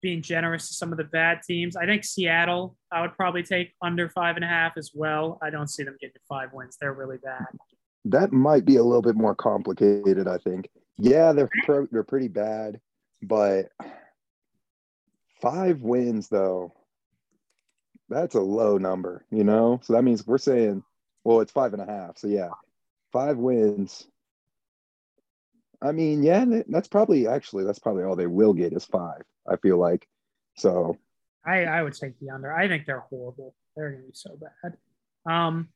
being 0.00 0.22
generous 0.22 0.68
to 0.68 0.74
some 0.74 0.92
of 0.92 0.98
the 0.98 1.04
bad 1.04 1.42
teams. 1.42 1.76
I 1.76 1.84
think 1.84 2.04
Seattle, 2.04 2.76
I 2.92 3.00
would 3.00 3.16
probably 3.16 3.42
take 3.42 3.72
under 3.82 4.08
five 4.08 4.36
and 4.36 4.44
a 4.44 4.48
half 4.48 4.76
as 4.76 4.92
well. 4.94 5.38
I 5.42 5.50
don't 5.50 5.68
see 5.68 5.82
them 5.82 5.96
getting 6.00 6.14
five 6.28 6.52
wins. 6.52 6.76
They're 6.80 6.92
really 6.92 7.18
bad. 7.18 7.46
That 8.04 8.32
might 8.32 8.64
be 8.64 8.76
a 8.76 8.82
little 8.82 9.02
bit 9.02 9.16
more 9.16 9.34
complicated, 9.34 10.28
I 10.28 10.38
think. 10.38 10.68
Yeah, 10.96 11.32
they're 11.32 11.50
they're 11.90 12.04
pretty 12.04 12.28
bad, 12.28 12.80
but 13.22 13.70
five 15.40 15.82
wins 15.82 16.28
though, 16.28 16.72
that's 18.08 18.34
a 18.34 18.40
low 18.40 18.78
number, 18.78 19.24
you 19.30 19.44
know. 19.44 19.80
So 19.82 19.92
that 19.92 20.02
means 20.02 20.26
we're 20.26 20.38
saying, 20.38 20.82
well, 21.28 21.40
it's 21.40 21.52
five 21.52 21.74
and 21.74 21.82
a 21.82 21.84
half. 21.84 22.16
So 22.16 22.26
yeah, 22.26 22.48
five 23.12 23.36
wins. 23.36 24.06
I 25.82 25.92
mean, 25.92 26.22
yeah, 26.22 26.46
that's 26.68 26.88
probably 26.88 27.28
actually 27.28 27.64
that's 27.64 27.78
probably 27.78 28.04
all 28.04 28.16
they 28.16 28.26
will 28.26 28.54
get 28.54 28.72
is 28.72 28.86
five. 28.86 29.20
I 29.46 29.56
feel 29.56 29.76
like. 29.76 30.08
So 30.56 30.96
I 31.44 31.64
I 31.66 31.82
would 31.82 31.92
take 31.92 32.18
the 32.18 32.30
under. 32.30 32.50
I 32.50 32.66
think 32.66 32.86
they're 32.86 33.04
horrible. 33.10 33.54
They're 33.76 33.90
gonna 33.90 34.04
be 34.04 34.14
so 34.14 34.38
bad. 34.40 34.78
Um, 35.30 35.68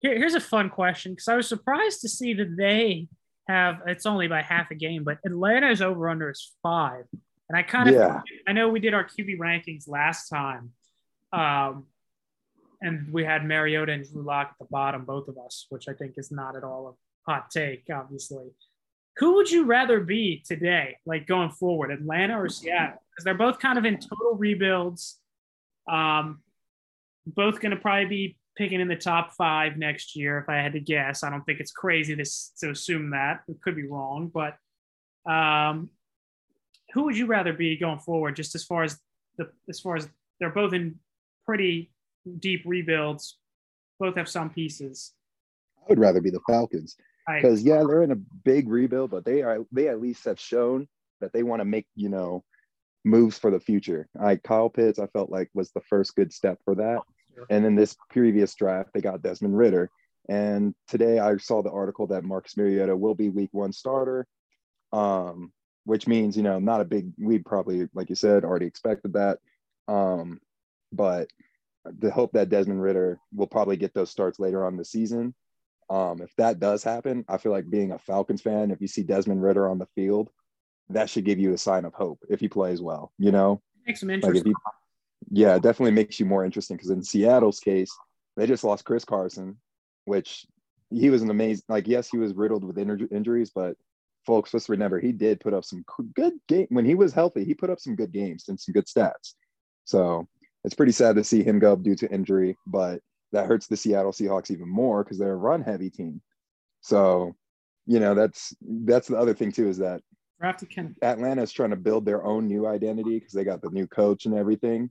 here, 0.00 0.14
here's 0.14 0.34
a 0.34 0.40
fun 0.40 0.68
question 0.68 1.12
because 1.12 1.28
I 1.28 1.36
was 1.36 1.48
surprised 1.48 2.02
to 2.02 2.08
see 2.10 2.34
that 2.34 2.54
they 2.58 3.08
have 3.48 3.80
it's 3.86 4.04
only 4.04 4.28
by 4.28 4.42
half 4.42 4.70
a 4.70 4.74
game, 4.74 5.04
but 5.04 5.20
Atlanta's 5.24 5.80
over 5.80 6.10
under 6.10 6.28
is 6.28 6.52
five. 6.62 7.04
And 7.48 7.56
I 7.56 7.62
kind 7.62 7.88
of 7.88 7.94
yeah. 7.94 8.20
I 8.46 8.52
know 8.52 8.68
we 8.68 8.78
did 8.78 8.92
our 8.92 9.04
QB 9.04 9.38
rankings 9.38 9.88
last 9.88 10.28
time. 10.28 10.72
Um, 11.32 11.86
and 12.80 13.12
we 13.12 13.24
had 13.24 13.44
Mariota 13.44 13.92
and 13.92 14.08
Drew 14.08 14.22
Lock 14.22 14.48
at 14.50 14.58
the 14.58 14.68
bottom, 14.70 15.04
both 15.04 15.28
of 15.28 15.36
us, 15.38 15.66
which 15.70 15.88
I 15.88 15.92
think 15.92 16.14
is 16.16 16.30
not 16.30 16.56
at 16.56 16.64
all 16.64 16.96
a 17.26 17.30
hot 17.30 17.50
take, 17.50 17.84
obviously. 17.92 18.46
Who 19.16 19.34
would 19.34 19.50
you 19.50 19.64
rather 19.64 20.00
be 20.00 20.44
today, 20.46 20.96
like 21.04 21.26
going 21.26 21.50
forward, 21.50 21.90
Atlanta 21.90 22.40
or 22.40 22.48
Seattle? 22.48 23.02
Because 23.10 23.24
they're 23.24 23.34
both 23.34 23.58
kind 23.58 23.78
of 23.78 23.84
in 23.84 23.98
total 23.98 24.36
rebuilds. 24.36 25.18
Um, 25.90 26.40
both 27.26 27.60
going 27.60 27.70
to 27.70 27.76
probably 27.76 28.06
be 28.06 28.38
picking 28.56 28.80
in 28.80 28.88
the 28.88 28.96
top 28.96 29.32
five 29.34 29.76
next 29.76 30.14
year, 30.14 30.38
if 30.38 30.48
I 30.48 30.56
had 30.56 30.72
to 30.74 30.80
guess. 30.80 31.24
I 31.24 31.30
don't 31.30 31.42
think 31.44 31.60
it's 31.60 31.72
crazy 31.72 32.14
to, 32.14 32.24
to 32.60 32.70
assume 32.70 33.10
that. 33.10 33.40
It 33.48 33.60
could 33.60 33.74
be 33.74 33.86
wrong, 33.86 34.30
but 34.32 34.56
um, 35.30 35.90
who 36.92 37.04
would 37.04 37.16
you 37.16 37.26
rather 37.26 37.52
be 37.52 37.76
going 37.76 37.98
forward? 37.98 38.36
Just 38.36 38.54
as 38.54 38.64
far 38.64 38.84
as 38.84 38.98
the 39.36 39.50
as 39.68 39.80
far 39.80 39.96
as 39.96 40.08
they're 40.40 40.50
both 40.50 40.72
in 40.72 40.96
pretty 41.44 41.90
deep 42.38 42.62
rebuilds, 42.64 43.36
both 43.98 44.16
have 44.16 44.28
some 44.28 44.50
pieces. 44.50 45.12
I 45.80 45.84
would 45.88 45.98
rather 45.98 46.20
be 46.20 46.30
the 46.30 46.40
Falcons 46.48 46.96
because 47.26 47.62
yeah, 47.62 47.82
they're 47.86 48.02
in 48.02 48.12
a 48.12 48.16
big 48.16 48.68
rebuild, 48.68 49.10
but 49.10 49.24
they 49.24 49.42
are 49.42 49.60
they 49.72 49.88
at 49.88 50.00
least 50.00 50.24
have 50.24 50.40
shown 50.40 50.88
that 51.20 51.32
they 51.32 51.42
want 51.42 51.60
to 51.60 51.64
make 51.64 51.86
you 51.94 52.08
know 52.08 52.44
moves 53.04 53.38
for 53.38 53.50
the 53.50 53.60
future. 53.60 54.08
I 54.20 54.36
Kyle 54.36 54.70
Pitts, 54.70 54.98
I 54.98 55.06
felt 55.08 55.30
like 55.30 55.50
was 55.54 55.70
the 55.70 55.80
first 55.82 56.14
good 56.14 56.32
step 56.32 56.58
for 56.64 56.74
that. 56.76 57.00
And 57.50 57.64
then 57.64 57.74
this 57.74 57.96
previous 58.10 58.54
draft, 58.54 58.90
they 58.92 59.00
got 59.00 59.22
Desmond 59.22 59.56
Ridder, 59.56 59.90
And 60.28 60.74
today 60.88 61.18
I 61.18 61.36
saw 61.36 61.62
the 61.62 61.70
article 61.70 62.08
that 62.08 62.24
Marcus 62.24 62.56
Mariota 62.56 62.96
will 62.96 63.14
be 63.14 63.30
week 63.30 63.50
one 63.52 63.72
starter, 63.72 64.26
um, 64.92 65.52
which 65.84 66.06
means, 66.06 66.36
you 66.36 66.42
know, 66.42 66.58
not 66.58 66.80
a 66.80 66.84
big, 66.84 67.12
we 67.18 67.38
probably, 67.38 67.88
like 67.94 68.10
you 68.10 68.16
said, 68.16 68.44
already 68.44 68.66
expected 68.66 69.14
that. 69.14 69.38
Um, 69.86 70.40
but 70.92 71.28
the 71.98 72.10
hope 72.10 72.32
that 72.32 72.48
Desmond 72.48 72.82
Ridder 72.82 73.18
will 73.32 73.46
probably 73.46 73.76
get 73.76 73.94
those 73.94 74.10
starts 74.10 74.38
later 74.38 74.64
on 74.64 74.76
the 74.76 74.84
season. 74.84 75.34
Um, 75.90 76.20
if 76.20 76.34
that 76.36 76.60
does 76.60 76.82
happen, 76.82 77.24
I 77.28 77.38
feel 77.38 77.52
like 77.52 77.70
being 77.70 77.92
a 77.92 77.98
Falcons 77.98 78.42
fan, 78.42 78.70
if 78.70 78.80
you 78.80 78.88
see 78.88 79.02
Desmond 79.02 79.42
Ridder 79.42 79.68
on 79.68 79.78
the 79.78 79.88
field, 79.94 80.30
that 80.90 81.08
should 81.08 81.24
give 81.24 81.38
you 81.38 81.52
a 81.52 81.58
sign 81.58 81.84
of 81.84 81.94
hope 81.94 82.20
if 82.28 82.40
he 82.40 82.48
plays 82.48 82.80
well, 82.80 83.12
you 83.18 83.32
know? 83.32 83.62
Makes 83.86 84.02
him 84.02 84.10
interesting. 84.10 84.52
Like 84.52 84.74
yeah, 85.30 85.56
it 85.56 85.62
definitely 85.62 85.92
makes 85.92 86.18
you 86.20 86.26
more 86.26 86.44
interesting 86.44 86.76
because 86.76 86.90
in 86.90 87.02
Seattle's 87.02 87.60
case, 87.60 87.90
they 88.36 88.46
just 88.46 88.64
lost 88.64 88.84
Chris 88.84 89.04
Carson, 89.04 89.56
which 90.04 90.46
he 90.90 91.10
was 91.10 91.22
an 91.22 91.30
amazing. 91.30 91.64
Like, 91.68 91.88
yes, 91.88 92.08
he 92.08 92.18
was 92.18 92.34
riddled 92.34 92.64
with 92.64 92.78
injuries, 92.78 93.50
but 93.54 93.76
folks, 94.26 94.52
let's 94.54 94.68
remember 94.68 95.00
he 95.00 95.12
did 95.12 95.40
put 95.40 95.54
up 95.54 95.64
some 95.64 95.84
good 96.14 96.34
game 96.48 96.66
when 96.70 96.84
he 96.84 96.94
was 96.94 97.12
healthy. 97.12 97.44
He 97.44 97.54
put 97.54 97.70
up 97.70 97.80
some 97.80 97.96
good 97.96 98.12
games 98.12 98.44
and 98.48 98.58
some 98.58 98.72
good 98.72 98.86
stats. 98.86 99.34
So 99.84 100.28
it's 100.64 100.74
pretty 100.74 100.92
sad 100.92 101.16
to 101.16 101.24
see 101.24 101.42
him 101.42 101.58
go 101.58 101.76
due 101.76 101.94
to 101.96 102.10
injury, 102.10 102.56
but 102.66 103.00
that 103.32 103.46
hurts 103.46 103.66
the 103.66 103.76
Seattle 103.76 104.12
Seahawks 104.12 104.50
even 104.50 104.68
more 104.68 105.04
because 105.04 105.18
they're 105.18 105.32
a 105.32 105.36
run 105.36 105.62
heavy 105.62 105.90
team. 105.90 106.20
So, 106.80 107.34
you 107.86 108.00
know, 108.00 108.14
that's 108.14 108.54
that's 108.60 109.08
the 109.08 109.16
other 109.16 109.34
thing 109.34 109.52
too 109.52 109.68
is 109.68 109.78
that 109.78 110.00
Atlanta 111.02 111.42
is 111.42 111.52
trying 111.52 111.70
to 111.70 111.76
build 111.76 112.04
their 112.04 112.24
own 112.24 112.46
new 112.46 112.66
identity 112.66 113.18
because 113.18 113.32
they 113.32 113.44
got 113.44 113.60
the 113.60 113.70
new 113.70 113.86
coach 113.86 114.26
and 114.26 114.34
everything 114.34 114.90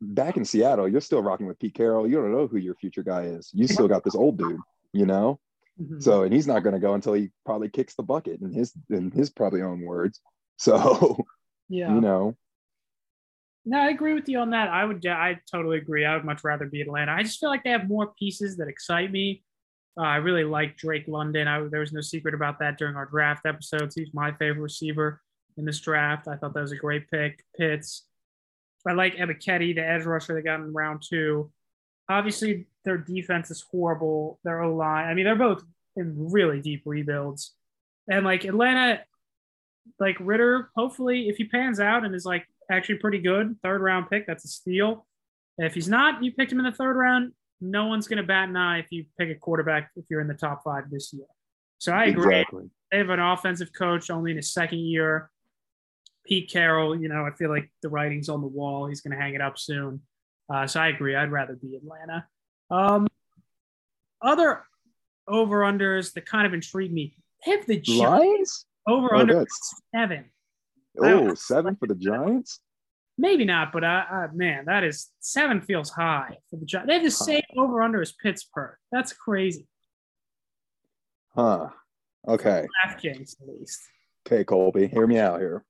back 0.00 0.36
in 0.36 0.44
Seattle, 0.44 0.88
you're 0.88 1.00
still 1.00 1.22
rocking 1.22 1.46
with 1.46 1.58
Pete 1.58 1.74
Carroll. 1.74 2.08
You 2.08 2.16
don't 2.16 2.32
know 2.32 2.46
who 2.46 2.58
your 2.58 2.74
future 2.74 3.02
guy 3.02 3.22
is. 3.22 3.50
You 3.52 3.66
still 3.66 3.88
got 3.88 4.04
this 4.04 4.14
old 4.14 4.38
dude, 4.38 4.60
you 4.92 5.06
know. 5.06 5.40
Mm-hmm. 5.80 6.00
So, 6.00 6.22
and 6.22 6.32
he's 6.32 6.46
not 6.46 6.62
going 6.62 6.74
to 6.74 6.80
go 6.80 6.94
until 6.94 7.14
he 7.14 7.30
probably 7.44 7.68
kicks 7.68 7.94
the 7.94 8.02
bucket 8.02 8.40
in 8.40 8.52
his 8.52 8.72
in 8.90 9.10
his 9.10 9.30
probably 9.30 9.62
own 9.62 9.80
words. 9.80 10.20
So, 10.56 11.18
yeah, 11.68 11.92
you 11.92 12.00
know. 12.00 12.36
No, 13.66 13.78
I 13.78 13.88
agree 13.88 14.12
with 14.12 14.28
you 14.28 14.38
on 14.38 14.50
that. 14.50 14.68
I 14.68 14.84
would, 14.84 15.06
I 15.06 15.40
totally 15.50 15.78
agree. 15.78 16.04
I 16.04 16.14
would 16.14 16.24
much 16.24 16.44
rather 16.44 16.66
be 16.66 16.82
Atlanta. 16.82 17.12
I 17.12 17.22
just 17.22 17.40
feel 17.40 17.48
like 17.48 17.64
they 17.64 17.70
have 17.70 17.88
more 17.88 18.12
pieces 18.18 18.56
that 18.58 18.68
excite 18.68 19.10
me. 19.10 19.42
Uh, 19.98 20.02
I 20.02 20.16
really 20.16 20.44
like 20.44 20.76
Drake 20.76 21.04
London. 21.06 21.48
I, 21.48 21.60
there 21.70 21.80
was 21.80 21.92
no 21.92 22.00
secret 22.00 22.34
about 22.34 22.58
that 22.58 22.78
during 22.78 22.96
our 22.96 23.06
draft 23.06 23.46
episodes. 23.46 23.94
He's 23.94 24.12
my 24.12 24.32
favorite 24.32 24.60
receiver 24.60 25.22
in 25.56 25.64
this 25.64 25.80
draft. 25.80 26.28
I 26.28 26.36
thought 26.36 26.52
that 26.54 26.60
was 26.60 26.72
a 26.72 26.76
great 26.76 27.10
pick. 27.10 27.44
Pitts, 27.56 28.06
I 28.86 28.92
like 28.92 29.16
Ebiketie, 29.16 29.74
the 29.74 29.86
edge 29.86 30.04
rusher 30.04 30.34
they 30.34 30.42
got 30.42 30.60
in 30.60 30.72
round 30.72 31.02
two. 31.08 31.50
Obviously, 32.08 32.66
their 32.84 32.98
defense 32.98 33.50
is 33.50 33.64
horrible. 33.70 34.38
Their 34.44 34.62
O 34.62 34.74
line, 34.74 35.08
I 35.08 35.14
mean, 35.14 35.24
they're 35.24 35.36
both 35.36 35.62
in 35.96 36.14
really 36.30 36.60
deep 36.60 36.82
rebuilds. 36.84 37.52
And 38.10 38.26
like 38.26 38.44
Atlanta, 38.44 39.00
like 39.98 40.16
Ridder, 40.20 40.70
hopefully, 40.76 41.28
if 41.28 41.36
he 41.36 41.44
pans 41.44 41.80
out 41.80 42.04
and 42.04 42.14
is 42.14 42.26
like 42.26 42.46
actually 42.70 42.96
pretty 42.96 43.18
good, 43.18 43.56
third 43.62 43.80
round 43.80 44.10
pick, 44.10 44.26
that's 44.26 44.44
a 44.44 44.48
steal. 44.48 45.06
if 45.58 45.74
he's 45.74 45.88
not, 45.88 46.22
you 46.22 46.32
picked 46.32 46.52
him 46.52 46.58
in 46.58 46.64
the 46.64 46.72
third 46.72 46.96
round. 46.96 47.32
No 47.60 47.86
one's 47.86 48.08
going 48.08 48.18
to 48.18 48.24
bat 48.24 48.48
an 48.48 48.56
eye 48.56 48.78
if 48.80 48.86
you 48.90 49.04
pick 49.18 49.30
a 49.30 49.34
quarterback 49.34 49.90
if 49.96 50.04
you're 50.10 50.20
in 50.20 50.28
the 50.28 50.34
top 50.34 50.62
five 50.64 50.90
this 50.90 51.12
year. 51.12 51.26
So 51.78 51.92
I 51.92 52.06
agree. 52.06 52.40
Exactly. 52.40 52.70
They 52.90 52.98
have 52.98 53.10
an 53.10 53.20
offensive 53.20 53.72
coach 53.72 54.10
only 54.10 54.32
in 54.32 54.36
his 54.36 54.52
second 54.52 54.80
year. 54.80 55.30
Pete 56.24 56.50
Carroll, 56.50 56.98
you 56.98 57.08
know, 57.08 57.24
I 57.24 57.30
feel 57.32 57.50
like 57.50 57.70
the 57.82 57.88
writing's 57.88 58.28
on 58.28 58.40
the 58.40 58.46
wall. 58.46 58.86
He's 58.86 59.00
going 59.00 59.16
to 59.16 59.22
hang 59.22 59.34
it 59.34 59.40
up 59.40 59.58
soon. 59.58 60.00
Uh, 60.52 60.66
so 60.66 60.80
I 60.80 60.88
agree. 60.88 61.14
I'd 61.14 61.30
rather 61.30 61.54
be 61.54 61.76
Atlanta. 61.76 62.26
Um, 62.70 63.06
other 64.22 64.62
over 65.28 65.60
unders 65.60 66.12
that 66.14 66.26
kind 66.26 66.46
of 66.46 66.54
intrigue 66.54 66.92
me. 66.92 67.14
They 67.44 67.52
have 67.52 67.66
the 67.66 67.78
Giants 67.78 68.66
over 68.86 69.14
oh, 69.14 69.20
under 69.20 69.46
seven. 69.94 70.24
Oh, 71.00 71.34
seven 71.34 71.76
for 71.76 71.86
the 71.86 71.94
Giants? 71.94 72.60
Maybe 73.16 73.44
not, 73.44 73.72
but 73.72 73.84
I, 73.84 74.26
uh, 74.26 74.34
man, 74.34 74.64
that 74.66 74.82
is 74.82 75.08
seven 75.20 75.60
feels 75.60 75.90
high 75.90 76.36
for 76.50 76.56
the 76.56 76.66
Giants. 76.66 76.88
They 76.88 76.94
have 76.94 77.04
the 77.04 77.10
same 77.10 77.42
over 77.56 77.82
under 77.82 78.02
as 78.02 78.12
Pittsburgh. 78.12 78.76
That's 78.90 79.12
crazy. 79.12 79.66
Huh. 81.34 81.68
Okay. 82.26 82.66
DraftKings 82.86 83.40
at 83.40 83.48
least. 83.48 83.80
Okay, 84.26 84.44
Colby, 84.44 84.88
hear 84.88 85.06
me 85.06 85.18
out 85.18 85.40
here. 85.40 85.64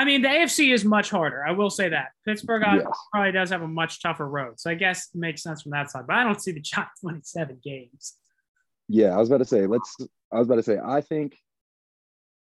I 0.00 0.04
mean, 0.04 0.22
the 0.22 0.28
AFC 0.28 0.72
is 0.72 0.84
much 0.84 1.10
harder. 1.10 1.44
I 1.46 1.52
will 1.52 1.68
say 1.68 1.90
that 1.90 2.08
Pittsburgh 2.26 2.62
yes. 2.64 2.86
probably 3.12 3.32
does 3.32 3.50
have 3.50 3.60
a 3.60 3.68
much 3.68 4.02
tougher 4.02 4.26
road, 4.26 4.58
so 4.58 4.70
I 4.70 4.74
guess 4.74 5.10
it 5.14 5.18
makes 5.18 5.42
sense 5.42 5.62
from 5.62 5.72
that 5.72 5.90
side. 5.90 6.06
But 6.06 6.16
I 6.16 6.24
don't 6.24 6.40
see 6.40 6.52
the 6.52 6.60
Giants 6.60 6.92
winning 7.02 7.20
seven 7.22 7.58
games. 7.62 8.14
Yeah, 8.88 9.14
I 9.14 9.18
was 9.18 9.28
about 9.28 9.38
to 9.38 9.44
say. 9.44 9.66
Let's. 9.66 9.94
I 10.32 10.38
was 10.38 10.46
about 10.46 10.56
to 10.56 10.62
say. 10.62 10.78
I 10.82 11.02
think 11.02 11.36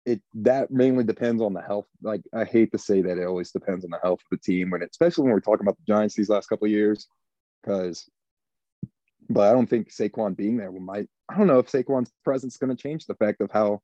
it 0.05 0.20
that 0.34 0.70
mainly 0.70 1.05
depends 1.05 1.40
on 1.42 1.53
the 1.53 1.62
health. 1.62 1.86
Like 2.03 2.22
I 2.34 2.44
hate 2.44 2.72
to 2.72 2.78
say 2.78 3.03
that 3.03 3.18
it 3.18 3.24
always 3.26 3.53
depends 3.53 3.84
on 3.84 3.90
the 3.90 4.00
health 4.03 4.20
of 4.20 4.38
the 4.38 4.42
team 4.53 4.70
when, 4.70 4.82
it, 4.82 4.90
especially 4.90 5.24
when 5.24 5.32
we're 5.32 5.40
talking 5.40 5.64
about 5.64 5.76
the 5.76 5.92
Giants 5.92 6.14
these 6.16 6.28
last 6.28 6.48
couple 6.48 6.66
of 6.66 6.72
years, 6.72 7.07
because. 7.62 8.09
But 9.30 9.48
I 9.48 9.53
don't 9.53 9.70
think 9.70 9.90
Saquon 9.90 10.36
being 10.36 10.57
there 10.57 10.72
will 10.72 10.80
might. 10.80 11.09
I 11.28 11.38
don't 11.38 11.46
know 11.46 11.61
if 11.61 11.70
Saquon's 11.70 12.11
presence 12.24 12.55
is 12.55 12.59
going 12.59 12.76
to 12.76 12.82
change 12.82 13.07
the 13.07 13.14
fact 13.14 13.40
of 13.40 13.50
how 13.53 13.80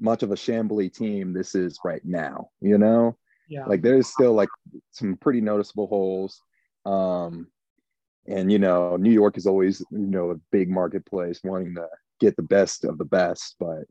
much 0.00 0.22
of 0.22 0.32
a 0.32 0.34
shambly 0.34 0.92
team 0.92 1.32
this 1.32 1.54
is 1.54 1.78
right 1.84 2.04
now. 2.04 2.48
You 2.60 2.76
know, 2.76 3.16
Yeah. 3.48 3.64
like 3.66 3.80
there's 3.80 4.08
still 4.08 4.32
like 4.34 4.48
some 4.90 5.16
pretty 5.16 5.40
noticeable 5.40 5.86
holes. 5.86 6.42
Um, 6.84 7.46
and 8.26 8.50
you 8.50 8.58
know, 8.58 8.96
New 8.96 9.12
York 9.12 9.38
is 9.38 9.46
always 9.46 9.80
you 9.90 9.98
know 9.98 10.32
a 10.32 10.40
big 10.50 10.68
marketplace, 10.68 11.40
wanting 11.44 11.76
to 11.76 11.88
get 12.18 12.36
the 12.36 12.42
best 12.42 12.84
of 12.84 12.98
the 12.98 13.04
best, 13.04 13.54
but 13.60 13.84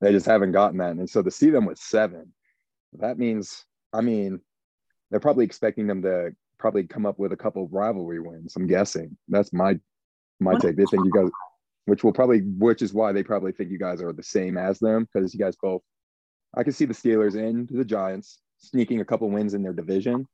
they 0.00 0.12
just 0.12 0.26
haven't 0.26 0.52
gotten 0.52 0.78
that. 0.78 0.92
And 0.92 1.08
so 1.08 1.22
to 1.22 1.30
see 1.30 1.50
them 1.50 1.66
with 1.66 1.78
seven, 1.78 2.32
that 2.98 3.18
means, 3.18 3.64
I 3.92 4.00
mean, 4.00 4.40
they're 5.10 5.20
probably 5.20 5.44
expecting 5.44 5.86
them 5.86 6.02
to 6.02 6.34
probably 6.58 6.84
come 6.84 7.06
up 7.06 7.18
with 7.18 7.32
a 7.32 7.36
couple 7.36 7.64
of 7.64 7.72
rivalry 7.72 8.20
wins. 8.20 8.54
I'm 8.56 8.66
guessing 8.66 9.16
that's 9.28 9.52
my 9.52 9.78
my 10.40 10.54
take. 10.58 10.76
They 10.76 10.84
think 10.86 11.04
you 11.04 11.12
guys, 11.12 11.30
which 11.84 12.02
will 12.02 12.12
probably, 12.12 12.40
which 12.40 12.82
is 12.82 12.94
why 12.94 13.12
they 13.12 13.22
probably 13.22 13.52
think 13.52 13.70
you 13.70 13.78
guys 13.78 14.00
are 14.00 14.12
the 14.12 14.22
same 14.22 14.56
as 14.56 14.78
them 14.78 15.06
because 15.12 15.34
you 15.34 15.40
guys 15.40 15.56
both. 15.60 15.82
I 16.54 16.62
can 16.62 16.72
see 16.72 16.84
the 16.84 16.94
Steelers 16.94 17.36
and 17.36 17.68
the 17.68 17.84
Giants 17.84 18.40
sneaking 18.58 19.00
a 19.00 19.04
couple 19.04 19.30
wins 19.30 19.54
in 19.54 19.62
their 19.62 19.72
division, 19.72 20.26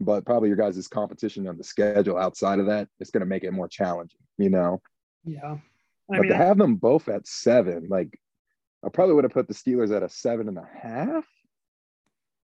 but 0.00 0.26
probably 0.26 0.48
your 0.48 0.58
guys' 0.58 0.86
competition 0.88 1.48
on 1.48 1.56
the 1.56 1.64
schedule 1.64 2.18
outside 2.18 2.58
of 2.58 2.66
that 2.66 2.88
is 3.00 3.10
going 3.10 3.20
to 3.20 3.26
make 3.26 3.44
it 3.44 3.52
more 3.52 3.68
challenging. 3.68 4.20
You 4.36 4.50
know, 4.50 4.80
yeah. 5.24 5.54
I 6.10 6.16
but 6.16 6.20
mean, 6.20 6.30
to 6.30 6.36
have 6.36 6.58
them 6.58 6.76
both 6.76 7.08
at 7.08 7.26
seven, 7.26 7.86
like 7.88 8.18
I 8.84 8.88
probably 8.90 9.14
would 9.14 9.24
have 9.24 9.32
put 9.32 9.48
the 9.48 9.54
Steelers 9.54 9.94
at 9.94 10.02
a 10.02 10.08
seven 10.08 10.48
and 10.48 10.58
a 10.58 10.68
half, 10.82 11.24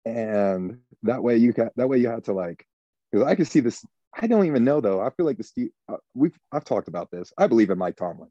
and 0.05 0.79
that 1.03 1.21
way 1.21 1.37
you 1.37 1.51
got 1.51 1.75
that 1.75 1.89
way 1.89 1.97
you 1.97 2.07
had 2.07 2.25
to 2.25 2.33
like 2.33 2.65
because 3.11 3.27
I 3.27 3.35
can 3.35 3.45
see 3.45 3.59
this. 3.59 3.85
I 4.19 4.27
don't 4.27 4.45
even 4.45 4.63
know 4.63 4.81
though. 4.81 5.01
I 5.01 5.09
feel 5.09 5.25
like 5.25 5.37
the 5.37 5.43
Steve. 5.43 5.69
Uh, 5.87 5.97
we've 6.13 6.37
I've 6.51 6.65
talked 6.65 6.87
about 6.87 7.11
this. 7.11 7.33
I 7.37 7.47
believe 7.47 7.69
in 7.69 7.77
Mike 7.77 7.97
Tomlin. 7.97 8.29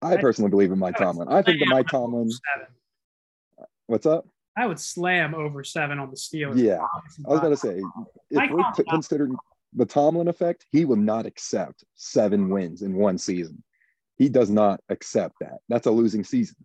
I 0.00 0.14
I- 0.14 0.16
personally 0.16 0.50
believe 0.50 0.72
in 0.72 0.78
Mike 0.78 1.00
I 1.00 1.04
Tomlin. 1.04 1.28
I 1.28 1.42
think 1.42 1.60
that 1.60 1.68
Mike 1.68 1.88
Tomlin. 1.88 2.30
What's 3.86 4.06
up? 4.06 4.26
I 4.56 4.66
would 4.66 4.80
slam 4.80 5.34
over 5.34 5.62
seven 5.62 5.98
on 5.98 6.10
the 6.10 6.16
Steelers. 6.16 6.58
Yeah, 6.58 6.80
I 7.26 7.30
was 7.30 7.40
gonna 7.40 7.56
say 7.56 7.80
if 8.30 8.50
we're 8.50 8.72
t- 8.74 8.84
considering 8.88 9.36
the 9.74 9.86
Tomlin 9.86 10.28
effect, 10.28 10.66
he 10.72 10.84
will 10.84 10.96
not 10.96 11.26
accept 11.26 11.84
seven 11.94 12.48
wins 12.48 12.82
in 12.82 12.94
one 12.94 13.18
season. 13.18 13.62
He 14.16 14.28
does 14.28 14.50
not 14.50 14.80
accept 14.88 15.36
that. 15.40 15.58
That's 15.68 15.86
a 15.86 15.90
losing 15.90 16.24
season. 16.24 16.56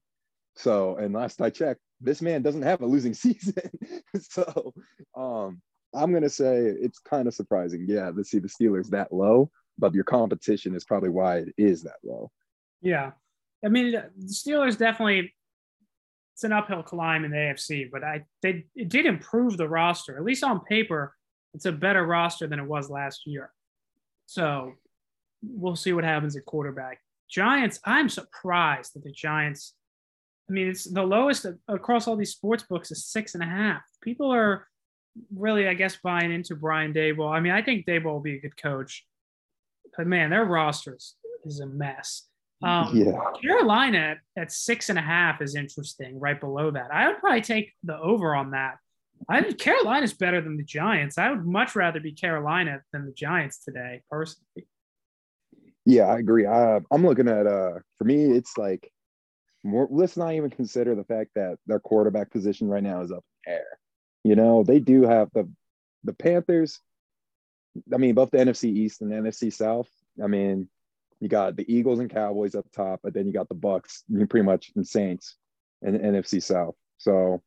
So, 0.55 0.97
and 0.97 1.13
last 1.13 1.41
I 1.41 1.49
checked, 1.49 1.81
this 2.01 2.21
man 2.21 2.41
doesn't 2.41 2.61
have 2.61 2.81
a 2.81 2.85
losing 2.85 3.13
season. 3.25 3.55
so, 4.19 4.73
um, 5.15 5.61
I'm 5.95 6.11
gonna 6.13 6.29
say 6.29 6.57
it's 6.57 6.99
kind 6.99 7.27
of 7.27 7.33
surprising, 7.33 7.85
yeah, 7.87 8.11
to 8.11 8.23
see 8.23 8.39
the 8.39 8.47
Steelers 8.47 8.89
that 8.89 9.13
low, 9.13 9.51
but 9.77 9.93
your 9.93 10.03
competition 10.03 10.75
is 10.75 10.83
probably 10.83 11.09
why 11.09 11.37
it 11.37 11.53
is 11.57 11.83
that 11.83 11.97
low. 12.03 12.31
Yeah. 12.81 13.11
I 13.63 13.69
mean, 13.69 13.91
the 13.91 14.09
Steelers 14.25 14.77
definitely 14.77 15.33
it's 16.33 16.43
an 16.43 16.51
uphill 16.51 16.81
climb 16.81 17.25
in 17.25 17.31
the 17.31 17.37
AFC, 17.37 17.89
but 17.91 18.03
I 18.03 18.25
they 18.41 18.65
it 18.75 18.89
did 18.89 19.05
improve 19.05 19.57
the 19.57 19.69
roster. 19.69 20.17
At 20.17 20.23
least 20.23 20.43
on 20.43 20.61
paper, 20.61 21.15
it's 21.53 21.65
a 21.65 21.71
better 21.71 22.05
roster 22.05 22.47
than 22.47 22.59
it 22.59 22.67
was 22.67 22.89
last 22.89 23.27
year. 23.27 23.51
So 24.25 24.73
we'll 25.43 25.75
see 25.75 25.93
what 25.93 26.03
happens 26.03 26.35
at 26.35 26.45
quarterback. 26.45 26.99
Giants, 27.29 27.79
I'm 27.85 28.09
surprised 28.09 28.95
that 28.95 29.03
the 29.03 29.11
Giants. 29.11 29.75
I 30.49 30.53
mean, 30.53 30.67
it's 30.67 30.83
the 30.83 31.03
lowest 31.03 31.45
across 31.67 32.07
all 32.07 32.15
these 32.15 32.31
sports 32.31 32.63
books 32.63 32.91
is 32.91 33.05
six 33.05 33.33
and 33.33 33.43
a 33.43 33.47
half. 33.47 33.81
People 34.01 34.31
are 34.31 34.67
really, 35.33 35.67
I 35.67 35.73
guess, 35.73 35.97
buying 36.03 36.31
into 36.31 36.55
Brian 36.55 36.93
Daboll. 36.93 37.33
I 37.33 37.39
mean, 37.39 37.53
I 37.53 37.61
think 37.61 37.85
Dable 37.85 38.05
will 38.05 38.19
be 38.19 38.35
a 38.35 38.41
good 38.41 38.57
coach, 38.57 39.05
but 39.95 40.07
man, 40.07 40.29
their 40.29 40.45
rosters 40.45 41.15
is 41.45 41.55
is 41.55 41.59
a 41.59 41.67
mess. 41.67 42.27
Um, 42.61 42.95
yeah. 42.95 43.19
Carolina 43.41 43.97
at, 43.97 44.17
at 44.41 44.51
six 44.51 44.89
and 44.89 44.97
a 44.97 45.01
half 45.01 45.41
is 45.41 45.55
interesting. 45.55 46.19
Right 46.19 46.39
below 46.39 46.71
that, 46.71 46.93
I 46.93 47.07
would 47.07 47.19
probably 47.19 47.41
take 47.41 47.73
the 47.83 47.97
over 47.97 48.35
on 48.35 48.51
that. 48.51 48.77
I 49.29 49.41
think 49.41 49.57
Carolina's 49.57 50.13
better 50.13 50.41
than 50.41 50.57
the 50.57 50.63
Giants. 50.63 51.17
I 51.17 51.29
would 51.29 51.45
much 51.45 51.75
rather 51.75 51.99
be 51.99 52.11
Carolina 52.11 52.81
than 52.91 53.05
the 53.05 53.13
Giants 53.13 53.59
today, 53.59 54.01
personally. 54.09 54.67
Yeah, 55.85 56.03
I 56.03 56.19
agree. 56.19 56.45
I, 56.45 56.79
I'm 56.91 57.05
looking 57.05 57.27
at 57.27 57.45
uh 57.45 57.79
for 57.97 58.05
me, 58.05 58.31
it's 58.31 58.57
like 58.57 58.89
more 59.63 59.87
let's 59.89 60.17
not 60.17 60.33
even 60.33 60.49
consider 60.49 60.95
the 60.95 61.03
fact 61.03 61.31
that 61.35 61.57
their 61.67 61.79
quarterback 61.79 62.31
position 62.31 62.67
right 62.67 62.83
now 62.83 63.01
is 63.01 63.11
up 63.11 63.23
in 63.45 63.53
air. 63.53 63.79
You 64.23 64.35
know, 64.35 64.63
they 64.63 64.79
do 64.79 65.03
have 65.03 65.29
the 65.33 65.49
the 66.03 66.13
Panthers. 66.13 66.79
I 67.93 67.97
mean, 67.97 68.15
both 68.15 68.31
the 68.31 68.37
NFC 68.37 68.65
East 68.65 69.01
and 69.01 69.11
the 69.11 69.15
NFC 69.15 69.51
South. 69.51 69.89
I 70.23 70.27
mean, 70.27 70.69
you 71.19 71.27
got 71.27 71.55
the 71.55 71.65
Eagles 71.73 71.99
and 71.99 72.09
Cowboys 72.09 72.55
up 72.55 72.65
top, 72.71 72.99
but 73.03 73.13
then 73.13 73.25
you 73.25 73.33
got 73.33 73.49
the 73.49 73.55
Bucks, 73.55 74.03
pretty 74.29 74.45
much 74.45 74.71
and 74.75 74.87
Saints 74.87 75.35
and 75.81 75.95
the 75.95 75.99
NFC 75.99 76.41
South. 76.43 76.75
So, 76.99 77.41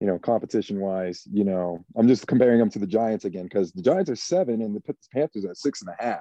you 0.00 0.06
know, 0.06 0.18
competition 0.18 0.78
wise, 0.78 1.22
you 1.32 1.44
know, 1.44 1.84
I'm 1.96 2.06
just 2.06 2.26
comparing 2.26 2.58
them 2.58 2.70
to 2.70 2.78
the 2.78 2.86
Giants 2.86 3.24
again 3.24 3.44
because 3.44 3.72
the 3.72 3.82
Giants 3.82 4.10
are 4.10 4.16
seven 4.16 4.60
and 4.60 4.76
the 4.76 4.94
Panthers 5.12 5.46
are 5.46 5.54
six 5.54 5.80
and 5.80 5.90
a 5.90 6.02
half 6.02 6.20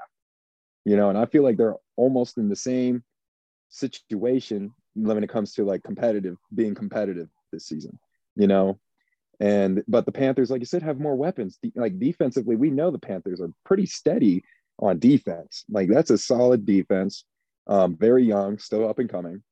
you 0.86 0.96
know, 0.96 1.10
and 1.10 1.18
I 1.18 1.26
feel 1.26 1.44
like 1.44 1.58
they're 1.58 1.76
almost 1.98 2.38
in 2.38 2.48
the 2.48 2.56
same 2.56 3.04
situation 3.70 4.72
when 4.96 5.24
it 5.24 5.30
comes 5.30 5.54
to 5.54 5.64
like 5.64 5.84
competitive, 5.84 6.38
being 6.54 6.76
competitive 6.76 7.30
this 7.52 7.68
season, 7.68 7.98
you 8.36 8.48
know. 8.48 8.80
And 9.40 9.84
but 9.88 10.06
the 10.06 10.12
Panthers, 10.12 10.50
like 10.50 10.62
you 10.62 10.66
said, 10.66 10.82
have 10.84 11.00
more 11.00 11.16
weapons. 11.16 11.58
De- 11.62 11.74
like 11.76 12.00
defensively, 12.00 12.56
we 12.56 12.70
know 12.70 12.90
the 12.90 13.00
Panthers 13.00 13.42
are 13.42 13.50
pretty 13.66 13.86
steady 13.86 14.44
on 14.80 15.00
defense. 15.00 15.66
Like 15.70 15.90
that's 15.90 16.10
a 16.10 16.18
solid 16.18 16.66
defense. 16.66 17.26
Um, 17.68 17.98
very 17.98 18.24
young, 18.24 18.58
still 18.58 18.88
up 18.88 19.00
and 19.00 19.10
coming. 19.10 19.44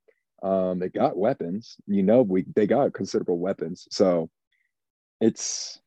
Um, 0.42 0.80
they 0.80 0.90
got 0.90 1.18
weapons. 1.18 1.76
You 1.88 2.04
know, 2.04 2.22
we 2.22 2.46
they 2.56 2.68
got 2.68 2.94
considerable 2.94 3.40
weapons. 3.40 3.88
So 3.92 4.30
it's 5.20 5.82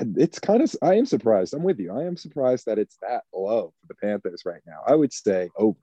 it's 0.00 0.38
kind 0.38 0.62
of 0.62 0.74
I 0.82 0.94
am 0.94 1.06
surprised. 1.06 1.54
I'm 1.54 1.62
with 1.62 1.78
you. 1.78 1.92
I 1.92 2.04
am 2.04 2.16
surprised 2.16 2.66
that 2.66 2.78
it's 2.78 2.98
that 3.02 3.22
low 3.34 3.72
for 3.80 3.86
the 3.88 3.94
Panthers 3.94 4.42
right 4.44 4.62
now. 4.66 4.80
I 4.86 4.94
would 4.94 5.12
say 5.12 5.48
over. 5.56 5.78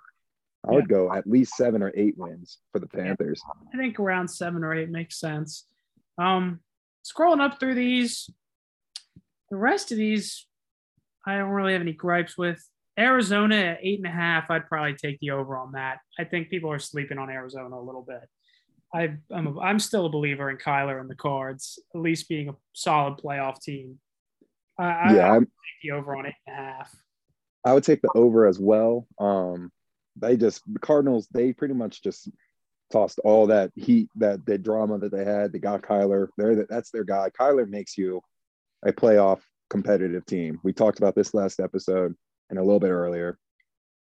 I 0.67 0.71
would 0.71 0.87
go 0.87 1.13
at 1.13 1.27
least 1.27 1.55
seven 1.55 1.83
or 1.83 1.91
eight 1.95 2.17
wins 2.17 2.59
for 2.71 2.79
the 2.79 2.87
Panthers. 2.87 3.41
I 3.73 3.77
think 3.77 3.99
around 3.99 4.29
seven 4.29 4.63
or 4.63 4.73
eight 4.73 4.89
makes 4.89 5.19
sense. 5.19 5.65
Um, 6.17 6.61
scrolling 7.05 7.41
up 7.41 7.59
through 7.59 7.75
these, 7.75 8.29
the 9.49 9.57
rest 9.57 9.91
of 9.91 9.97
these, 9.97 10.45
I 11.25 11.37
don't 11.37 11.49
really 11.49 11.73
have 11.73 11.81
any 11.81 11.93
gripes 11.93 12.37
with. 12.37 12.63
Arizona 12.97 13.55
at 13.55 13.79
eight 13.81 13.99
and 13.99 14.07
a 14.07 14.11
half, 14.11 14.51
I'd 14.51 14.67
probably 14.67 14.93
take 14.93 15.19
the 15.19 15.31
over 15.31 15.57
on 15.57 15.71
that. 15.73 15.97
I 16.19 16.23
think 16.23 16.49
people 16.49 16.71
are 16.71 16.79
sleeping 16.79 17.17
on 17.17 17.29
Arizona 17.29 17.75
a 17.75 17.81
little 17.81 18.03
bit. 18.03 18.21
I, 18.93 19.15
I'm, 19.33 19.47
a, 19.47 19.59
I'm 19.59 19.79
still 19.79 20.05
a 20.05 20.09
believer 20.09 20.49
in 20.49 20.57
Kyler 20.57 21.01
and 21.01 21.09
the 21.09 21.15
Cards, 21.15 21.79
at 21.93 21.99
least 21.99 22.29
being 22.29 22.49
a 22.49 22.55
solid 22.73 23.17
playoff 23.17 23.61
team. 23.61 23.99
I, 24.77 24.83
I, 24.83 25.13
Yeah, 25.15 25.25
I 25.25 25.29
I'm, 25.29 25.39
would 25.39 25.47
take 25.47 25.89
the 25.89 25.91
over 25.91 26.15
on 26.15 26.27
eight 26.27 26.35
and 26.45 26.55
a 26.55 26.61
half. 26.61 26.95
I 27.65 27.73
would 27.73 27.83
take 27.83 28.01
the 28.01 28.11
over 28.13 28.45
as 28.45 28.59
well. 28.59 29.07
Um, 29.19 29.71
they 30.15 30.37
just 30.37 30.61
the 30.71 30.79
Cardinals. 30.79 31.27
They 31.31 31.53
pretty 31.53 31.73
much 31.73 32.01
just 32.03 32.29
tossed 32.91 33.19
all 33.19 33.47
that 33.47 33.71
heat, 33.75 34.09
that 34.15 34.45
the 34.45 34.57
drama 34.57 34.99
that 34.99 35.11
they 35.11 35.25
had. 35.25 35.51
They 35.51 35.59
got 35.59 35.81
Kyler. 35.81 36.27
They're 36.37 36.65
that's 36.69 36.91
their 36.91 37.03
guy. 37.03 37.31
Kyler 37.37 37.67
makes 37.67 37.97
you 37.97 38.21
a 38.85 38.91
playoff 38.91 39.41
competitive 39.69 40.25
team. 40.25 40.59
We 40.63 40.73
talked 40.73 40.99
about 40.99 41.15
this 41.15 41.33
last 41.33 41.59
episode 41.59 42.15
and 42.49 42.59
a 42.59 42.63
little 42.63 42.79
bit 42.79 42.91
earlier. 42.91 43.37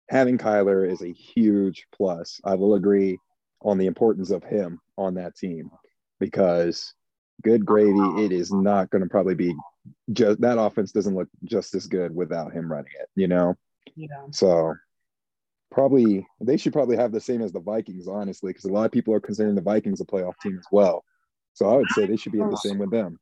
Having 0.09 0.39
Kyler 0.39 0.89
is 0.89 1.03
a 1.03 1.13
huge 1.13 1.87
plus. 1.93 2.41
I 2.45 2.55
will 2.55 2.75
agree 2.75 3.19
on 3.63 3.79
the 3.79 3.87
importance 3.87 4.31
of 4.31 4.45
him 4.45 4.79
on 4.97 5.15
that 5.15 5.35
team 5.35 5.71
because 6.21 6.95
good 7.43 7.67
gravy. 7.67 8.25
It 8.25 8.33
is 8.33 8.53
not 8.53 8.91
going 8.91 9.03
to 9.03 9.09
probably 9.09 9.35
be 9.35 9.55
just 10.13 10.41
that 10.41 10.61
offense 10.61 10.93
doesn't 10.93 11.15
look 11.15 11.29
just 11.45 11.75
as 11.75 11.87
good 11.87 12.15
without 12.15 12.53
him 12.53 12.71
running 12.71 12.93
it. 13.01 13.09
You 13.17 13.27
know. 13.27 13.57
Yeah. 13.97 14.27
So 14.31 14.75
probably 15.71 16.27
they 16.41 16.57
should 16.57 16.73
probably 16.73 16.97
have 16.97 17.13
the 17.13 17.21
same 17.21 17.43
as 17.43 17.53
the 17.53 17.61
Vikings, 17.61 18.09
honestly, 18.09 18.51
because 18.53 18.65
a 18.65 18.73
lot 18.73 18.87
of 18.87 18.93
people 18.93 19.15
are 19.15 19.21
considering 19.21 19.55
the 19.55 19.63
Vikings 19.63 20.01
a 20.01 20.05
playoff 20.05 20.35
team 20.43 20.57
as 20.59 20.67
well. 20.71 21.05
So 21.55 21.69
I 21.69 21.77
would 21.77 21.91
say 21.95 22.07
they 22.07 22.17
should 22.17 22.33
be 22.33 22.41
at 22.41 22.51
the 22.51 22.57
same 22.57 22.79
with 22.79 22.91
them. 22.91 23.19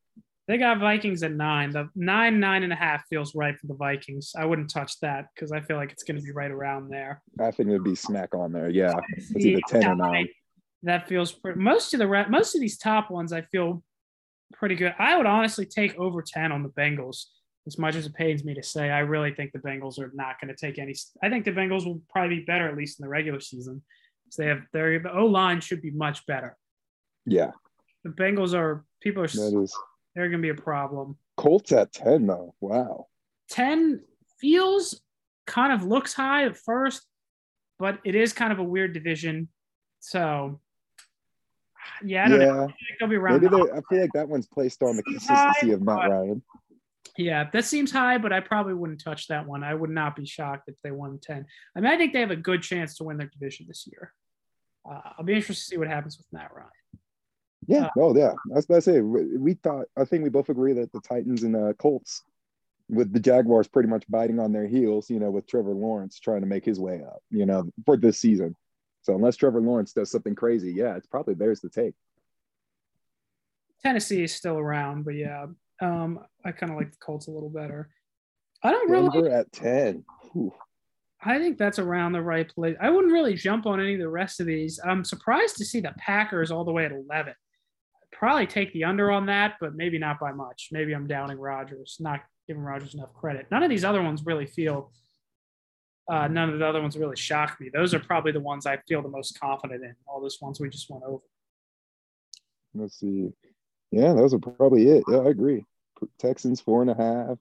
They 0.47 0.57
got 0.57 0.79
Vikings 0.79 1.23
at 1.23 1.31
nine. 1.31 1.71
The 1.71 1.89
nine, 1.95 2.39
nine 2.39 2.63
and 2.63 2.71
a 2.71 2.75
half 2.75 3.07
feels 3.07 3.33
right 3.33 3.57
for 3.59 3.65
the 3.65 3.73
Vikings. 3.73 4.33
I 4.37 4.45
wouldn't 4.45 4.69
touch 4.69 4.99
that 4.99 5.27
because 5.33 5.51
I 5.51 5.61
feel 5.61 5.77
like 5.77 5.91
it's 5.91 6.03
going 6.03 6.17
to 6.17 6.23
be 6.23 6.31
right 6.31 6.51
around 6.51 6.89
there. 6.89 7.23
I 7.39 7.49
think 7.49 7.69
it 7.69 7.71
would 7.71 7.83
be 7.83 7.95
smack 7.95 8.35
on 8.35 8.51
there. 8.51 8.69
Yeah, 8.69 8.93
it's 9.17 9.35
either 9.35 9.61
ten 9.67 9.87
or 9.87 9.95
nine. 9.95 10.27
That 10.83 11.07
feels 11.07 11.31
pretty. 11.31 11.59
Most 11.59 11.93
of 11.93 11.99
the 11.99 12.07
re- 12.07 12.29
most 12.29 12.53
of 12.53 12.61
these 12.61 12.77
top 12.77 13.09
ones, 13.09 13.33
I 13.33 13.41
feel 13.41 13.81
pretty 14.53 14.75
good. 14.75 14.93
I 14.99 15.17
would 15.17 15.25
honestly 15.25 15.65
take 15.65 15.97
over 15.97 16.21
ten 16.21 16.51
on 16.51 16.61
the 16.61 16.69
Bengals. 16.69 17.25
As 17.67 17.79
much 17.79 17.95
as 17.95 18.05
it 18.05 18.13
pains 18.13 18.43
me 18.45 18.53
to 18.53 18.61
say, 18.61 18.91
I 18.91 18.99
really 18.99 19.33
think 19.33 19.51
the 19.51 19.59
Bengals 19.59 19.97
are 19.99 20.11
not 20.13 20.39
going 20.39 20.53
to 20.53 20.59
take 20.59 20.77
any. 20.77 20.93
I 21.23 21.29
think 21.29 21.45
the 21.45 21.51
Bengals 21.51 21.85
will 21.85 21.99
probably 22.11 22.37
be 22.39 22.45
better 22.45 22.69
at 22.69 22.77
least 22.77 22.99
in 22.99 23.03
the 23.03 23.09
regular 23.09 23.39
season. 23.39 23.81
So 24.29 24.43
they 24.43 24.49
have 24.49 24.61
their 24.71 24.99
the 24.99 25.11
O 25.11 25.25
line 25.25 25.61
should 25.61 25.81
be 25.81 25.89
much 25.91 26.25
better. 26.27 26.57
Yeah, 27.25 27.51
The 28.03 28.11
Bengals 28.11 28.53
are 28.53 28.85
people 29.01 29.23
are 29.23 29.25
is 29.25 29.35
they're 30.13 30.29
going 30.29 30.41
to 30.41 30.45
be 30.45 30.49
a 30.49 30.53
problem. 30.61 31.17
Colts 31.37 31.71
at 31.71 31.91
10 31.91 32.27
though. 32.27 32.53
Wow. 32.61 33.07
10 33.49 34.01
feels 34.39 35.01
kind 35.47 35.73
of 35.73 35.83
looks 35.83 36.13
high 36.13 36.45
at 36.45 36.57
first, 36.57 37.03
but 37.79 37.99
it 38.05 38.13
is 38.13 38.31
kind 38.31 38.53
of 38.53 38.59
a 38.59 38.63
weird 38.63 38.93
division. 38.93 39.47
So, 40.01 40.59
yeah, 42.03 42.25
I 42.25 42.29
don't 42.29 42.39
know. 42.39 42.45
I 42.45 42.61
Yeah. 42.61 42.65
think 42.67 42.77
they'll 42.99 43.09
be 43.09 43.15
around. 43.15 43.41
Maybe 43.41 43.55
they, 43.55 43.71
I 43.71 43.81
feel 43.89 44.01
like 44.01 44.13
that 44.13 44.29
one's 44.29 44.47
placed 44.47 44.83
on 44.83 44.97
the 44.97 45.03
consistency 45.03 45.71
of 45.71 45.81
Matt 45.81 46.09
Ryan. 46.09 46.43
Yeah, 47.17 47.49
that 47.53 47.65
seems 47.65 47.91
high, 47.91 48.17
but 48.17 48.33
I 48.33 48.41
probably 48.41 48.73
wouldn't 48.73 49.01
touch 49.01 49.27
that 49.27 49.47
one. 49.47 49.63
I 49.63 49.73
would 49.73 49.89
not 49.89 50.15
be 50.15 50.25
shocked 50.25 50.67
if 50.67 50.75
they 50.83 50.91
won 50.91 51.17
10. 51.21 51.45
I 51.75 51.79
mean, 51.79 51.91
I 51.91 51.97
think 51.97 52.13
they 52.13 52.19
have 52.19 52.31
a 52.31 52.35
good 52.35 52.61
chance 52.61 52.97
to 52.97 53.05
win 53.05 53.17
their 53.17 53.27
division 53.27 53.65
this 53.67 53.87
year. 53.89 54.13
Uh, 54.89 54.99
I'll 55.17 55.25
be 55.25 55.33
interested 55.33 55.63
to 55.63 55.69
see 55.69 55.77
what 55.77 55.87
happens 55.87 56.17
with 56.17 56.27
Matt 56.31 56.53
Ryan. 56.53 56.69
Yeah. 57.67 57.85
Uh, 57.85 57.89
oh, 57.97 58.15
yeah. 58.15 58.33
I 58.51 58.55
was 58.55 58.65
about 58.65 58.75
to 58.75 58.81
say, 58.81 59.01
we, 59.01 59.53
thought, 59.55 59.85
I 59.97 60.05
think 60.05 60.23
we 60.23 60.29
both 60.29 60.49
agree 60.49 60.73
that 60.73 60.91
the 60.91 60.99
Titans 61.01 61.43
and 61.43 61.55
uh, 61.55 61.73
Colts, 61.73 62.23
with 62.87 63.11
the 63.11 63.19
Jaguars 63.19 63.67
pretty 63.67 63.89
much 63.89 64.03
biting 64.09 64.39
on 64.39 64.51
their 64.51 64.67
heels, 64.67 65.09
you 65.09 65.19
know, 65.19 65.31
with 65.31 65.47
Trevor 65.47 65.73
Lawrence 65.73 66.19
trying 66.19 66.41
to 66.41 66.47
make 66.47 66.63
his 66.63 66.79
way 66.79 67.01
up, 67.03 67.23
you 67.31 67.45
know, 67.45 67.67
for 67.85 67.97
this 67.97 68.19
season. 68.19 68.55
So 69.01 69.15
unless 69.15 69.37
Trevor 69.37 69.61
Lawrence 69.61 69.93
does 69.93 70.11
something 70.11 70.35
crazy, 70.35 70.73
yeah, 70.73 70.95
it's 70.95 71.07
probably 71.07 71.33
theirs 71.33 71.61
to 71.61 71.69
take. 71.69 71.93
Tennessee 73.81 74.23
is 74.23 74.33
still 74.33 74.57
around, 74.57 75.03
but 75.03 75.15
yeah, 75.15 75.45
um, 75.81 76.19
I 76.43 76.51
kind 76.51 76.71
of 76.71 76.77
like 76.77 76.91
the 76.91 76.97
Colts 76.97 77.27
a 77.27 77.31
little 77.31 77.49
better. 77.49 77.89
I 78.63 78.71
don't 78.71 78.89
really 78.89 79.09
Denver 79.09 79.29
at 79.29 79.51
10. 79.51 80.03
Whew. 80.31 80.53
I 81.23 81.39
think 81.39 81.57
that's 81.57 81.79
around 81.79 82.11
the 82.11 82.21
right 82.21 82.47
place. 82.47 82.75
I 82.79 82.89
wouldn't 82.89 83.13
really 83.13 83.33
jump 83.33 83.65
on 83.65 83.79
any 83.79 83.93
of 83.93 83.99
the 83.99 84.09
rest 84.09 84.39
of 84.39 84.45
these. 84.45 84.79
I'm 84.85 85.03
surprised 85.03 85.57
to 85.57 85.65
see 85.65 85.79
the 85.79 85.93
Packers 85.97 86.51
all 86.51 86.63
the 86.63 86.71
way 86.71 86.85
at 86.85 86.91
11. 86.91 87.33
I'd 87.33 88.11
probably 88.11 88.45
take 88.45 88.71
the 88.73 88.83
under 88.83 89.11
on 89.11 89.25
that, 89.25 89.55
but 89.59 89.75
maybe 89.75 89.97
not 89.97 90.19
by 90.19 90.31
much. 90.31 90.69
Maybe 90.71 90.93
I'm 90.93 91.07
downing 91.07 91.39
Rodgers, 91.39 91.97
not 91.99 92.21
giving 92.47 92.61
Rodgers 92.61 92.93
enough 92.93 93.13
credit. 93.13 93.47
None 93.49 93.63
of 93.63 93.69
these 93.69 93.83
other 93.83 94.03
ones 94.03 94.23
really 94.25 94.45
feel. 94.45 94.91
Uh, 96.07 96.27
none 96.27 96.51
of 96.51 96.59
the 96.59 96.65
other 96.65 96.81
ones 96.81 96.95
really 96.95 97.15
shock 97.15 97.57
me. 97.59 97.69
Those 97.73 97.95
are 97.95 97.99
probably 97.99 98.31
the 98.31 98.39
ones 98.39 98.67
I 98.67 98.77
feel 98.87 99.01
the 99.01 99.09
most 99.09 99.39
confident 99.39 99.83
in. 99.83 99.95
All 100.07 100.21
those 100.21 100.37
ones 100.39 100.59
we 100.59 100.69
just 100.69 100.89
went 100.91 101.03
over. 101.03 101.23
Let's 102.75 102.99
see. 102.99 103.31
Yeah, 103.95 104.11
those 104.11 104.33
are 104.33 104.39
probably 104.39 104.89
it. 104.89 105.05
Yeah, 105.07 105.19
I 105.19 105.29
agree. 105.29 105.63
Texans 106.19 106.59
four 106.59 106.81
and 106.81 106.91
a 106.91 106.95
half. 106.95 107.37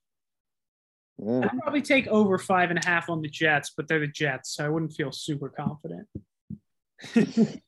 Yeah. 1.18 1.48
I'd 1.50 1.59
probably 1.59 1.82
take 1.82 2.07
over 2.07 2.38
five 2.38 2.70
and 2.70 2.78
a 2.78 2.86
half 2.86 3.11
on 3.11 3.22
the 3.22 3.28
Jets, 3.28 3.72
but 3.76 3.88
they're 3.88 3.98
the 3.98 4.07
Jets, 4.07 4.55
so 4.55 4.64
I 4.64 4.68
wouldn't 4.68 4.92
feel 4.92 5.11
super 5.11 5.48
confident. 5.48 6.07
it's 7.16 7.59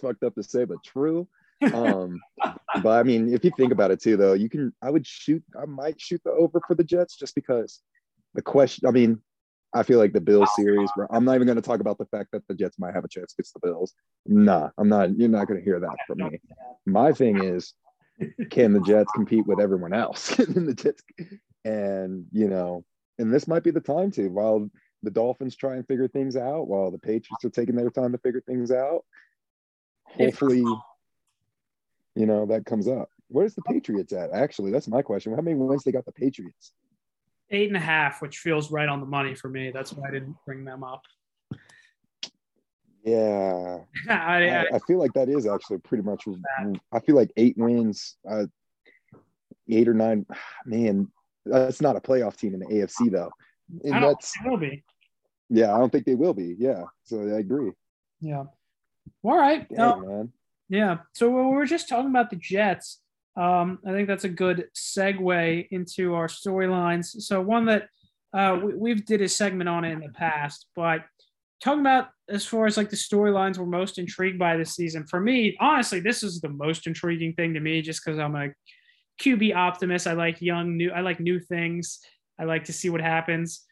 fucked 0.00 0.24
up 0.24 0.34
to 0.34 0.42
say, 0.42 0.64
but 0.64 0.78
true. 0.84 1.28
Um, 1.72 2.20
but 2.82 2.98
I 2.98 3.04
mean, 3.04 3.32
if 3.32 3.44
you 3.44 3.52
think 3.56 3.70
about 3.70 3.92
it 3.92 4.02
too, 4.02 4.16
though, 4.16 4.32
you 4.32 4.48
can. 4.48 4.72
I 4.82 4.90
would 4.90 5.06
shoot. 5.06 5.44
I 5.56 5.66
might 5.66 6.00
shoot 6.00 6.20
the 6.24 6.32
over 6.32 6.60
for 6.66 6.74
the 6.74 6.82
Jets 6.82 7.16
just 7.16 7.36
because 7.36 7.80
the 8.34 8.42
question. 8.42 8.88
I 8.88 8.90
mean, 8.90 9.22
I 9.74 9.82
feel 9.82 9.98
like 9.98 10.12
the 10.12 10.20
Bills 10.20 10.48
oh, 10.50 10.62
series. 10.62 10.90
Where 10.94 11.12
I'm 11.12 11.24
not 11.24 11.34
even 11.34 11.46
going 11.46 11.56
to 11.56 11.62
talk 11.62 11.80
about 11.80 11.98
the 11.98 12.06
fact 12.06 12.30
that 12.32 12.46
the 12.48 12.54
Jets 12.54 12.78
might 12.78 12.94
have 12.94 13.04
a 13.04 13.08
chance 13.08 13.34
against 13.34 13.54
the 13.54 13.60
Bills. 13.60 13.92
Nah, 14.26 14.70
I'm 14.78 14.88
not. 14.88 15.18
You're 15.18 15.28
not 15.28 15.48
going 15.48 15.58
to 15.58 15.64
hear 15.64 15.80
that 15.80 15.96
from 16.06 16.18
me. 16.18 16.40
My 16.86 17.12
thing 17.12 17.42
is, 17.42 17.74
can 18.50 18.72
the 18.72 18.80
Jets 18.80 19.10
compete 19.14 19.46
with 19.46 19.60
everyone 19.60 19.92
else 19.92 20.38
in 20.38 20.66
the 20.66 20.74
Jets? 20.74 21.02
And 21.64 22.26
you 22.30 22.48
know, 22.48 22.84
and 23.18 23.32
this 23.32 23.48
might 23.48 23.64
be 23.64 23.70
the 23.70 23.80
time 23.80 24.10
to 24.12 24.28
while 24.28 24.70
the 25.02 25.10
Dolphins 25.10 25.56
try 25.56 25.74
and 25.74 25.86
figure 25.86 26.08
things 26.08 26.36
out, 26.36 26.68
while 26.68 26.90
the 26.90 26.98
Patriots 26.98 27.44
are 27.44 27.50
taking 27.50 27.76
their 27.76 27.90
time 27.90 28.12
to 28.12 28.18
figure 28.18 28.42
things 28.46 28.70
out. 28.70 29.04
Hopefully, 30.04 30.64
you 32.14 32.26
know 32.26 32.46
that 32.46 32.64
comes 32.64 32.86
up. 32.86 33.08
Where's 33.28 33.54
the 33.54 33.62
Patriots 33.62 34.12
at? 34.12 34.30
Actually, 34.32 34.70
that's 34.70 34.86
my 34.86 35.02
question. 35.02 35.34
How 35.34 35.40
many 35.40 35.56
wins 35.56 35.82
they 35.82 35.92
got 35.92 36.04
the 36.04 36.12
Patriots? 36.12 36.72
Eight 37.54 37.68
and 37.68 37.76
a 37.76 37.80
half, 37.80 38.20
which 38.20 38.38
feels 38.38 38.70
right 38.72 38.88
on 38.88 39.00
the 39.00 39.06
money 39.06 39.34
for 39.34 39.48
me. 39.48 39.70
That's 39.70 39.92
why 39.92 40.08
I 40.08 40.10
didn't 40.10 40.36
bring 40.44 40.64
them 40.64 40.82
up. 40.82 41.02
Yeah, 43.04 43.78
I, 44.08 44.48
I, 44.48 44.66
I, 44.74 44.78
feel 44.86 44.98
like 44.98 45.12
that 45.12 45.28
is 45.28 45.46
actually 45.46 45.78
pretty 45.78 46.02
much. 46.02 46.24
I 46.90 47.00
feel 47.00 47.14
like 47.14 47.30
eight 47.36 47.56
wins, 47.56 48.16
uh, 48.28 48.46
eight 49.68 49.88
or 49.88 49.94
nine. 49.94 50.26
Man, 50.66 51.12
that's 51.44 51.80
not 51.80 51.96
a 51.96 52.00
playoff 52.00 52.36
team 52.36 52.54
in 52.54 52.60
the 52.60 52.66
AFC 52.66 53.10
though. 53.10 53.30
And 53.84 53.94
I 53.94 54.00
don't 54.00 54.10
that's 54.10 54.32
think 54.32 54.50
will 54.50 54.58
be. 54.58 54.82
yeah, 55.50 55.74
I 55.74 55.78
don't 55.78 55.92
think 55.92 56.06
they 56.06 56.14
will 56.14 56.34
be. 56.34 56.56
Yeah, 56.58 56.84
so 57.04 57.20
I 57.20 57.38
agree. 57.38 57.72
Yeah. 58.20 58.44
All 59.22 59.36
right. 59.36 59.68
Dang, 59.68 60.06
man. 60.06 60.32
Yeah. 60.68 60.98
So 61.12 61.28
we 61.28 61.54
were 61.54 61.66
just 61.66 61.88
talking 61.88 62.10
about 62.10 62.30
the 62.30 62.36
Jets. 62.36 63.00
Um, 63.36 63.78
I 63.86 63.90
think 63.90 64.08
that's 64.08 64.24
a 64.24 64.28
good 64.28 64.68
segue 64.76 65.68
into 65.70 66.14
our 66.14 66.28
storylines. 66.28 67.22
So 67.22 67.40
one 67.40 67.66
that 67.66 67.88
uh, 68.32 68.58
we, 68.62 68.74
we've 68.74 69.04
did 69.04 69.22
a 69.22 69.28
segment 69.28 69.68
on 69.68 69.84
it 69.84 69.92
in 69.92 70.00
the 70.00 70.10
past, 70.10 70.66
but 70.76 71.04
talking 71.60 71.80
about 71.80 72.08
as 72.28 72.44
far 72.44 72.66
as 72.66 72.76
like 72.76 72.90
the 72.90 72.96
storylines 72.96 73.58
we're 73.58 73.66
most 73.66 73.98
intrigued 73.98 74.38
by 74.38 74.56
this 74.56 74.74
season. 74.74 75.06
For 75.06 75.20
me, 75.20 75.56
honestly, 75.60 76.00
this 76.00 76.22
is 76.22 76.40
the 76.40 76.48
most 76.48 76.86
intriguing 76.86 77.34
thing 77.34 77.54
to 77.54 77.60
me, 77.60 77.82
just 77.82 78.04
because 78.04 78.18
I'm 78.18 78.36
a 78.36 78.50
QB 79.20 79.54
optimist. 79.54 80.06
I 80.06 80.12
like 80.12 80.40
young, 80.40 80.76
new. 80.76 80.90
I 80.90 81.00
like 81.00 81.20
new 81.20 81.40
things. 81.40 82.00
I 82.38 82.44
like 82.44 82.64
to 82.64 82.72
see 82.72 82.90
what 82.90 83.00
happens. 83.00 83.64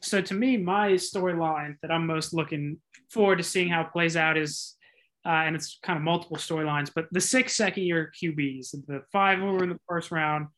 So 0.00 0.20
to 0.20 0.34
me, 0.34 0.56
my 0.56 0.92
storyline 0.92 1.76
that 1.82 1.90
I'm 1.90 2.06
most 2.06 2.34
looking 2.34 2.78
forward 3.10 3.36
to 3.36 3.44
seeing 3.44 3.68
how 3.68 3.82
it 3.82 3.92
plays 3.92 4.16
out 4.16 4.36
is 4.36 4.76
uh, 5.26 5.42
and 5.46 5.56
it's 5.56 5.78
kind 5.82 5.96
of 5.96 6.02
multiple 6.02 6.36
storylines, 6.36 6.90
but 6.94 7.06
the 7.10 7.20
six 7.20 7.56
second 7.56 7.84
year 7.84 8.12
QBs, 8.20 8.72
the 8.86 9.02
five 9.12 9.38
who 9.38 9.46
were 9.46 9.62
in 9.62 9.70
the 9.70 9.80
first 9.88 10.10
round, 10.10 10.48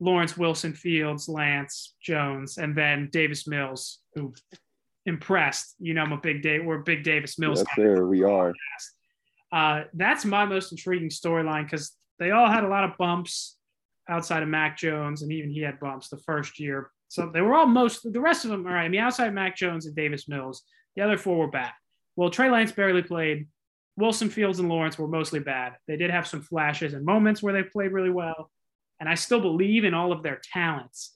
Lawrence 0.00 0.36
Wilson, 0.36 0.74
Fields, 0.74 1.28
Lance, 1.28 1.94
Jones, 2.02 2.58
and 2.58 2.76
then 2.76 3.08
Davis 3.10 3.46
Mills, 3.46 4.00
who 4.14 4.34
impressed. 5.06 5.74
You 5.78 5.94
know, 5.94 6.02
I'm 6.02 6.12
a 6.12 6.18
big 6.18 6.42
day, 6.42 6.58
we're 6.58 6.80
a 6.80 6.84
big 6.84 7.04
Davis 7.04 7.38
Mills. 7.38 7.60
Yes, 7.60 7.76
sir. 7.76 8.06
We 8.06 8.22
are. 8.22 8.52
Uh, 9.50 9.84
that's 9.94 10.24
my 10.24 10.44
most 10.44 10.72
intriguing 10.72 11.08
storyline 11.08 11.64
because 11.64 11.92
they 12.18 12.32
all 12.32 12.50
had 12.50 12.64
a 12.64 12.68
lot 12.68 12.84
of 12.84 12.98
bumps 12.98 13.56
outside 14.08 14.42
of 14.42 14.48
Mac 14.48 14.76
Jones, 14.76 15.22
and 15.22 15.32
even 15.32 15.50
he 15.50 15.62
had 15.62 15.80
bumps 15.80 16.08
the 16.08 16.18
first 16.18 16.60
year. 16.60 16.90
So 17.08 17.30
they 17.32 17.40
were 17.40 17.54
all 17.54 17.66
most 17.66 18.12
the 18.12 18.20
rest 18.20 18.44
of 18.44 18.50
them. 18.50 18.66
All 18.66 18.72
right, 18.72 18.84
I 18.84 18.88
mean, 18.88 19.00
outside 19.00 19.32
Mac 19.32 19.56
Jones 19.56 19.86
and 19.86 19.96
Davis 19.96 20.28
Mills, 20.28 20.62
the 20.96 21.02
other 21.02 21.16
four 21.16 21.38
were 21.38 21.50
bad. 21.50 21.72
Well, 22.16 22.30
Trey 22.30 22.50
Lance 22.50 22.72
barely 22.72 23.02
played. 23.02 23.46
Wilson, 23.96 24.28
Fields, 24.28 24.58
and 24.58 24.68
Lawrence 24.68 24.98
were 24.98 25.08
mostly 25.08 25.40
bad. 25.40 25.74
They 25.86 25.96
did 25.96 26.10
have 26.10 26.26
some 26.26 26.42
flashes 26.42 26.94
and 26.94 27.04
moments 27.04 27.42
where 27.42 27.52
they 27.52 27.62
played 27.62 27.92
really 27.92 28.10
well, 28.10 28.50
and 29.00 29.08
I 29.08 29.14
still 29.14 29.40
believe 29.40 29.84
in 29.84 29.94
all 29.94 30.12
of 30.12 30.22
their 30.22 30.40
talents. 30.52 31.14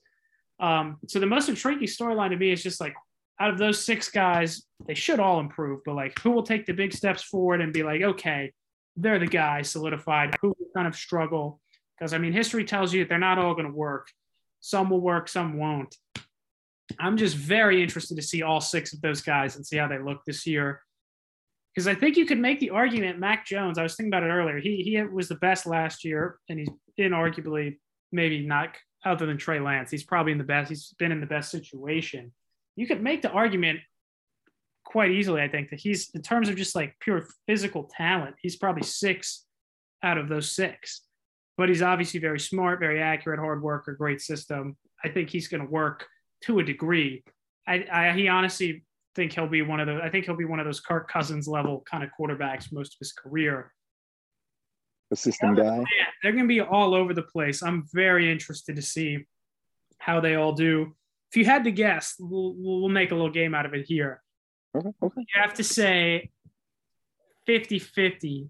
Um, 0.59 0.99
so 1.07 1.18
the 1.18 1.26
most 1.26 1.49
intriguing 1.49 1.89
storyline 1.89 2.31
to 2.31 2.37
me 2.37 2.53
is 2.53 2.62
just 2.62 2.81
like 2.81 2.95
out 3.41 3.51
of 3.51 3.59
those 3.59 3.83
six 3.83 4.11
guys, 4.11 4.62
they 4.87 4.95
should 4.95 5.18
all 5.18 5.41
improve, 5.41 5.81
but 5.85 5.95
like 5.95 6.18
who 6.20 6.31
will 6.31 6.43
take 6.43 6.66
the 6.66 6.74
big 6.74 6.93
steps 6.93 7.22
forward 7.22 7.62
and 7.62 7.72
be 7.72 7.83
like, 7.83 8.03
okay, 8.03 8.53
they're 8.97 9.18
the 9.18 9.26
guys 9.26 9.70
solidified, 9.70 10.37
who 10.43 10.49
will 10.49 10.68
kind 10.74 10.87
of 10.87 10.95
struggle? 10.95 11.61
Because 11.99 12.12
I 12.12 12.18
mean, 12.18 12.33
history 12.33 12.64
tells 12.64 12.93
you 12.93 13.03
that 13.03 13.09
they're 13.09 13.18
not 13.18 13.39
all 13.39 13.55
going 13.55 13.66
to 13.66 13.72
work. 13.72 14.09
Some 14.61 14.91
will 14.91 15.01
work, 15.01 15.28
some 15.28 15.57
won't. 15.57 15.97
I'm 16.99 17.16
just 17.16 17.37
very 17.37 17.83
interested 17.83 18.16
to 18.16 18.22
see 18.22 18.43
all 18.43 18.61
six 18.61 18.93
of 18.93 19.01
those 19.01 19.22
guys 19.22 19.57
and 19.57 19.66
see 19.66 19.76
how 19.76 19.89
they 19.89 19.99
look 19.99 20.24
this 20.26 20.47
year. 20.47 20.83
Because 21.75 21.87
I 21.87 21.95
think 21.95 22.16
you 22.16 22.27
could 22.27 22.39
make 22.39 22.59
the 22.59 22.71
argument, 22.71 23.18
Mac 23.18 23.47
Jones, 23.47 23.79
I 23.79 23.83
was 23.83 23.95
thinking 23.95 24.12
about 24.12 24.25
it 24.25 24.33
earlier. 24.33 24.59
He, 24.59 24.83
he 24.83 25.01
was 25.03 25.29
the 25.29 25.37
best 25.37 25.66
last 25.66 26.05
year, 26.05 26.39
and 26.49 26.59
he's 26.59 26.68
inarguably 26.99 27.79
maybe 28.12 28.45
not 28.45 28.77
other 29.05 29.27
than 29.27 29.39
Trey 29.39 29.61
Lance. 29.61 29.91
He's 29.91 30.05
probably 30.05 30.33
in 30.33 30.39
the 30.39 30.45
best, 30.45 30.68
he's 30.68 30.93
been 30.99 31.12
in 31.12 31.21
the 31.21 31.27
best 31.27 31.51
situation. 31.51 32.33
You 32.77 32.87
could 32.87 33.03
make 33.03 33.23
the 33.23 33.31
argument 33.31 33.81
quite 34.85 35.12
easily, 35.12 35.43
I 35.43 35.49
think, 35.49 35.71
that 35.71 35.81
he's 35.81 36.11
in 36.14 36.23
terms 36.23 36.49
of 36.49 36.57
just 36.57 36.75
like 36.75 36.97
pure 37.01 37.27
physical 37.47 37.89
talent, 37.97 38.37
he's 38.43 38.57
probably 38.57 38.83
six 38.83 39.47
out 40.03 40.18
of 40.18 40.29
those 40.29 40.51
six. 40.51 41.03
But 41.57 41.68
he's 41.68 41.83
obviously 41.83 42.21
very 42.21 42.41
smart, 42.41 42.81
very 42.81 43.03
accurate, 43.03 43.39
hard 43.39 43.62
worker, 43.62 43.95
great 43.95 44.21
system. 44.21 44.77
I 45.05 45.09
think 45.09 45.29
he's 45.29 45.49
going 45.49 45.62
to 45.62 45.71
work 45.71 46.07
to 46.45 46.59
a 46.59 46.64
degree. 46.64 47.23
I, 47.66 47.87
I 47.93 48.12
he 48.12 48.29
honestly 48.29 48.85
think 49.14 49.32
he'll 49.32 49.48
be 49.48 49.62
one 49.62 49.80
of 49.80 49.86
the. 49.86 50.00
I 50.02 50.11
think 50.11 50.24
he'll 50.24 50.36
be 50.36 50.44
one 50.44 50.61
of 50.61 50.66
those 50.66 50.80
Kirk 50.80 51.11
Cousins 51.11 51.48
level 51.48 51.82
kind 51.90 52.04
of 52.04 52.11
quarterbacks 52.18 52.72
most 52.72 52.94
of 52.94 52.98
his 52.98 53.12
career. 53.12 53.72
System 55.12 55.56
guy. 55.56 55.78
Yeah, 55.78 56.06
they're 56.22 56.32
going 56.32 56.44
to 56.44 56.48
be 56.48 56.61
all 56.61 56.94
over 56.94 57.12
the 57.12 57.22
place. 57.22 57.64
I'm 57.64 57.84
very 57.92 58.30
interested 58.30 58.76
to 58.76 58.82
see 58.82 59.26
how 59.98 60.20
they 60.20 60.36
all 60.36 60.52
do. 60.52 60.94
If 61.32 61.36
you 61.36 61.44
had 61.44 61.64
to 61.64 61.72
guess, 61.72 62.14
we'll, 62.20 62.54
we'll 62.56 62.88
make 62.88 63.11
a 63.11 63.14
little 63.14 63.30
game 63.30 63.52
out 63.52 63.66
of 63.66 63.74
it 63.74 63.86
here. 63.86 64.22
Okay, 64.76 64.88
okay. 65.02 65.20
You 65.20 65.42
have 65.42 65.54
to 65.54 65.64
say 65.64 66.30
50 67.46 67.80
50. 67.80 68.48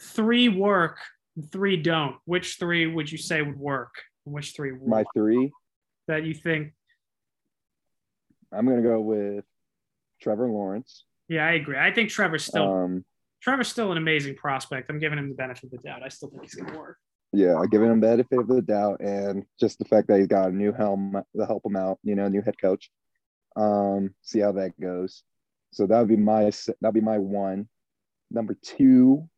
Three 0.00 0.48
work, 0.48 0.98
three 1.52 1.76
don't. 1.76 2.16
Which 2.24 2.56
three 2.58 2.86
would 2.86 3.10
you 3.10 3.18
say 3.18 3.42
would 3.42 3.58
work? 3.58 3.94
Which 4.24 4.54
three 4.54 4.72
would 4.72 4.88
My 4.88 5.04
three. 5.14 5.52
that 6.08 6.24
you 6.24 6.34
think? 6.34 6.72
I'm 8.52 8.66
gonna 8.66 8.82
go 8.82 9.00
with 9.00 9.44
Trevor 10.20 10.48
Lawrence. 10.48 11.04
Yeah, 11.28 11.46
I 11.46 11.52
agree. 11.52 11.78
I 11.78 11.92
think 11.92 12.10
Trevor's 12.10 12.44
still 12.44 12.72
Um, 12.72 13.04
Trevor's 13.40 13.68
still 13.68 13.92
an 13.92 13.98
amazing 13.98 14.34
prospect. 14.34 14.90
I'm 14.90 14.98
giving 14.98 15.18
him 15.18 15.28
the 15.28 15.34
benefit 15.34 15.64
of 15.64 15.70
the 15.70 15.78
doubt. 15.78 16.02
I 16.02 16.08
still 16.08 16.28
think 16.30 16.42
he's 16.42 16.54
going 16.54 16.72
to 16.72 16.78
work. 16.78 16.96
Yeah, 17.32 17.56
I'm 17.56 17.68
giving 17.68 17.90
him 17.90 18.00
the 18.00 18.06
benefit 18.06 18.38
of 18.38 18.48
the 18.48 18.62
doubt, 18.62 19.00
and 19.00 19.44
just 19.60 19.78
the 19.78 19.84
fact 19.84 20.08
that 20.08 20.18
he's 20.18 20.26
got 20.26 20.48
a 20.48 20.52
new 20.52 20.72
helm 20.72 21.22
to 21.36 21.46
help 21.46 21.64
him 21.64 21.76
out. 21.76 21.98
You 22.02 22.14
know, 22.14 22.28
new 22.28 22.42
head 22.42 22.60
coach. 22.60 22.90
Um, 23.54 24.14
see 24.22 24.40
how 24.40 24.52
that 24.52 24.80
goes. 24.80 25.22
So 25.72 25.86
that 25.86 25.98
would 25.98 26.08
be 26.08 26.16
my 26.16 26.50
that'd 26.80 26.94
be 26.94 27.00
my 27.00 27.18
one. 27.18 27.68
Number 28.30 28.56
two, 28.62 29.28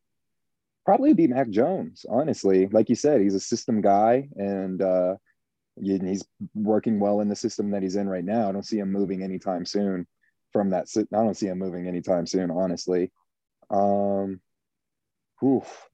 probably 0.86 1.14
be 1.14 1.26
Mac 1.26 1.50
Jones. 1.50 2.06
Honestly, 2.08 2.68
like 2.68 2.88
you 2.88 2.94
said, 2.94 3.20
he's 3.20 3.34
a 3.34 3.40
system 3.40 3.80
guy, 3.80 4.28
and 4.36 4.80
uh, 4.80 5.16
he's 5.80 6.24
working 6.54 7.00
well 7.00 7.20
in 7.20 7.28
the 7.28 7.36
system 7.36 7.70
that 7.72 7.82
he's 7.82 7.96
in 7.96 8.08
right 8.08 8.24
now. 8.24 8.48
I 8.48 8.52
don't 8.52 8.64
see 8.66 8.78
him 8.78 8.92
moving 8.92 9.24
anytime 9.24 9.66
soon 9.66 10.06
from 10.52 10.70
that. 10.70 10.86
I 10.96 11.04
don't 11.10 11.36
see 11.36 11.46
him 11.46 11.58
moving 11.58 11.86
anytime 11.86 12.26
soon, 12.26 12.50
honestly. 12.50 13.10
Um, 13.70 14.40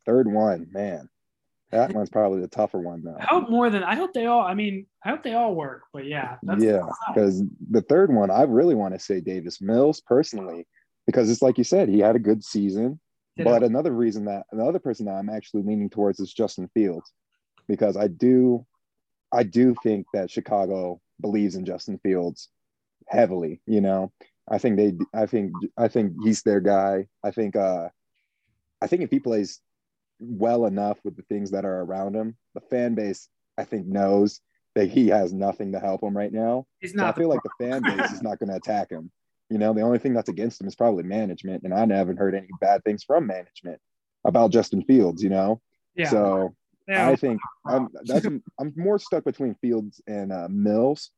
third 0.07 0.33
one, 0.33 0.69
man, 0.73 1.09
that 1.73 1.93
one's 1.93 2.11
probably 2.11 2.41
the 2.41 2.49
tougher 2.49 2.79
one 2.79 3.03
though. 3.03 3.17
I 3.19 3.27
hope 3.27 3.51
more 3.51 3.71
than 3.71 3.83
I 3.83 3.95
hope 3.95 4.13
they 4.13 4.27
all. 4.27 4.43
I 4.43 4.55
mean, 4.55 4.87
I 5.05 5.11
hope 5.11 5.23
they 5.23 5.35
all 5.35 5.55
work, 5.55 5.83
but 5.93 6.07
yeah, 6.07 6.37
yeah, 6.59 6.83
because 7.09 7.43
the 7.71 7.83
third 7.83 8.13
one, 8.13 8.31
I 8.31 8.43
really 8.43 8.75
want 8.75 8.95
to 8.95 9.01
say 9.01 9.21
Davis 9.21 9.61
Mills 9.61 10.01
personally, 10.01 10.67
because 11.07 11.31
it's 11.31 11.43
like 11.43 11.59
you 11.59 11.65
said, 11.65 11.89
he 11.89 12.01
had 12.01 12.17
a 12.17 12.21
good 12.21 12.45
season. 12.45 13.01
Did 13.37 13.45
but 13.45 13.63
it? 13.63 13.67
another 13.67 13.93
reason 13.93 14.25
that 14.27 14.47
another 14.53 14.79
person 14.79 15.07
that 15.07 15.15
I'm 15.15 15.29
actually 15.29 15.63
leaning 15.63 15.91
towards 15.91 16.21
is 16.21 16.33
Justin 16.33 16.69
Fields, 16.73 17.13
because 17.69 17.97
I 17.97 18.09
do, 18.09 18.65
I 19.33 19.43
do 19.43 19.75
think 19.83 20.07
that 20.15 20.31
Chicago 20.31 21.01
believes 21.21 21.57
in 21.57 21.65
Justin 21.65 21.99
Fields 21.99 22.49
heavily. 23.09 23.61
You 23.67 23.81
know, 23.81 24.13
I 24.49 24.59
think 24.59 24.77
they. 24.77 24.95
I 25.15 25.27
think. 25.27 25.53
I 25.77 25.89
think 25.89 26.15
he's 26.23 26.43
their 26.43 26.61
guy. 26.61 27.07
I 27.25 27.31
think. 27.31 27.57
uh 27.57 27.89
I 28.81 28.87
think 28.87 29.03
if 29.03 29.11
he 29.11 29.21
plays 29.21 29.61
well 30.21 30.67
enough 30.67 30.99
with 31.05 31.17
the 31.17 31.23
things 31.23 31.51
that 31.51 31.65
are 31.65 31.81
around 31.81 32.15
him, 32.15 32.37
the 32.55 32.61
fan 32.61 32.95
base 32.95 33.29
I 33.59 33.65
think 33.65 33.87
knows 33.87 34.41
that 34.75 34.91
he 34.91 35.09
has 35.09 35.33
nothing 35.33 35.73
to 35.73 35.81
help 35.81 36.03
him 36.03 36.17
right 36.17 36.33
now. 36.33 36.67
He's 36.81 36.95
not. 36.95 37.05
So 37.05 37.09
I 37.09 37.13
feel 37.13 37.29
like 37.29 37.43
the 37.43 37.65
fan 37.65 37.83
base 37.83 38.13
is 38.13 38.23
not 38.23 38.39
going 38.39 38.51
to 38.51 38.57
attack 38.57 38.91
him. 38.91 39.11
You 39.49 39.59
know, 39.59 39.73
the 39.73 39.83
only 39.83 39.99
thing 39.99 40.13
that's 40.13 40.29
against 40.29 40.61
him 40.61 40.67
is 40.67 40.75
probably 40.75 41.05
management, 41.05 41.63
and 41.63 41.73
I 41.73 41.87
haven't 41.97 42.19
heard 42.19 42.35
any 42.35 42.49
bad 42.61 42.83
things 42.85 43.05
from 43.05 43.27
management 43.27 43.81
about 44.25 44.51
Justin 44.51 44.83
Fields. 44.83 45.23
You 45.23 45.31
know, 45.31 45.61
yeah. 45.95 46.09
So 46.09 46.55
yeah. 46.89 47.09
I 47.09 47.17
think 47.17 47.41
I'm 47.65 47.89
that's 48.05 48.27
I'm 48.27 48.73
more 48.77 48.99
stuck 48.99 49.25
between 49.25 49.55
Fields 49.55 50.01
and 50.07 50.33
uh, 50.33 50.49
Mills. 50.51 51.11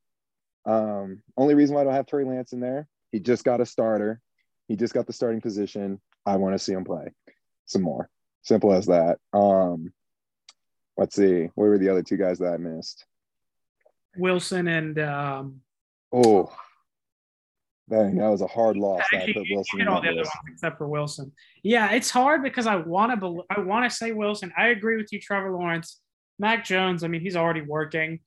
Um, 0.66 1.22
only 1.36 1.54
reason 1.54 1.74
why 1.74 1.80
I 1.80 1.84
don't 1.84 1.94
have 1.94 2.06
Trey 2.06 2.24
Lance 2.24 2.52
in 2.52 2.60
there 2.60 2.86
he 3.12 3.20
just 3.20 3.44
got 3.44 3.60
a 3.60 3.66
starter. 3.66 4.20
He 4.68 4.76
just 4.76 4.94
got 4.94 5.06
the 5.06 5.12
starting 5.12 5.40
position. 5.40 6.00
I 6.26 6.36
want 6.36 6.54
to 6.54 6.58
see 6.58 6.72
him 6.72 6.84
play 6.84 7.12
some 7.66 7.82
more. 7.82 8.08
Simple 8.42 8.72
as 8.72 8.86
that. 8.86 9.18
Um, 9.32 9.92
let's 10.96 11.16
see. 11.16 11.48
What 11.54 11.68
were 11.68 11.78
the 11.78 11.88
other 11.88 12.02
two 12.02 12.16
guys 12.16 12.38
that 12.38 12.52
I 12.52 12.56
missed? 12.56 13.04
Wilson 14.16 14.68
and 14.68 14.98
um, 14.98 15.60
oh, 16.12 16.52
dang, 17.88 18.16
that 18.16 18.28
was 18.28 18.42
a 18.42 18.46
hard 18.46 18.76
loss. 18.76 19.02
I 19.12 19.32
put 19.32 19.46
Wilson 19.50 19.86
all 19.88 20.00
the 20.00 20.08
other 20.08 20.16
ones 20.16 20.30
except 20.52 20.78
for 20.78 20.88
Wilson. 20.88 21.32
Yeah, 21.62 21.92
it's 21.92 22.10
hard 22.10 22.42
because 22.42 22.66
I 22.66 22.76
want 22.76 23.12
to. 23.12 23.16
Be- 23.16 23.42
I 23.50 23.60
want 23.60 23.90
to 23.90 23.96
say 23.96 24.12
Wilson. 24.12 24.52
I 24.56 24.68
agree 24.68 24.96
with 24.96 25.12
you, 25.12 25.20
Trevor 25.20 25.52
Lawrence. 25.52 26.00
Mac 26.38 26.64
Jones. 26.64 27.04
I 27.04 27.08
mean, 27.08 27.20
he's 27.20 27.36
already 27.36 27.62
working. 27.62 28.20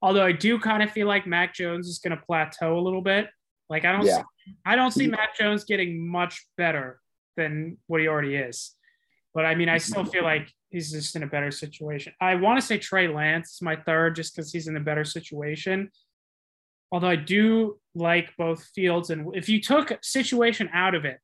Although 0.00 0.24
I 0.24 0.32
do 0.32 0.58
kind 0.58 0.82
of 0.82 0.90
feel 0.90 1.06
like 1.06 1.26
Mac 1.26 1.54
Jones 1.54 1.88
is 1.88 1.98
going 1.98 2.16
to 2.16 2.22
plateau 2.24 2.78
a 2.78 2.80
little 2.80 3.02
bit. 3.02 3.28
Like 3.70 3.84
I 3.84 3.92
don't 3.92 4.06
yeah. 4.06 4.18
see, 4.18 4.54
I 4.64 4.76
don't 4.76 4.90
see 4.90 5.04
mm-hmm. 5.04 5.12
Matt 5.12 5.36
Jones 5.38 5.64
getting 5.64 6.06
much 6.06 6.46
better 6.56 7.00
than 7.36 7.78
what 7.86 8.00
he 8.00 8.08
already 8.08 8.34
is. 8.34 8.74
But 9.34 9.44
I 9.44 9.54
mean, 9.54 9.68
I 9.68 9.78
still 9.78 10.02
mm-hmm. 10.02 10.10
feel 10.10 10.24
like 10.24 10.50
he's 10.70 10.90
just 10.90 11.16
in 11.16 11.22
a 11.22 11.26
better 11.26 11.50
situation. 11.50 12.12
I 12.20 12.34
want 12.36 12.60
to 12.60 12.66
say 12.66 12.78
Trey 12.78 13.08
Lance, 13.08 13.54
is 13.54 13.62
my 13.62 13.76
third, 13.76 14.16
just 14.16 14.34
because 14.34 14.52
he's 14.52 14.68
in 14.68 14.76
a 14.76 14.80
better 14.80 15.04
situation. 15.04 15.90
Although 16.90 17.08
I 17.08 17.16
do 17.16 17.78
like 17.94 18.34
both 18.38 18.64
Fields 18.74 19.10
and 19.10 19.34
if 19.36 19.48
you 19.48 19.60
took 19.60 19.92
situation 20.02 20.70
out 20.72 20.94
of 20.94 21.04
it, 21.04 21.18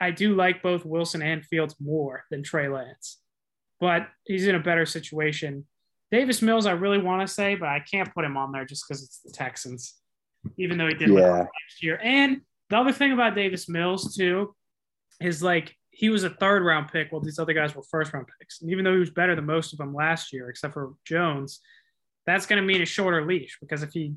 I 0.00 0.10
do 0.10 0.34
like 0.34 0.62
both 0.62 0.84
Wilson 0.84 1.22
and 1.22 1.44
Fields 1.44 1.74
more 1.80 2.24
than 2.30 2.42
Trey 2.42 2.68
Lance. 2.68 3.18
But 3.80 4.08
he's 4.26 4.46
in 4.46 4.54
a 4.54 4.60
better 4.60 4.84
situation. 4.84 5.66
Davis 6.10 6.42
Mills, 6.42 6.66
I 6.66 6.72
really 6.72 6.98
want 6.98 7.26
to 7.26 7.32
say, 7.32 7.54
but 7.54 7.68
I 7.68 7.80
can't 7.80 8.12
put 8.12 8.24
him 8.24 8.36
on 8.36 8.52
there 8.52 8.66
just 8.66 8.84
because 8.86 9.02
it's 9.02 9.20
the 9.20 9.30
Texans 9.30 9.99
even 10.56 10.78
though 10.78 10.88
he 10.88 10.94
did 10.94 11.10
yeah. 11.10 11.38
last 11.38 11.82
year. 11.82 11.98
And 12.02 12.40
the 12.68 12.76
other 12.76 12.92
thing 12.92 13.12
about 13.12 13.34
Davis 13.34 13.68
Mills 13.68 14.16
too 14.16 14.54
is 15.20 15.42
like 15.42 15.74
he 15.90 16.08
was 16.08 16.24
a 16.24 16.30
third 16.30 16.64
round 16.64 16.88
pick 16.88 17.12
while 17.12 17.20
these 17.20 17.38
other 17.38 17.52
guys 17.52 17.74
were 17.74 17.82
first 17.82 18.12
round 18.12 18.26
picks. 18.38 18.62
And 18.62 18.70
even 18.70 18.84
though 18.84 18.92
he 18.92 19.00
was 19.00 19.10
better 19.10 19.34
than 19.34 19.46
most 19.46 19.72
of 19.72 19.78
them 19.78 19.94
last 19.94 20.32
year, 20.32 20.48
except 20.48 20.74
for 20.74 20.92
Jones, 21.04 21.60
that's 22.26 22.46
going 22.46 22.60
to 22.60 22.66
mean 22.66 22.82
a 22.82 22.86
shorter 22.86 23.26
leash 23.26 23.58
because 23.60 23.82
if 23.82 23.92
he 23.92 24.14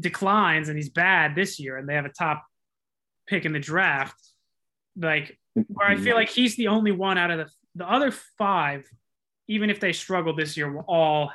declines 0.00 0.68
and 0.68 0.76
he's 0.76 0.88
bad 0.88 1.34
this 1.34 1.60
year 1.60 1.76
and 1.76 1.88
they 1.88 1.94
have 1.94 2.06
a 2.06 2.10
top 2.10 2.44
pick 3.26 3.44
in 3.44 3.52
the 3.52 3.60
draft, 3.60 4.16
like 4.96 5.38
where 5.68 5.88
I 5.88 5.96
feel 5.96 6.16
like 6.16 6.30
he's 6.30 6.56
the 6.56 6.68
only 6.68 6.92
one 6.92 7.18
out 7.18 7.30
of 7.30 7.38
the 7.38 7.52
the 7.74 7.90
other 7.90 8.10
five, 8.38 8.86
even 9.48 9.70
if 9.70 9.80
they 9.80 9.92
struggle 9.92 10.34
this 10.34 10.56
year, 10.56 10.70
will 10.70 10.84
all 10.86 11.32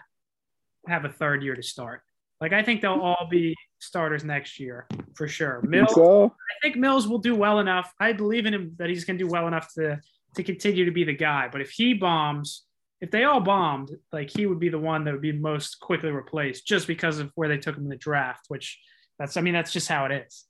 have 0.88 1.06
a 1.06 1.10
third 1.10 1.44
year 1.44 1.56
to 1.56 1.64
start. 1.64 2.02
Like 2.40 2.54
I 2.54 2.64
think 2.64 2.82
they'll 2.82 2.94
all 2.94 3.28
be 3.30 3.56
starters 3.80 4.24
next 4.24 4.60
year 4.60 4.88
for 5.16 5.28
sure. 5.28 5.62
Mills, 5.64 5.94
so? 5.94 6.26
I 6.26 6.56
think 6.62 6.76
Mills 6.76 7.08
will 7.08 7.18
do 7.18 7.36
well 7.36 7.60
enough. 7.60 7.94
I 8.00 8.14
believe 8.14 8.46
in 8.46 8.54
him 8.54 8.76
that 8.78 8.90
he's 8.90 9.06
going 9.06 9.18
to 9.18 9.24
do 9.24 9.30
well 9.30 9.48
enough 9.48 9.74
to 9.76 10.00
to 10.36 10.44
continue 10.44 10.86
to 10.86 10.92
be 10.92 11.04
the 11.04 11.14
guy. 11.14 11.50
But 11.52 11.62
if 11.62 11.72
he 11.72 11.94
bombs, 11.94 12.64
if 13.02 13.10
they 13.10 13.24
all 13.24 13.40
bombed, 13.40 13.92
like 14.12 14.30
he 14.30 14.46
would 14.46 14.60
be 14.60 14.70
the 14.70 14.80
one 14.80 15.04
that 15.04 15.14
would 15.14 15.22
be 15.22 15.32
most 15.32 15.80
quickly 15.80 16.12
replaced, 16.12 16.68
just 16.68 16.86
because 16.88 17.20
of 17.20 17.32
where 17.36 17.50
they 17.50 17.58
took 17.58 17.76
him 17.76 17.84
in 17.84 17.90
the 17.90 17.96
draft. 17.96 18.46
Which 18.50 18.80
that's, 19.18 19.36
I 19.36 19.42
mean, 19.42 19.54
that's 19.54 19.74
just 19.74 19.88
how 19.88 20.06
it 20.06 20.12
is. 20.12 20.46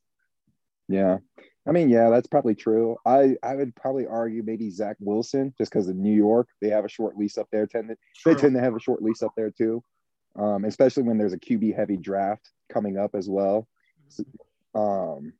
Yeah. 0.89 1.17
I 1.65 1.71
mean, 1.71 1.89
yeah, 1.89 2.09
that's 2.09 2.27
probably 2.27 2.55
true. 2.55 2.95
I, 3.05 3.35
I 3.43 3.55
would 3.55 3.75
probably 3.75 4.07
argue 4.07 4.41
maybe 4.41 4.69
Zach 4.69 4.95
Wilson, 5.01 5.53
just 5.57 5.69
because 5.69 5.89
of 5.89 5.97
New 5.97 6.13
York, 6.13 6.47
they 6.61 6.69
have 6.69 6.85
a 6.85 6.89
short 6.89 7.17
lease 7.17 7.37
up 7.37 7.49
there. 7.51 7.67
Tend 7.67 7.89
to, 7.89 7.97
they 8.23 8.35
tend 8.35 8.55
to 8.55 8.61
have 8.61 8.73
a 8.73 8.79
short 8.79 9.03
lease 9.03 9.21
up 9.21 9.33
there 9.35 9.51
too 9.51 9.83
um, 10.37 10.65
especially 10.65 11.03
when 11.03 11.17
there's 11.17 11.33
a 11.33 11.39
QB 11.39 11.75
heavy 11.75 11.97
draft 11.97 12.51
coming 12.71 12.97
up 12.97 13.15
as 13.15 13.29
well. 13.29 13.67
Um, 14.75 15.33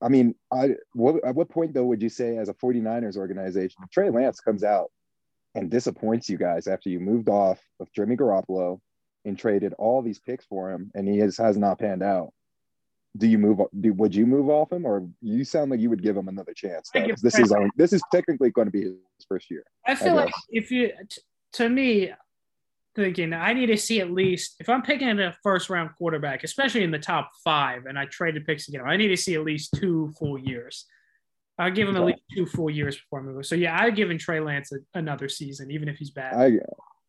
I 0.00 0.08
mean, 0.08 0.34
I 0.52 0.76
what, 0.92 1.24
at 1.24 1.34
what 1.34 1.48
point 1.48 1.74
though 1.74 1.84
would 1.84 2.02
you 2.02 2.08
say 2.08 2.36
as 2.36 2.48
a 2.48 2.54
49ers 2.54 3.16
organization, 3.16 3.82
Trey 3.90 4.10
Lance 4.10 4.40
comes 4.40 4.62
out 4.62 4.90
and 5.54 5.70
disappoints 5.70 6.28
you 6.28 6.38
guys 6.38 6.66
after 6.66 6.88
you 6.88 7.00
moved 7.00 7.28
off 7.28 7.60
of 7.80 7.92
Jimmy 7.92 8.16
Garoppolo 8.16 8.80
and 9.24 9.38
traded 9.38 9.74
all 9.74 10.02
these 10.02 10.18
picks 10.18 10.44
for 10.46 10.70
him 10.70 10.90
and 10.94 11.08
he 11.08 11.18
has, 11.18 11.36
has 11.38 11.56
not 11.56 11.78
panned 11.78 12.02
out? 12.02 12.32
Do 13.16 13.26
you 13.26 13.38
move? 13.38 13.60
Do, 13.80 13.92
would 13.94 14.14
you 14.14 14.26
move 14.26 14.48
off 14.50 14.70
him, 14.70 14.84
or 14.84 15.08
you 15.22 15.42
sound 15.42 15.70
like 15.70 15.80
you 15.80 15.88
would 15.90 16.02
give 16.02 16.16
him 16.16 16.28
another 16.28 16.52
chance? 16.54 16.90
This 17.20 17.38
is 17.38 17.52
this 17.74 17.92
is 17.92 18.02
technically 18.12 18.50
going 18.50 18.66
to 18.66 18.70
be 18.70 18.82
his 18.82 18.94
first 19.26 19.50
year. 19.50 19.64
I 19.86 19.94
feel 19.94 20.10
I 20.10 20.24
like 20.24 20.34
if 20.50 20.70
you, 20.70 20.92
to 21.54 21.68
me, 21.68 22.12
thinking 22.98 23.32
I 23.32 23.52
need 23.52 23.66
to 23.66 23.76
see 23.76 24.00
at 24.00 24.10
least 24.10 24.56
if 24.58 24.68
I'm 24.68 24.82
picking 24.82 25.20
a 25.20 25.34
first 25.42 25.70
round 25.70 25.90
quarterback, 25.96 26.42
especially 26.42 26.82
in 26.82 26.90
the 26.90 26.98
top 26.98 27.30
five, 27.44 27.86
and 27.86 27.98
I 27.98 28.06
traded 28.06 28.44
picks 28.44 28.68
again, 28.68 28.82
I 28.84 28.96
need 28.96 29.08
to 29.08 29.16
see 29.16 29.36
at 29.36 29.44
least 29.44 29.74
two 29.76 30.12
full 30.18 30.38
years. 30.38 30.84
I'll 31.58 31.70
give 31.70 31.88
him 31.88 31.96
at 31.96 32.04
least 32.04 32.22
two 32.34 32.46
full 32.46 32.70
years 32.70 32.96
before 32.96 33.20
I 33.20 33.22
move. 33.22 33.46
So 33.46 33.54
yeah, 33.54 33.80
I've 33.80 33.94
given 33.94 34.18
Trey 34.18 34.40
Lance 34.40 34.72
a, 34.72 34.78
another 34.94 35.28
season, 35.28 35.70
even 35.70 35.88
if 35.88 35.96
he's 35.96 36.10
bad. 36.10 36.34
I 36.34 36.58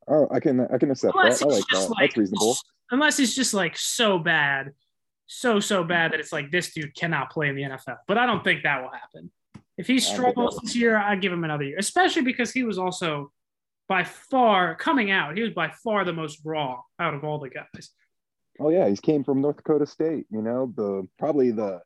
oh, 0.07 0.27
I 0.31 0.39
can 0.39 0.61
I 0.61 0.77
can 0.77 0.91
accept 0.91 1.15
unless 1.15 1.39
that. 1.39 1.47
I 1.47 1.51
like 1.51 1.63
that. 1.71 1.89
Like, 1.89 2.09
That's 2.09 2.17
reasonable. 2.17 2.57
Unless 2.91 3.17
he's 3.17 3.35
just 3.35 3.53
like 3.53 3.75
so 3.75 4.19
bad, 4.19 4.71
so 5.25 5.59
so 5.59 5.83
bad 5.83 6.13
that 6.13 6.19
it's 6.19 6.31
like 6.31 6.51
this 6.51 6.71
dude 6.71 6.95
cannot 6.95 7.31
play 7.31 7.49
in 7.49 7.55
the 7.55 7.63
NFL. 7.63 7.97
But 8.07 8.17
I 8.17 8.25
don't 8.25 8.43
think 8.43 8.63
that 8.63 8.81
will 8.81 8.91
happen. 8.91 9.31
If 9.77 9.87
he 9.87 9.99
struggles 9.99 10.59
this 10.61 10.75
year, 10.75 10.97
I'd 10.97 11.21
give 11.21 11.31
him 11.31 11.43
another 11.43 11.63
year, 11.63 11.77
especially 11.79 12.23
because 12.23 12.51
he 12.51 12.63
was 12.63 12.77
also 12.77 13.31
by 13.89 14.03
far 14.03 14.75
coming 14.75 15.11
out, 15.11 15.35
he 15.35 15.41
was 15.41 15.51
by 15.51 15.71
far 15.83 16.05
the 16.05 16.13
most 16.13 16.39
raw 16.45 16.79
out 16.99 17.13
of 17.15 17.25
all 17.25 17.39
the 17.39 17.49
guys. 17.49 17.89
Oh 18.59 18.69
yeah, 18.69 18.87
he 18.87 18.95
came 18.95 19.23
from 19.23 19.41
North 19.41 19.57
Dakota 19.57 19.85
State. 19.85 20.27
You 20.29 20.41
know, 20.41 20.71
the 20.75 21.07
probably 21.17 21.51
the 21.51 21.81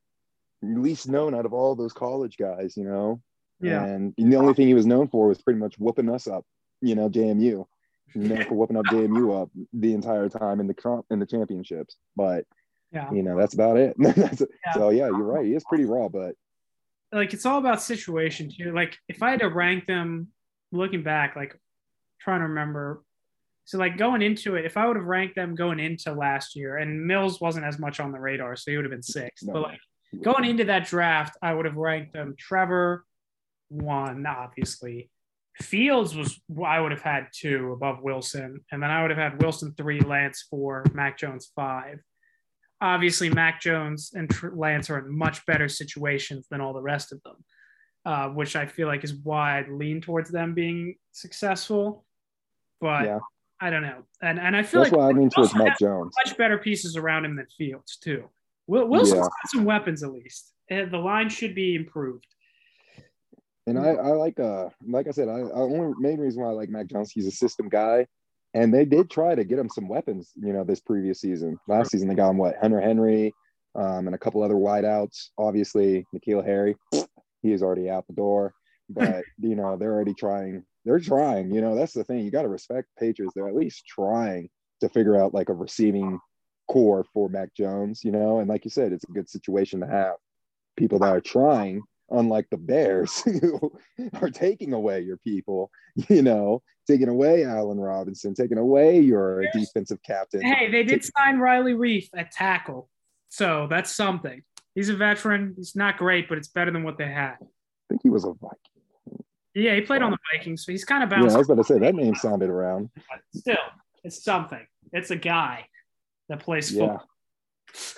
least 0.62 1.08
known 1.08 1.34
out 1.34 1.46
of 1.46 1.54
all 1.54 1.76
those 1.76 1.94
college 1.94 2.38
guys. 2.38 2.76
You 2.78 2.84
know, 2.84 3.22
yeah. 3.62 3.84
And 3.84 4.14
the 4.18 4.36
only 4.36 4.54
thing 4.54 4.68
he 4.68 4.74
was 4.74 4.86
known 4.86 5.08
for 5.08 5.28
was 5.28 5.42
pretty 5.42 5.60
much 5.60 5.80
whooping 5.80 6.10
us 6.10 6.28
up. 6.28 6.46
You 6.82 6.94
know, 6.96 7.10
JMU. 7.10 7.66
known 8.16 8.46
for 8.46 8.54
whooping 8.54 8.78
up 8.78 8.86
JMU 8.86 9.42
up 9.42 9.50
the 9.72 9.94
entire 9.94 10.30
time 10.30 10.60
in 10.60 10.68
the 10.68 11.04
in 11.10 11.20
the 11.20 11.26
championships. 11.26 11.96
But 12.16 12.46
yeah, 12.92 13.12
you 13.12 13.24
know, 13.24 13.38
that's 13.38 13.54
about 13.54 13.78
it. 13.78 13.96
that's, 14.00 14.42
yeah. 14.42 14.74
So 14.74 14.90
yeah, 14.90 15.08
you're 15.08 15.24
right. 15.24 15.46
He 15.46 15.56
is 15.56 15.64
pretty 15.64 15.86
raw, 15.86 16.10
but 16.10 16.36
like 17.12 17.34
it's 17.34 17.46
all 17.46 17.60
about 17.60 17.82
situation 17.82 18.52
too. 18.56 18.74
Like 18.74 18.98
if 19.08 19.24
I 19.24 19.32
had 19.32 19.40
to 19.40 19.48
rank 19.48 19.88
them, 19.88 20.28
looking 20.72 21.04
back, 21.04 21.36
like 21.36 21.58
trying 22.24 22.40
to 22.40 22.48
remember. 22.48 23.04
So 23.66 23.78
like 23.78 23.98
going 23.98 24.22
into 24.22 24.56
it, 24.56 24.66
if 24.66 24.76
I 24.76 24.88
would 24.88 24.98
have 24.98 25.06
ranked 25.06 25.36
them 25.36 25.56
going 25.56 25.80
into 25.80 26.14
last 26.14 26.56
year, 26.56 26.78
and 26.78 27.06
Mills 27.06 27.40
wasn't 27.40 27.66
as 27.66 27.80
much 27.80 28.00
on 28.00 28.12
the 28.12 28.20
radar, 28.20 28.56
so 28.56 28.72
he 28.72 28.78
would 28.78 28.86
have 28.86 28.92
been 28.92 29.04
six. 29.04 29.44
No. 29.44 29.54
But 29.54 29.62
like 29.64 29.80
going 30.22 30.46
into 30.46 30.66
that 30.66 30.86
draft, 30.86 31.38
I 31.42 31.54
would 31.54 31.66
have 31.66 31.76
ranked 31.76 32.14
them 32.14 32.36
Trevor 32.38 33.06
one, 33.70 34.26
obviously. 34.26 35.10
Fields 35.62 36.16
was 36.16 36.40
I 36.66 36.80
would 36.80 36.92
have 36.92 37.02
had 37.02 37.28
two 37.32 37.72
above 37.72 38.02
Wilson, 38.02 38.62
and 38.72 38.82
then 38.82 38.90
I 38.90 39.02
would 39.02 39.12
have 39.12 39.20
had 39.20 39.42
Wilson 39.42 39.74
three, 39.78 40.02
Lance 40.02 40.46
four, 40.50 40.84
Mac 40.94 41.18
Jones 41.18 41.52
five. 41.56 42.00
Obviously, 42.82 43.30
Mac 43.30 43.62
Jones 43.62 44.12
and 44.14 44.30
Lance 44.58 44.90
are 44.90 45.00
in 45.00 45.16
much 45.16 45.46
better 45.46 45.70
situations 45.70 46.48
than 46.50 46.60
all 46.60 46.74
the 46.74 46.82
rest 46.82 47.14
of 47.14 47.22
them, 47.24 47.36
uh, 48.04 48.28
which 48.30 48.58
I 48.58 48.66
feel 48.66 48.88
like 48.88 49.06
is 49.06 49.14
why 49.14 49.60
I 49.60 49.70
lean 49.70 50.02
towards 50.02 50.30
them 50.30 50.54
being 50.54 50.96
successful. 51.14 52.04
But 52.84 53.06
yeah. 53.06 53.20
I 53.62 53.70
don't 53.70 53.82
know, 53.82 54.04
and 54.22 54.38
and 54.38 54.58
I 54.58 54.62
feel 54.62 54.82
that's 54.82 54.92
like 54.92 55.00
why 55.00 55.08
I 55.08 55.12
lean 55.14 55.30
towards 55.30 55.56
Mac 55.56 55.80
Jones. 55.80 56.14
Much 56.26 56.38
better 56.38 56.58
pieces 56.58 56.98
around 56.98 57.24
him 57.24 57.38
than 57.38 57.48
Fields 57.58 57.96
too. 57.96 58.30
Wilson's 58.68 59.18
yeah. 59.18 59.22
got 59.22 59.32
some 59.48 59.66
weapons 59.66 60.04
at 60.04 60.12
least. 60.12 60.52
And 60.70 60.92
The 60.92 60.98
line 60.98 61.30
should 61.30 61.56
be 61.56 61.76
improved. 61.76 62.28
And 63.66 63.80
I, 63.80 63.92
I 63.92 64.10
like 64.10 64.40
uh 64.40 64.70
like 64.86 65.08
I 65.08 65.12
said, 65.12 65.30
I, 65.30 65.40
I 65.40 65.60
only 65.62 65.94
main 65.98 66.20
reason 66.20 66.44
why 66.44 66.50
I 66.50 66.54
like 66.54 66.70
Mac 66.70 66.88
Jones, 66.88 67.12
he's 67.12 67.28
a 67.28 67.32
system 67.32 67.70
guy. 67.70 68.08
And 68.54 68.74
they 68.74 68.86
did 68.86 69.10
try 69.10 69.34
to 69.34 69.44
get 69.44 69.58
him 69.58 69.70
some 69.70 69.88
weapons, 69.88 70.32
you 70.36 70.54
know, 70.54 70.64
this 70.64 70.80
previous 70.80 71.22
season. 71.22 71.58
Last 71.68 71.92
season 71.92 72.10
they 72.10 72.16
got 72.16 72.30
him 72.30 72.38
what 72.38 72.58
Hunter 72.62 72.82
Henry, 72.82 73.34
um, 73.74 74.06
and 74.06 74.14
a 74.14 74.18
couple 74.18 74.44
other 74.44 74.56
wideouts. 74.56 75.30
Obviously, 75.38 76.06
N'Keal 76.14 76.46
Harry, 76.46 76.76
he 77.42 77.52
is 77.52 77.64
already 77.64 77.90
out 77.90 78.06
the 78.06 78.14
door. 78.14 78.54
But 78.90 79.24
you 79.40 79.56
know, 79.56 79.78
they're 79.78 79.94
already 79.94 80.14
trying, 80.14 80.64
they're 80.86 81.00
trying, 81.00 81.54
you 81.54 81.62
know, 81.62 81.76
that's 81.76 81.94
the 81.94 82.04
thing. 82.04 82.20
You 82.20 82.32
gotta 82.32 82.50
respect 82.50 82.90
Patriots. 83.00 83.34
They're 83.36 83.48
at 83.48 83.56
least 83.56 83.86
trying 83.86 84.50
to 84.82 84.90
figure 84.90 85.22
out 85.22 85.34
like 85.34 85.50
a 85.50 85.54
receiving 85.54 86.20
corps 86.68 87.06
for 87.14 87.30
Mac 87.30 87.54
Jones, 87.56 88.04
you 88.04 88.12
know, 88.12 88.40
and 88.40 88.50
like 88.50 88.66
you 88.66 88.72
said, 88.72 88.92
it's 88.92 89.06
a 89.06 89.12
good 89.12 89.30
situation 89.30 89.80
to 89.80 89.88
have 89.88 90.16
people 90.76 91.00
that 91.00 91.16
are 91.16 91.22
trying 91.22 91.82
unlike 92.10 92.48
the 92.50 92.58
Bears 92.58 93.22
who 93.24 93.72
are 94.22 94.30
taking 94.30 94.74
away 94.74 95.02
your 95.02 95.18
people, 95.18 95.72
you 96.10 96.22
know, 96.22 96.62
taking 96.88 97.10
away 97.10 97.46
Allen 97.46 97.80
Robinson, 97.80 98.34
taking 98.34 98.58
away 98.58 99.00
your 99.00 99.46
defensive 99.54 100.00
captain. 100.06 100.42
Hey, 100.42 100.70
they 100.70 100.84
did 100.84 101.04
sign 101.04 101.40
Riley 101.40 101.74
Reiff 101.74 102.10
at 102.16 102.32
tackle. 102.32 102.90
So 103.30 103.68
that's 103.70 103.92
something. 103.92 104.44
He's 104.76 104.90
a 104.90 104.96
veteran. 104.96 105.54
He's 105.56 105.76
not 105.76 105.98
great, 105.98 106.28
but 106.30 106.38
it's 106.38 106.48
better 106.48 106.72
than 106.72 106.84
what 106.84 106.98
they 106.98 107.08
had. 107.08 107.38
I 107.42 107.46
think 107.90 108.02
he 108.04 108.10
was 108.10 108.26
a 108.26 108.34
Viking. 108.34 108.73
Yeah, 109.56 109.76
he 109.76 109.82
played 109.82 110.02
on 110.02 110.12
the 110.12 110.18
Vikings, 110.34 110.66
so 110.66 110.72
he's 110.72 110.84
kind 110.84 111.04
of 111.04 111.10
bounced. 111.10 111.30
Yeah, 111.30 111.36
I 111.36 111.38
was 111.38 111.50
about 111.50 111.62
to 111.62 111.74
say 111.74 111.80
that 111.80 111.94
name 111.94 112.16
sounded 112.16 112.50
around. 112.50 112.90
But 112.96 113.20
still, 113.36 113.56
it's 114.04 114.24
something. 114.24 114.66
It's 114.92 115.12
a 115.12 115.16
guy 115.16 115.68
that 116.30 116.40
plays 116.40 116.72
football. 116.72 117.08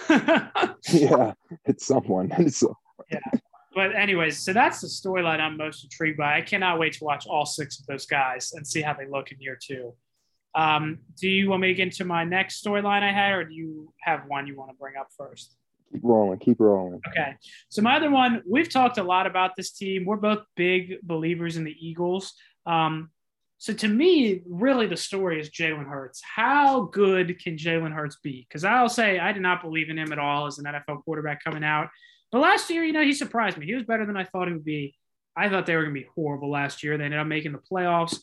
Yeah, 0.09 0.73
yeah 0.91 1.33
it's 1.65 1.85
someone. 1.85 2.31
It's 2.39 2.63
a- 2.63 2.67
yeah 3.11 3.39
but 3.75 3.93
anyways, 3.93 4.39
so 4.39 4.53
that's 4.53 4.79
the 4.79 4.87
storyline 4.87 5.41
I'm 5.41 5.57
most 5.57 5.83
intrigued 5.83 6.17
by. 6.17 6.37
I 6.37 6.41
cannot 6.41 6.79
wait 6.79 6.93
to 6.93 7.03
watch 7.03 7.27
all 7.27 7.45
six 7.45 7.77
of 7.77 7.85
those 7.85 8.05
guys 8.05 8.53
and 8.53 8.65
see 8.65 8.81
how 8.81 8.93
they 8.93 9.05
look 9.05 9.33
in 9.33 9.41
year 9.41 9.59
two. 9.61 9.93
Um, 10.55 10.99
do 11.19 11.27
you 11.27 11.49
want 11.49 11.61
me 11.61 11.67
to 11.67 11.73
get 11.73 11.83
into 11.83 12.05
my 12.05 12.23
next 12.23 12.63
storyline 12.63 13.03
I 13.03 13.11
had, 13.11 13.33
or 13.33 13.43
do 13.43 13.53
you 13.53 13.93
have 13.99 14.21
one 14.27 14.47
you 14.47 14.55
want 14.55 14.71
to 14.71 14.77
bring 14.77 14.95
up 14.95 15.09
first? 15.17 15.57
Keep 15.91 16.03
rolling, 16.03 16.39
keep 16.39 16.59
rolling. 16.59 17.01
Okay. 17.07 17.35
So 17.69 17.81
my 17.81 17.97
other 17.97 18.11
one, 18.11 18.43
we've 18.47 18.69
talked 18.69 18.97
a 18.97 19.03
lot 19.03 19.27
about 19.27 19.55
this 19.55 19.71
team. 19.71 20.05
We're 20.05 20.17
both 20.17 20.39
big 20.55 20.95
believers 21.03 21.57
in 21.57 21.63
the 21.63 21.75
Eagles. 21.79 22.33
Um, 22.65 23.11
so 23.57 23.73
to 23.73 23.87
me, 23.87 24.41
really 24.45 24.87
the 24.87 24.97
story 24.97 25.39
is 25.39 25.49
Jalen 25.49 25.87
Hurts. 25.87 26.21
How 26.23 26.81
good 26.81 27.39
can 27.41 27.57
Jalen 27.57 27.93
Hurts 27.93 28.17
be? 28.21 28.45
Because 28.47 28.65
I'll 28.65 28.89
say 28.89 29.19
I 29.19 29.31
did 29.31 29.41
not 29.41 29.61
believe 29.61 29.89
in 29.89 29.97
him 29.97 30.11
at 30.11 30.19
all 30.19 30.47
as 30.47 30.57
an 30.57 30.65
NFL 30.65 31.03
quarterback 31.03 31.43
coming 31.43 31.63
out. 31.63 31.89
But 32.31 32.39
last 32.39 32.69
year, 32.69 32.83
you 32.83 32.91
know, 32.91 33.03
he 33.03 33.13
surprised 33.13 33.57
me. 33.57 33.65
He 33.65 33.75
was 33.75 33.83
better 33.83 34.05
than 34.05 34.17
I 34.17 34.25
thought 34.25 34.47
he 34.47 34.53
would 34.53 34.65
be. 34.65 34.95
I 35.37 35.49
thought 35.49 35.65
they 35.65 35.75
were 35.75 35.83
going 35.83 35.95
to 35.95 36.01
be 36.01 36.07
horrible 36.15 36.49
last 36.51 36.83
year. 36.83 36.97
They 36.97 37.05
ended 37.05 37.19
up 37.19 37.27
making 37.27 37.53
the 37.53 37.59
playoffs. 37.59 38.19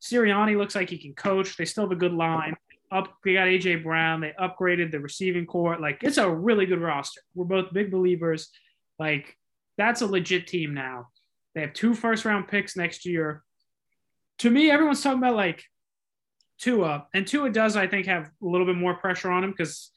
Sirianni 0.00 0.56
looks 0.56 0.74
like 0.74 0.90
he 0.90 0.98
can 0.98 1.14
coach. 1.14 1.56
They 1.56 1.64
still 1.64 1.84
have 1.84 1.92
a 1.92 1.96
good 1.96 2.12
line. 2.12 2.56
Up, 2.92 3.16
they 3.24 3.34
got 3.34 3.46
AJ 3.46 3.82
Brown. 3.82 4.20
They 4.20 4.32
upgraded 4.40 4.90
the 4.92 5.00
receiving 5.00 5.46
corps. 5.46 5.78
Like 5.78 6.02
it's 6.02 6.18
a 6.18 6.30
really 6.30 6.66
good 6.66 6.80
roster. 6.80 7.20
We're 7.34 7.44
both 7.44 7.72
big 7.72 7.90
believers. 7.90 8.50
Like 8.98 9.36
that's 9.76 10.02
a 10.02 10.06
legit 10.06 10.46
team 10.46 10.74
now. 10.74 11.08
They 11.54 11.62
have 11.62 11.72
two 11.72 11.94
first 11.94 12.24
round 12.24 12.48
picks 12.48 12.76
next 12.76 13.04
year. 13.06 13.42
To 14.38 14.50
me, 14.50 14.70
everyone's 14.70 15.02
talking 15.02 15.18
about 15.18 15.34
like 15.36 15.64
Tua, 16.58 17.06
and 17.14 17.26
Tua 17.26 17.50
does, 17.50 17.76
I 17.76 17.86
think, 17.86 18.06
have 18.06 18.30
a 18.42 18.46
little 18.46 18.66
bit 18.66 18.76
more 18.76 18.94
pressure 18.94 19.30
on 19.30 19.44
him 19.44 19.50
because 19.50 19.90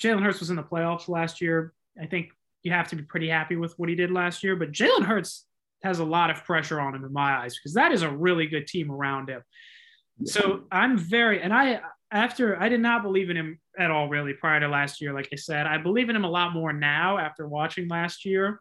Jalen 0.00 0.22
Hurts 0.22 0.40
was 0.40 0.50
in 0.50 0.56
the 0.56 0.62
playoffs 0.62 1.08
last 1.08 1.40
year. 1.40 1.72
I 2.00 2.06
think 2.06 2.30
you 2.62 2.72
have 2.72 2.88
to 2.88 2.96
be 2.96 3.02
pretty 3.02 3.28
happy 3.28 3.56
with 3.56 3.74
what 3.78 3.88
he 3.88 3.94
did 3.94 4.10
last 4.10 4.42
year. 4.42 4.56
But 4.56 4.72
Jalen 4.72 5.04
Hurts 5.04 5.46
has 5.82 5.98
a 5.98 6.04
lot 6.04 6.30
of 6.30 6.44
pressure 6.44 6.80
on 6.80 6.94
him 6.94 7.04
in 7.04 7.12
my 7.12 7.36
eyes 7.36 7.56
because 7.56 7.74
that 7.74 7.92
is 7.92 8.02
a 8.02 8.10
really 8.10 8.46
good 8.46 8.66
team 8.66 8.90
around 8.90 9.28
him. 9.28 9.42
So 10.24 10.64
I'm 10.72 10.96
very, 10.96 11.42
and 11.42 11.52
I, 11.52 11.80
after 12.14 12.58
I 12.62 12.68
did 12.68 12.80
not 12.80 13.02
believe 13.02 13.28
in 13.28 13.36
him 13.36 13.58
at 13.76 13.90
all 13.90 14.08
really 14.08 14.32
prior 14.32 14.60
to 14.60 14.68
last 14.68 15.00
year. 15.00 15.12
Like 15.12 15.28
I 15.32 15.36
said, 15.36 15.66
I 15.66 15.78
believe 15.78 16.08
in 16.08 16.16
him 16.16 16.24
a 16.24 16.30
lot 16.30 16.52
more 16.52 16.72
now 16.72 17.18
after 17.18 17.46
watching 17.48 17.88
last 17.88 18.24
year. 18.24 18.60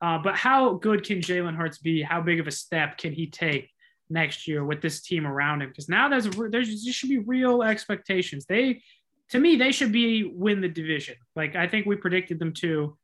Uh, 0.00 0.18
but 0.18 0.34
how 0.34 0.74
good 0.74 1.04
can 1.04 1.18
Jalen 1.18 1.54
Hurts 1.54 1.78
be? 1.78 2.02
How 2.02 2.22
big 2.22 2.40
of 2.40 2.48
a 2.48 2.50
step 2.50 2.96
can 2.96 3.12
he 3.12 3.26
take 3.26 3.70
next 4.08 4.48
year 4.48 4.64
with 4.64 4.80
this 4.80 5.02
team 5.02 5.26
around 5.26 5.60
him? 5.60 5.68
Because 5.68 5.88
now 5.88 6.08
there's 6.08 6.28
there's 6.50 6.82
there 6.84 6.92
should 6.92 7.10
be 7.10 7.18
real 7.18 7.62
expectations. 7.62 8.46
They, 8.46 8.82
to 9.28 9.38
me, 9.38 9.56
they 9.56 9.70
should 9.70 9.92
be 9.92 10.24
win 10.24 10.62
the 10.62 10.68
division. 10.68 11.16
Like 11.36 11.54
I 11.54 11.68
think 11.68 11.86
we 11.86 11.96
predicted 11.96 12.38
them 12.38 12.54
to. 12.54 12.96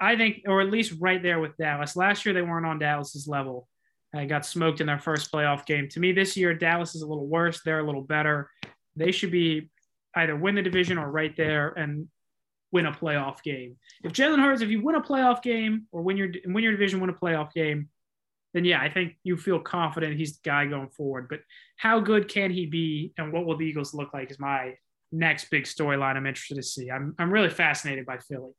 I 0.00 0.16
think, 0.16 0.42
or 0.48 0.60
at 0.60 0.70
least 0.70 0.94
right 0.98 1.22
there 1.22 1.38
with 1.38 1.56
Dallas. 1.58 1.94
Last 1.94 2.26
year 2.26 2.34
they 2.34 2.42
weren't 2.42 2.66
on 2.66 2.80
Dallas's 2.80 3.28
level. 3.28 3.68
They 4.12 4.26
got 4.26 4.44
smoked 4.44 4.80
in 4.80 4.88
their 4.88 4.98
first 4.98 5.30
playoff 5.30 5.64
game. 5.64 5.88
To 5.90 6.00
me, 6.00 6.10
this 6.10 6.36
year 6.36 6.54
Dallas 6.54 6.96
is 6.96 7.02
a 7.02 7.06
little 7.06 7.28
worse. 7.28 7.60
They're 7.62 7.78
a 7.78 7.86
little 7.86 8.02
better. 8.02 8.50
They 8.96 9.12
should 9.12 9.30
be 9.30 9.70
either 10.14 10.36
win 10.36 10.54
the 10.54 10.62
division 10.62 10.98
or 10.98 11.10
right 11.10 11.34
there 11.36 11.68
and 11.70 12.08
win 12.70 12.86
a 12.86 12.92
playoff 12.92 13.42
game. 13.42 13.76
If 14.02 14.12
Jalen 14.12 14.42
Hurts, 14.42 14.62
if 14.62 14.70
you 14.70 14.82
win 14.82 14.94
a 14.94 15.00
playoff 15.00 15.42
game 15.42 15.86
or 15.92 16.02
win 16.02 16.16
your 16.16 16.28
win 16.46 16.64
your 16.64 16.72
division, 16.72 17.00
win 17.00 17.10
a 17.10 17.14
playoff 17.14 17.52
game, 17.52 17.88
then 18.54 18.64
yeah, 18.64 18.80
I 18.80 18.90
think 18.90 19.16
you 19.22 19.36
feel 19.36 19.60
confident 19.60 20.16
he's 20.16 20.34
the 20.38 20.48
guy 20.48 20.66
going 20.66 20.88
forward. 20.88 21.28
But 21.28 21.40
how 21.76 22.00
good 22.00 22.28
can 22.28 22.50
he 22.50 22.66
be, 22.66 23.12
and 23.18 23.32
what 23.32 23.46
will 23.46 23.56
the 23.56 23.66
Eagles 23.66 23.94
look 23.94 24.12
like? 24.12 24.30
Is 24.30 24.40
my 24.40 24.74
next 25.12 25.50
big 25.50 25.64
storyline 25.64 26.16
I'm 26.16 26.26
interested 26.26 26.56
to 26.56 26.62
see. 26.62 26.90
I'm 26.90 27.14
I'm 27.18 27.30
really 27.30 27.50
fascinated 27.50 28.06
by 28.06 28.18
Philly. 28.18 28.52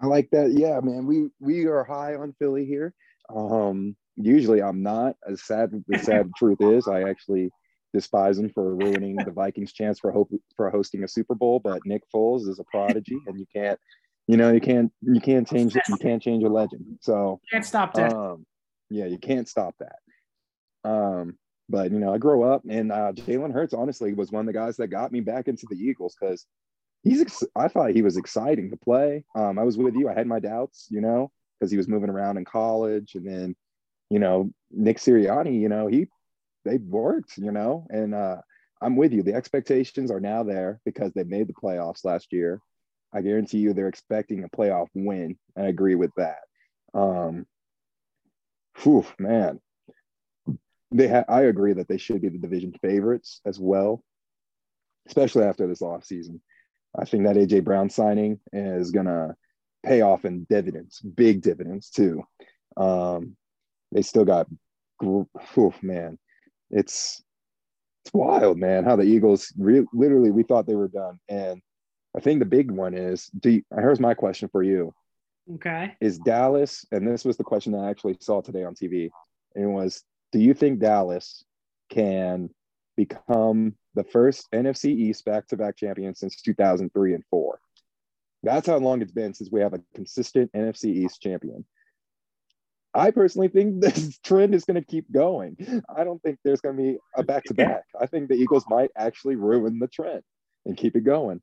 I 0.00 0.06
like 0.06 0.30
that. 0.30 0.52
Yeah, 0.52 0.80
man. 0.82 1.06
We 1.06 1.28
we 1.40 1.66
are 1.66 1.84
high 1.84 2.14
on 2.14 2.34
Philly 2.38 2.66
here. 2.66 2.94
Um, 3.34 3.96
usually 4.16 4.62
I'm 4.62 4.82
not. 4.82 5.16
As 5.28 5.44
sad 5.44 5.70
the 5.86 5.98
sad 5.98 6.30
truth 6.36 6.60
is, 6.60 6.88
I 6.88 7.08
actually 7.08 7.50
despise 7.96 8.36
them 8.36 8.50
for 8.50 8.74
ruining 8.82 9.16
the 9.16 9.30
Vikings' 9.30 9.72
chance 9.72 9.98
for 9.98 10.12
hope 10.12 10.30
for 10.56 10.70
hosting 10.70 11.02
a 11.02 11.08
Super 11.08 11.34
Bowl. 11.34 11.60
But 11.60 11.80
Nick 11.84 12.02
Foles 12.14 12.48
is 12.48 12.58
a 12.58 12.64
prodigy, 12.64 13.18
and 13.26 13.38
you 13.38 13.46
can't, 13.52 13.78
you 14.26 14.36
know, 14.36 14.52
you 14.52 14.60
can't 14.60 14.92
you 15.00 15.20
can't 15.20 15.48
change 15.48 15.74
it. 15.74 15.82
You 15.88 15.96
can't 15.96 16.22
change 16.22 16.44
a 16.44 16.48
legend. 16.48 16.98
So 17.00 17.40
can't 17.50 17.64
stop 17.64 17.94
that. 17.94 18.12
Um, 18.12 18.46
yeah, 18.90 19.06
you 19.06 19.18
can't 19.18 19.48
stop 19.48 19.74
that. 19.80 19.98
Um, 20.88 21.38
but 21.68 21.90
you 21.90 21.98
know, 21.98 22.14
I 22.14 22.18
grew 22.18 22.44
up, 22.44 22.62
and 22.68 22.92
uh, 22.92 23.12
Jalen 23.12 23.52
Hurts 23.52 23.74
honestly 23.74 24.14
was 24.14 24.30
one 24.30 24.40
of 24.40 24.46
the 24.46 24.58
guys 24.58 24.76
that 24.76 24.88
got 24.88 25.10
me 25.10 25.20
back 25.20 25.48
into 25.48 25.66
the 25.68 25.76
Eagles 25.76 26.14
because 26.18 26.46
he's 27.02 27.22
ex- 27.22 27.42
I 27.56 27.68
thought 27.68 27.90
he 27.90 28.02
was 28.02 28.16
exciting 28.16 28.70
to 28.70 28.76
play. 28.76 29.24
Um, 29.34 29.58
I 29.58 29.64
was 29.64 29.76
with 29.76 29.94
you. 29.94 30.08
I 30.08 30.14
had 30.14 30.26
my 30.26 30.38
doubts, 30.38 30.86
you 30.90 31.00
know, 31.00 31.32
because 31.58 31.70
he 31.70 31.76
was 31.76 31.88
moving 31.88 32.10
around 32.10 32.36
in 32.36 32.44
college, 32.44 33.14
and 33.14 33.26
then, 33.26 33.56
you 34.10 34.18
know, 34.18 34.50
Nick 34.70 34.98
Sirianni, 34.98 35.60
you 35.60 35.68
know, 35.68 35.86
he 35.88 36.08
they 36.66 36.78
worked, 36.78 37.38
you 37.38 37.52
know, 37.52 37.86
and 37.90 38.14
uh, 38.14 38.36
I'm 38.80 38.96
with 38.96 39.12
you. 39.12 39.22
The 39.22 39.34
expectations 39.34 40.10
are 40.10 40.20
now 40.20 40.42
there 40.42 40.80
because 40.84 41.12
they 41.12 41.24
made 41.24 41.48
the 41.48 41.54
playoffs 41.54 42.04
last 42.04 42.32
year. 42.32 42.60
I 43.14 43.22
guarantee 43.22 43.58
you 43.58 43.72
they're 43.72 43.88
expecting 43.88 44.44
a 44.44 44.48
playoff 44.48 44.88
win. 44.94 45.38
I 45.56 45.62
agree 45.62 45.94
with 45.94 46.10
that. 46.16 46.40
Um, 46.92 47.46
whew, 48.82 49.06
man, 49.18 49.60
they 50.90 51.08
ha- 51.08 51.24
I 51.28 51.42
agree 51.42 51.72
that 51.74 51.88
they 51.88 51.98
should 51.98 52.20
be 52.20 52.28
the 52.28 52.38
division 52.38 52.74
favorites 52.82 53.40
as 53.46 53.58
well, 53.58 54.02
especially 55.06 55.44
after 55.44 55.66
this 55.66 55.82
off 55.82 56.04
season. 56.04 56.42
I 56.98 57.04
think 57.04 57.24
that 57.24 57.36
AJ 57.36 57.64
Brown 57.64 57.90
signing 57.90 58.40
is 58.52 58.90
gonna 58.90 59.36
pay 59.84 60.00
off 60.02 60.24
in 60.24 60.46
dividends, 60.50 61.00
big 61.00 61.42
dividends 61.42 61.90
too. 61.90 62.22
Um, 62.76 63.36
they 63.92 64.02
still 64.02 64.24
got, 64.24 64.48
oh 65.02 65.74
man, 65.80 66.18
it's 66.70 67.22
it's 68.04 68.14
wild, 68.14 68.58
man. 68.58 68.84
How 68.84 68.96
the 68.96 69.02
Eagles 69.02 69.52
re- 69.58 69.86
literally 69.92 70.30
we 70.30 70.42
thought 70.42 70.66
they 70.66 70.74
were 70.74 70.88
done, 70.88 71.18
and 71.28 71.60
I 72.16 72.20
think 72.20 72.38
the 72.38 72.46
big 72.46 72.70
one 72.70 72.94
is. 72.94 73.26
Do 73.38 73.50
you, 73.50 73.62
here's 73.76 74.00
my 74.00 74.14
question 74.14 74.48
for 74.48 74.62
you. 74.62 74.94
Okay. 75.54 75.94
Is 76.00 76.18
Dallas, 76.18 76.84
and 76.90 77.06
this 77.06 77.24
was 77.24 77.36
the 77.36 77.44
question 77.44 77.72
that 77.72 77.78
I 77.78 77.90
actually 77.90 78.16
saw 78.20 78.40
today 78.40 78.64
on 78.64 78.74
TV, 78.74 79.10
and 79.54 79.64
it 79.64 79.68
was, 79.68 80.02
do 80.32 80.40
you 80.40 80.54
think 80.54 80.80
Dallas 80.80 81.44
can 81.88 82.50
become 82.96 83.74
the 83.94 84.04
first 84.04 84.48
NFC 84.52 84.86
East 84.86 85.24
back-to-back 85.24 85.76
champion 85.76 86.14
since 86.14 86.40
2003 86.42 87.14
and 87.14 87.24
four. 87.30 87.60
That's 88.42 88.66
how 88.66 88.76
long 88.76 89.02
it's 89.02 89.12
been 89.12 89.34
since 89.34 89.50
we 89.50 89.60
have 89.60 89.74
a 89.74 89.80
consistent 89.94 90.52
NFC 90.52 90.86
East 90.86 91.20
champion. 91.20 91.64
I 92.96 93.10
personally 93.10 93.48
think 93.48 93.80
this 93.80 94.18
trend 94.18 94.54
is 94.54 94.64
going 94.64 94.80
to 94.80 94.86
keep 94.86 95.10
going. 95.12 95.56
I 95.94 96.04
don't 96.04 96.22
think 96.22 96.38
there's 96.44 96.60
going 96.60 96.76
to 96.76 96.82
be 96.82 96.98
a 97.14 97.22
back 97.22 97.44
to 97.44 97.54
back. 97.54 97.84
I 98.00 98.06
think 98.06 98.28
the 98.28 98.34
Eagles 98.34 98.64
might 98.68 98.90
actually 98.96 99.36
ruin 99.36 99.78
the 99.78 99.88
trend 99.88 100.22
and 100.64 100.76
keep 100.76 100.96
it 100.96 101.04
going. 101.04 101.40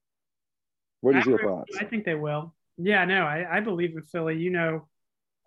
What 1.01 1.15
is 1.15 1.27
I 1.27 1.31
your 1.31 1.39
thoughts? 1.39 1.75
I 1.79 1.85
think 1.85 2.05
they 2.05 2.15
will. 2.15 2.53
Yeah, 2.77 3.05
no, 3.05 3.23
I, 3.23 3.57
I 3.57 3.59
believe 3.59 3.95
in 3.95 4.03
Philly. 4.03 4.37
You 4.37 4.49
know, 4.49 4.87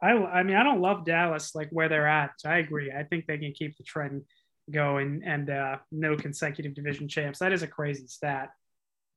I 0.02 0.12
I 0.12 0.42
mean 0.42 0.56
I 0.56 0.62
don't 0.62 0.80
love 0.80 1.04
Dallas 1.04 1.54
like 1.54 1.70
where 1.70 1.88
they're 1.88 2.06
at. 2.06 2.32
So 2.38 2.50
I 2.50 2.58
agree. 2.58 2.92
I 2.92 3.02
think 3.02 3.26
they 3.26 3.38
can 3.38 3.52
keep 3.52 3.76
the 3.76 3.84
trend 3.84 4.22
going 4.70 5.22
and 5.24 5.48
uh, 5.48 5.78
no 5.90 6.16
consecutive 6.16 6.74
division 6.74 7.08
champs. 7.08 7.38
That 7.38 7.52
is 7.52 7.62
a 7.62 7.66
crazy 7.66 8.06
stat. 8.06 8.50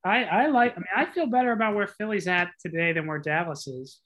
I 0.03 0.23
I 0.23 0.47
like. 0.47 0.73
I 0.73 0.79
mean 0.79 0.85
I 0.95 1.05
feel 1.05 1.27
better 1.27 1.51
about 1.51 1.75
where 1.75 1.87
Philly's 1.87 2.27
at 2.27 2.51
today 2.61 2.93
than 2.93 3.05
where 3.05 3.19
Dallas 3.19 3.67
is. 3.67 3.99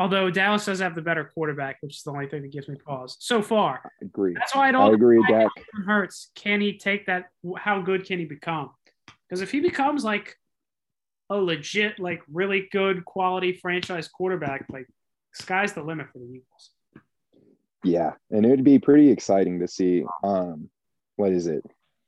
Although 0.00 0.30
Dallas 0.30 0.64
does 0.64 0.80
have 0.80 0.94
the 0.94 1.02
better 1.02 1.30
quarterback, 1.34 1.76
which 1.82 1.98
is 1.98 2.02
the 2.02 2.10
only 2.10 2.26
thing 2.26 2.40
that 2.40 2.50
gives 2.50 2.68
me 2.68 2.74
pause 2.74 3.18
so 3.20 3.42
far. 3.42 3.82
I 3.84 4.06
agree. 4.06 4.32
That's 4.32 4.54
why 4.54 4.64
I 4.64 4.68
I 4.70 4.72
don't 4.72 4.94
agree, 4.94 5.22
I 5.28 5.30
Dak. 5.30 5.48
Jalen 5.58 5.84
Hurts. 5.84 6.30
Can 6.34 6.62
he 6.62 6.78
take 6.78 7.04
that? 7.04 7.26
How 7.58 7.82
good 7.82 8.06
can 8.06 8.18
he 8.18 8.24
become? 8.24 8.70
Because 9.28 9.42
if 9.42 9.50
he 9.50 9.60
becomes 9.60 10.02
like 10.02 10.38
a 11.28 11.36
legit, 11.36 12.00
like 12.00 12.22
really 12.32 12.66
good 12.72 13.04
quality 13.04 13.52
franchise 13.52 14.08
quarterback, 14.08 14.64
like 14.70 14.86
sky's 15.34 15.74
the 15.74 15.82
limit 15.82 16.06
for 16.10 16.18
the 16.18 16.24
Eagles. 16.24 16.70
Yeah, 17.84 18.12
and 18.30 18.46
it 18.46 18.48
would 18.48 18.64
be 18.64 18.78
pretty 18.78 19.10
exciting 19.10 19.60
to 19.60 19.68
see. 19.68 20.04
Um, 20.24 20.70
what 21.16 21.32
is 21.32 21.46
it? 21.46 21.62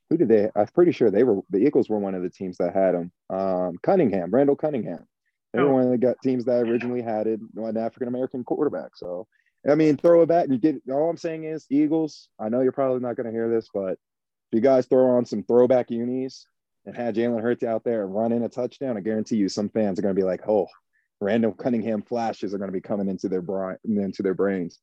Who 0.08 0.16
did 0.16 0.28
they? 0.28 0.48
I'm 0.56 0.66
pretty 0.68 0.92
sure 0.92 1.10
they 1.10 1.24
were 1.24 1.42
the 1.50 1.58
Eagles 1.58 1.90
were 1.90 1.98
one 1.98 2.14
of 2.14 2.22
the 2.22 2.30
teams 2.30 2.56
that 2.56 2.72
had 2.72 2.94
him. 2.94 3.12
Um, 3.28 3.76
Cunningham, 3.82 4.30
Randall 4.30 4.56
Cunningham. 4.56 5.06
They 5.52 5.60
were 5.60 5.68
Oh. 5.68 5.74
one 5.74 5.84
of 5.84 5.90
the 5.90 5.98
gut 5.98 6.16
teams 6.22 6.44
that 6.46 6.66
originally 6.66 7.02
had 7.02 7.26
it, 7.26 7.40
an 7.56 7.76
African 7.76 8.08
American 8.08 8.44
quarterback. 8.44 8.96
So, 8.96 9.26
I 9.68 9.74
mean, 9.74 9.96
throw 9.96 10.22
it 10.22 10.26
back. 10.26 10.44
And 10.44 10.54
you 10.54 10.58
get 10.58 10.82
all 10.90 11.10
I'm 11.10 11.16
saying 11.16 11.44
is 11.44 11.66
Eagles. 11.70 12.28
I 12.38 12.48
know 12.48 12.60
you're 12.60 12.72
probably 12.72 13.00
not 13.00 13.16
going 13.16 13.26
to 13.26 13.32
hear 13.32 13.48
this, 13.48 13.68
but 13.72 13.92
if 13.92 13.98
you 14.52 14.60
guys 14.60 14.86
throw 14.86 15.16
on 15.16 15.24
some 15.24 15.42
throwback 15.42 15.90
unis 15.90 16.46
and 16.86 16.96
had 16.96 17.14
Jalen 17.14 17.42
Hurts 17.42 17.62
out 17.62 17.84
there 17.84 18.04
and 18.04 18.14
run 18.14 18.32
in 18.32 18.42
a 18.42 18.48
touchdown, 18.48 18.96
I 18.96 19.00
guarantee 19.00 19.36
you 19.36 19.48
some 19.48 19.68
fans 19.68 19.98
are 19.98 20.02
going 20.02 20.14
to 20.14 20.20
be 20.20 20.26
like, 20.26 20.48
"Oh, 20.48 20.66
Randall 21.20 21.52
Cunningham 21.52 22.02
flashes 22.02 22.52
are 22.54 22.58
going 22.58 22.68
to 22.68 22.72
be 22.72 22.80
coming 22.80 23.08
into 23.08 23.28
their 23.28 23.42
brain, 23.42 23.76
into 23.84 24.22
their 24.22 24.34
brains." 24.34 24.78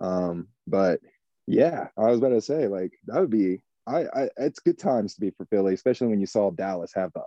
Um, 0.00 0.48
but 0.66 1.00
yeah, 1.46 1.88
I 1.98 2.08
was 2.10 2.18
about 2.18 2.28
to 2.30 2.40
say 2.40 2.68
like 2.68 2.92
that 3.06 3.20
would 3.20 3.30
be. 3.30 3.62
I, 3.86 4.04
I 4.04 4.28
it's 4.36 4.60
good 4.60 4.78
times 4.78 5.14
to 5.14 5.20
be 5.20 5.30
for 5.30 5.46
Philly, 5.46 5.74
especially 5.74 6.08
when 6.08 6.20
you 6.20 6.26
saw 6.26 6.50
Dallas 6.50 6.92
have 6.94 7.12
the 7.12 7.22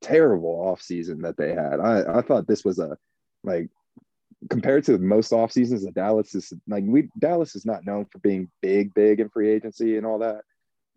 terrible 0.00 0.58
offseason 0.58 1.22
that 1.22 1.36
they 1.36 1.50
had. 1.50 1.80
I, 1.80 2.18
I 2.18 2.22
thought 2.22 2.46
this 2.46 2.64
was 2.64 2.78
a 2.78 2.96
like 3.44 3.68
compared 4.50 4.84
to 4.84 4.98
most 4.98 5.32
off 5.32 5.50
seasons 5.50 5.84
that 5.84 5.94
Dallas 5.94 6.34
is 6.34 6.52
like 6.66 6.84
we 6.86 7.08
Dallas 7.18 7.56
is 7.56 7.66
not 7.66 7.84
known 7.84 8.06
for 8.06 8.18
being 8.18 8.50
big, 8.62 8.94
big 8.94 9.20
in 9.20 9.28
free 9.28 9.50
agency 9.50 9.96
and 9.96 10.06
all 10.06 10.18
that, 10.20 10.42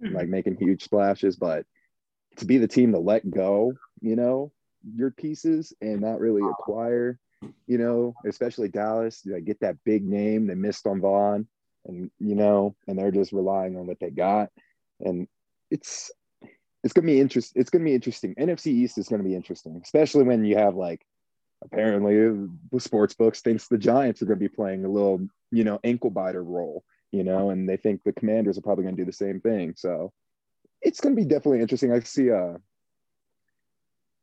Mhm. 0.01 0.13
like 0.13 0.27
making 0.29 0.57
huge 0.57 0.83
splashes, 0.83 1.35
but 1.35 1.65
to 2.37 2.45
be 2.45 2.57
the 2.57 2.67
team 2.67 2.91
to 2.91 2.99
let 2.99 3.29
go, 3.29 3.73
you 4.01 4.15
know, 4.15 4.51
your 4.95 5.11
pieces 5.11 5.73
and 5.81 6.01
not 6.01 6.19
really 6.19 6.43
acquire, 6.43 7.19
you 7.67 7.77
know, 7.77 8.15
especially 8.25 8.67
Dallas, 8.67 9.25
like 9.25 9.45
get 9.45 9.59
that 9.59 9.77
big 9.83 10.03
name. 10.03 10.47
They 10.47 10.55
missed 10.55 10.87
on 10.87 11.01
Von 11.01 11.47
and 11.85 12.11
you 12.19 12.35
know, 12.35 12.75
and 12.87 12.97
they're 12.97 13.11
just 13.11 13.33
relying 13.33 13.75
on 13.77 13.87
what 13.87 13.99
they 13.99 14.11
got. 14.11 14.49
And 14.99 15.27
it's 15.71 16.11
it's 16.83 16.93
gonna 16.93 17.07
be 17.07 17.19
interesting. 17.19 17.59
It's 17.59 17.69
gonna 17.69 17.85
be 17.85 17.95
interesting. 17.95 18.35
NFC 18.35 18.67
East 18.67 18.97
is 18.97 19.07
gonna 19.07 19.23
be 19.23 19.35
interesting, 19.35 19.79
especially 19.83 20.23
when 20.23 20.43
you 20.43 20.57
have 20.57 20.75
like 20.75 21.05
apparently 21.63 22.15
the 22.71 22.79
sports 22.79 23.13
books 23.13 23.41
thinks 23.41 23.67
the 23.67 23.77
Giants 23.77 24.21
are 24.21 24.25
gonna 24.25 24.37
be 24.37 24.47
playing 24.47 24.85
a 24.85 24.89
little, 24.89 25.21
you 25.51 25.63
know, 25.63 25.79
ankle 25.83 26.09
biter 26.09 26.43
role, 26.43 26.83
you 27.11 27.23
know, 27.23 27.51
and 27.51 27.69
they 27.69 27.77
think 27.77 28.03
the 28.03 28.13
Commanders 28.13 28.57
are 28.57 28.61
probably 28.61 28.83
gonna 28.83 28.97
do 28.97 29.05
the 29.05 29.11
same 29.11 29.39
thing. 29.39 29.73
So 29.77 30.11
it's 30.81 30.99
gonna 30.99 31.15
be 31.15 31.25
definitely 31.25 31.61
interesting. 31.61 31.91
I 31.91 31.99
see 31.99 32.31
uh 32.31 32.57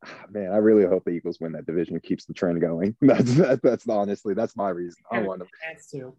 man, 0.31 0.53
I 0.53 0.57
really 0.57 0.85
hope 0.85 1.05
the 1.05 1.11
Eagles 1.11 1.39
win 1.41 1.53
that 1.53 1.67
division 1.67 1.95
and 1.95 2.03
keeps 2.03 2.25
the 2.25 2.35
trend 2.35 2.61
going. 2.61 2.97
That's 3.01 3.35
that, 3.35 3.63
that's 3.63 3.89
honestly 3.89 4.35
that's 4.35 4.57
my 4.57 4.71
reason. 4.71 5.03
I 5.11 5.23
want 5.23 5.41
them. 5.41 5.49
Chance 5.65 5.91
to. 5.93 6.15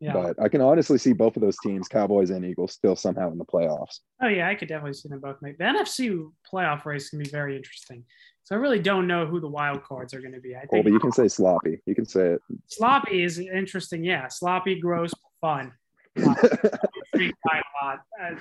Yeah. 0.00 0.12
But 0.12 0.40
I 0.40 0.48
can 0.48 0.60
honestly 0.60 0.96
see 0.98 1.12
both 1.12 1.36
of 1.36 1.42
those 1.42 1.56
teams, 1.58 1.88
Cowboys 1.88 2.30
and 2.30 2.44
Eagles, 2.44 2.72
still 2.72 2.94
somehow 2.94 3.32
in 3.32 3.38
the 3.38 3.44
playoffs. 3.44 3.98
Oh 4.22 4.28
yeah, 4.28 4.48
I 4.48 4.54
could 4.54 4.68
definitely 4.68 4.92
see 4.94 5.08
them 5.08 5.18
both 5.20 5.36
make 5.42 5.58
the 5.58 5.64
NFC 5.64 6.30
playoff 6.52 6.84
race 6.84 7.10
can 7.10 7.18
be 7.18 7.28
very 7.28 7.56
interesting. 7.56 8.04
So 8.44 8.54
I 8.54 8.58
really 8.60 8.78
don't 8.78 9.06
know 9.08 9.26
who 9.26 9.40
the 9.40 9.48
wild 9.48 9.82
cards 9.82 10.14
are 10.14 10.20
going 10.20 10.32
to 10.34 10.40
be. 10.40 10.54
I 10.54 10.60
Oh, 10.60 10.66
think 10.70 10.84
but 10.84 10.92
you 10.92 11.00
can 11.00 11.12
say 11.12 11.26
sloppy. 11.28 11.80
You 11.84 11.94
can 11.94 12.06
say 12.06 12.34
it. 12.34 12.40
sloppy 12.68 13.22
is 13.24 13.38
interesting. 13.38 14.04
Yeah, 14.04 14.28
sloppy, 14.28 14.80
gross, 14.80 15.12
fun. 15.40 15.72
Freak 16.16 17.34
a 17.50 17.84
lot. 17.84 18.00
Uh, 18.20 18.34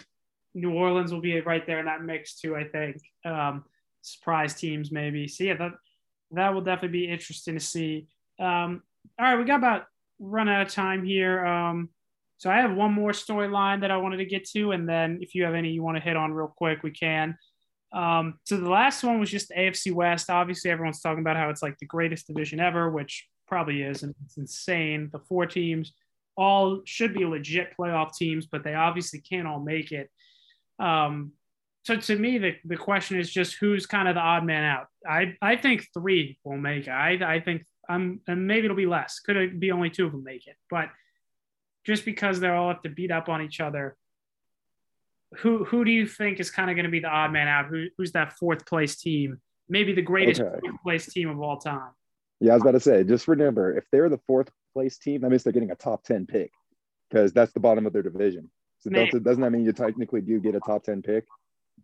New 0.54 0.74
Orleans 0.74 1.12
will 1.12 1.22
be 1.22 1.40
right 1.42 1.66
there 1.66 1.80
in 1.80 1.86
that 1.86 2.04
mix 2.04 2.40
too. 2.40 2.56
I 2.56 2.64
think 2.66 2.98
um, 3.26 3.64
surprise 4.02 4.54
teams 4.54 4.92
maybe. 4.92 5.28
So 5.28 5.44
yeah, 5.44 5.56
that 5.58 5.72
that 6.32 6.54
will 6.54 6.62
definitely 6.62 7.00
be 7.00 7.10
interesting 7.12 7.56
to 7.56 7.60
see. 7.60 8.08
Um, 8.40 8.84
all 9.20 9.26
right, 9.26 9.36
we 9.38 9.44
got 9.44 9.58
about 9.58 9.86
run 10.20 10.50
out 10.50 10.66
of 10.66 10.72
time 10.72 11.04
here. 11.04 11.46
Um, 11.46 11.90
so 12.38 12.52
I 12.52 12.58
have 12.58 12.76
one 12.76 12.94
more 12.94 13.12
storyline 13.12 13.82
that 13.82 13.92
I 13.92 13.98
wanted 13.98 14.18
to 14.18 14.26
get 14.26 14.48
to, 14.50 14.72
and 14.72 14.88
then 14.88 15.20
if 15.22 15.34
you 15.34 15.44
have 15.44 15.56
any 15.56 15.70
you 15.70 15.82
want 15.82 15.98
to 15.98 16.04
hit 16.04 16.16
on 16.16 16.34
real 16.34 16.54
quick, 16.56 16.84
we 16.84 16.92
can. 16.92 17.38
Um, 17.94 18.40
so 18.44 18.58
the 18.58 18.70
last 18.70 19.04
one 19.04 19.20
was 19.20 19.30
just 19.30 19.52
AFC 19.52 19.92
West. 19.92 20.30
Obviously, 20.30 20.70
everyone's 20.70 21.02
talking 21.02 21.22
about 21.22 21.38
how 21.38 21.50
it's 21.50 21.64
like 21.64 21.78
the 21.80 21.86
greatest 21.86 22.28
division 22.28 22.60
ever, 22.60 22.90
which 22.90 23.28
probably 23.48 23.82
is, 23.82 24.04
and 24.04 24.14
it's 24.26 24.38
insane. 24.38 25.10
The 25.12 25.20
four 25.20 25.46
teams 25.46 25.94
all 26.36 26.82
should 26.86 27.14
be 27.14 27.26
legit 27.26 27.74
playoff 27.80 28.16
teams, 28.16 28.46
but 28.46 28.64
they 28.64 28.76
obviously 28.76 29.20
can't 29.20 29.48
all 29.48 29.60
make 29.60 29.92
it. 29.92 30.10
Um, 30.80 31.32
so 31.84 31.96
to 31.96 32.16
me, 32.18 32.38
the, 32.38 32.56
the 32.66 32.78
question 32.78 33.20
is 33.20 33.32
just 33.32 33.56
who's 33.60 33.86
kind 33.86 34.08
of 34.08 34.16
the 34.16 34.22
odd 34.22 34.44
man 34.44 34.64
out. 34.64 34.88
I, 35.08 35.36
I 35.42 35.56
think 35.56 35.88
three 35.94 36.38
will 36.44 36.58
make. 36.58 36.88
I, 36.88 37.18
I 37.26 37.40
think 37.40 37.64
I'm, 37.90 38.22
and 38.28 38.48
maybe 38.48 38.66
it'll 38.66 38.78
be 38.78 38.86
less. 38.86 39.20
Could 39.20 39.38
it 39.38 39.60
be 39.60 39.72
only 39.72 39.90
two 39.90 40.06
of 40.06 40.12
them 40.12 40.24
make 40.24 40.48
it? 40.48 40.56
But 40.70 40.90
just 41.86 42.06
because 42.06 42.40
they 42.40 42.50
all 42.50 42.70
have 42.70 42.82
to 42.84 42.90
beat 42.90 43.12
up 43.12 43.30
on 43.30 43.42
each 43.42 43.60
other, 43.60 43.96
who 45.38 45.66
who 45.66 45.84
do 45.84 45.92
you 45.92 46.08
think 46.08 46.40
is 46.40 46.50
kind 46.50 46.70
of 46.70 46.76
going 46.76 46.86
to 46.86 46.92
be 46.92 47.00
the 47.00 47.08
odd 47.08 47.32
man 47.32 47.48
out? 47.48 47.68
Who, 47.68 47.88
who's 47.98 48.14
that 48.14 48.34
fourth 48.34 48.66
place 48.66 48.96
team? 48.96 49.40
Maybe 49.70 49.94
the 49.94 50.02
greatest 50.02 50.40
Okay. 50.42 50.60
fourth 50.62 50.82
place 50.84 51.06
team 51.06 51.30
of 51.30 51.42
all 51.42 51.58
time. 51.58 51.92
Yeah, 52.40 52.54
I 52.54 52.56
was 52.56 52.62
about 52.64 52.72
to 52.72 52.80
say, 52.80 53.04
just 53.04 53.28
remember, 53.28 53.76
if 53.76 53.86
they're 53.92 54.10
the 54.10 54.20
fourth 54.28 54.50
place 54.74 54.98
team, 54.98 55.22
that 55.22 55.30
means 55.30 55.44
they're 55.44 55.52
getting 55.54 55.72
a 55.72 55.76
top 55.76 56.04
10 56.04 56.28
pick 56.28 56.52
because 57.10 57.34
that's 57.34 57.52
the 57.52 57.60
bottom 57.60 57.86
of 57.88 57.94
their 57.94 58.04
division. 58.04 58.50
So 58.80 58.90
Maybe. 58.90 59.06
doesn't, 59.08 59.24
doesn't 59.24 59.42
that 59.42 59.52
mean 59.52 59.66
you 59.66 59.74
technically 59.74 60.22
do 60.22 60.40
get 60.40 60.56
a 60.56 60.60
top 60.60 60.84
10 60.84 61.02
pick? 61.02 61.26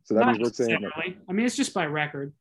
So 0.03 0.13
that 0.13 0.21
Not 0.21 0.33
means 0.33 0.39
we're 0.39 0.53
saying, 0.53 0.79
that. 0.81 1.15
I 1.27 1.33
mean, 1.33 1.45
it's 1.45 1.55
just 1.55 1.73
by 1.73 1.85
record. 1.87 2.33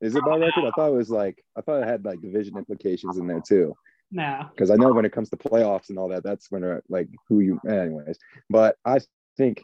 Is 0.00 0.14
it 0.16 0.24
by 0.24 0.36
record? 0.36 0.64
I 0.64 0.70
thought 0.76 0.88
it 0.88 0.96
was 0.96 1.10
like, 1.10 1.42
I 1.56 1.60
thought 1.60 1.82
it 1.82 1.88
had 1.88 2.04
like 2.04 2.20
division 2.20 2.56
implications 2.56 3.18
in 3.18 3.26
there 3.26 3.42
too. 3.46 3.74
No. 4.10 4.42
Because 4.50 4.70
I 4.70 4.76
know 4.76 4.92
when 4.92 5.04
it 5.04 5.12
comes 5.12 5.30
to 5.30 5.36
playoffs 5.36 5.88
and 5.88 5.98
all 5.98 6.08
that, 6.08 6.22
that's 6.22 6.50
when, 6.50 6.62
uh, 6.62 6.80
like, 6.88 7.08
who 7.28 7.40
you, 7.40 7.60
anyways. 7.68 8.18
But 8.48 8.76
I 8.84 9.00
think, 9.36 9.62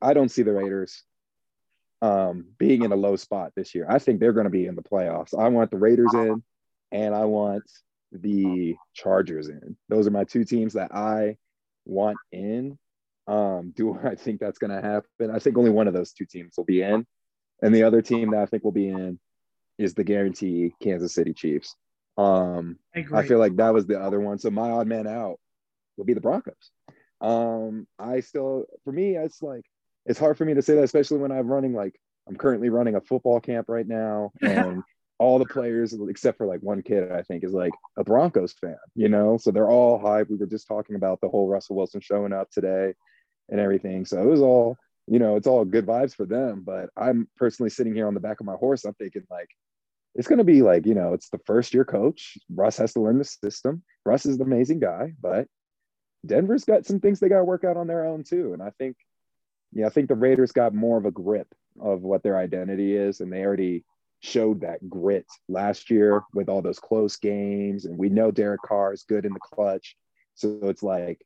I 0.00 0.14
don't 0.14 0.30
see 0.30 0.42
the 0.42 0.52
Raiders 0.52 1.02
um, 2.00 2.46
being 2.58 2.84
in 2.84 2.92
a 2.92 2.96
low 2.96 3.16
spot 3.16 3.52
this 3.56 3.74
year. 3.74 3.86
I 3.88 3.98
think 3.98 4.20
they're 4.20 4.32
going 4.32 4.44
to 4.44 4.50
be 4.50 4.66
in 4.66 4.76
the 4.76 4.82
playoffs. 4.82 5.38
I 5.38 5.48
want 5.48 5.70
the 5.70 5.78
Raiders 5.78 6.14
in, 6.14 6.42
and 6.92 7.14
I 7.14 7.24
want 7.24 7.64
the 8.12 8.76
Chargers 8.94 9.48
in. 9.48 9.76
Those 9.88 10.06
are 10.06 10.12
my 10.12 10.24
two 10.24 10.44
teams 10.44 10.74
that 10.74 10.94
I 10.94 11.36
want 11.84 12.16
in. 12.32 12.78
Um, 13.26 13.72
do 13.76 13.98
I 14.04 14.14
think 14.14 14.40
that's 14.40 14.58
going 14.58 14.70
to 14.70 14.80
happen? 14.80 15.34
I 15.34 15.38
think 15.38 15.58
only 15.58 15.70
one 15.70 15.88
of 15.88 15.94
those 15.94 16.12
two 16.12 16.24
teams 16.24 16.54
will 16.56 16.64
be 16.64 16.82
in, 16.82 17.06
and 17.62 17.74
the 17.74 17.82
other 17.82 18.02
team 18.02 18.30
that 18.30 18.40
I 18.40 18.46
think 18.46 18.64
will 18.64 18.72
be 18.72 18.88
in 18.88 19.18
is 19.78 19.94
the 19.94 20.04
guarantee 20.04 20.74
Kansas 20.80 21.14
City 21.14 21.32
Chiefs. 21.32 21.76
Um, 22.16 22.78
I. 22.94 23.04
I 23.12 23.26
feel 23.26 23.38
like 23.38 23.56
that 23.56 23.72
was 23.72 23.86
the 23.86 24.00
other 24.00 24.20
one. 24.20 24.38
So 24.38 24.50
my 24.50 24.70
odd 24.70 24.86
man 24.86 25.06
out 25.06 25.38
will 25.96 26.04
be 26.04 26.14
the 26.14 26.20
Broncos. 26.20 26.70
Um, 27.20 27.86
I 27.98 28.20
still, 28.20 28.64
for 28.84 28.92
me, 28.92 29.16
it's 29.16 29.42
like 29.42 29.64
it's 30.06 30.18
hard 30.18 30.38
for 30.38 30.44
me 30.44 30.54
to 30.54 30.62
say 30.62 30.74
that, 30.74 30.84
especially 30.84 31.18
when 31.18 31.32
I'm 31.32 31.46
running 31.46 31.74
like 31.74 31.98
I'm 32.28 32.36
currently 32.36 32.68
running 32.68 32.96
a 32.96 33.00
football 33.00 33.40
camp 33.40 33.68
right 33.68 33.86
now, 33.86 34.32
and 34.42 34.82
all 35.18 35.38
the 35.38 35.46
players 35.46 35.94
except 36.08 36.38
for 36.38 36.46
like 36.46 36.60
one 36.60 36.82
kid 36.82 37.10
I 37.10 37.22
think 37.22 37.42
is 37.42 37.52
like 37.52 37.72
a 37.96 38.04
Broncos 38.04 38.52
fan, 38.52 38.76
you 38.94 39.08
know. 39.08 39.36
So 39.36 39.50
they're 39.50 39.70
all 39.70 39.98
hype. 39.98 40.30
We 40.30 40.36
were 40.36 40.46
just 40.46 40.68
talking 40.68 40.96
about 40.96 41.20
the 41.20 41.28
whole 41.28 41.48
Russell 41.48 41.76
Wilson 41.76 42.00
showing 42.00 42.32
up 42.32 42.50
today 42.50 42.94
and 43.48 43.60
everything. 43.60 44.04
So 44.04 44.20
it 44.22 44.26
was 44.26 44.40
all, 44.40 44.76
you 45.10 45.18
know, 45.18 45.36
it's 45.36 45.46
all 45.46 45.64
good 45.64 45.86
vibes 45.86 46.14
for 46.14 46.26
them. 46.26 46.62
But 46.64 46.90
I'm 46.96 47.28
personally 47.36 47.70
sitting 47.70 47.94
here 47.94 48.06
on 48.06 48.14
the 48.14 48.20
back 48.20 48.40
of 48.40 48.46
my 48.46 48.54
horse. 48.54 48.84
I'm 48.84 48.94
thinking 48.94 49.24
like 49.30 49.48
it's 50.14 50.28
going 50.28 50.38
to 50.38 50.44
be 50.44 50.62
like, 50.62 50.86
you 50.86 50.94
know, 50.94 51.12
it's 51.12 51.28
the 51.30 51.40
first 51.46 51.74
year 51.74 51.84
coach. 51.84 52.38
Russ 52.52 52.76
has 52.78 52.92
to 52.94 53.00
learn 53.00 53.18
the 53.18 53.24
system. 53.24 53.82
Russ 54.04 54.26
is 54.26 54.36
an 54.36 54.42
amazing 54.42 54.80
guy, 54.80 55.12
but 55.20 55.46
Denver's 56.26 56.64
got 56.64 56.86
some 56.86 57.00
things 57.00 57.20
they 57.20 57.28
got 57.28 57.38
to 57.38 57.44
work 57.44 57.64
out 57.64 57.76
on 57.76 57.86
their 57.86 58.04
own 58.04 58.24
too. 58.24 58.52
And 58.52 58.62
I 58.62 58.70
think, 58.78 58.96
yeah, 59.72 59.86
I 59.86 59.90
think 59.90 60.08
the 60.08 60.14
Raiders 60.14 60.52
got 60.52 60.74
more 60.74 60.98
of 60.98 61.04
a 61.04 61.10
grip 61.10 61.46
of 61.80 62.02
what 62.02 62.22
their 62.22 62.36
identity 62.36 62.96
is, 62.96 63.20
and 63.20 63.32
they 63.32 63.44
already 63.44 63.84
showed 64.20 64.62
that 64.62 64.88
grit 64.88 65.26
last 65.48 65.90
year 65.90 66.22
with 66.34 66.48
all 66.48 66.62
those 66.62 66.80
close 66.80 67.16
games, 67.16 67.84
and 67.84 67.96
we 67.96 68.08
know 68.08 68.30
Derek 68.30 68.62
Carr 68.62 68.92
is 68.92 69.04
good 69.04 69.24
in 69.24 69.32
the 69.32 69.40
clutch. 69.40 69.96
So 70.34 70.58
it's 70.62 70.82
like, 70.82 71.24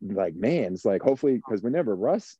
like 0.00 0.34
man, 0.34 0.74
it's 0.74 0.84
like 0.84 1.02
hopefully 1.02 1.36
because 1.36 1.62
whenever 1.62 1.94
Russ, 1.94 2.36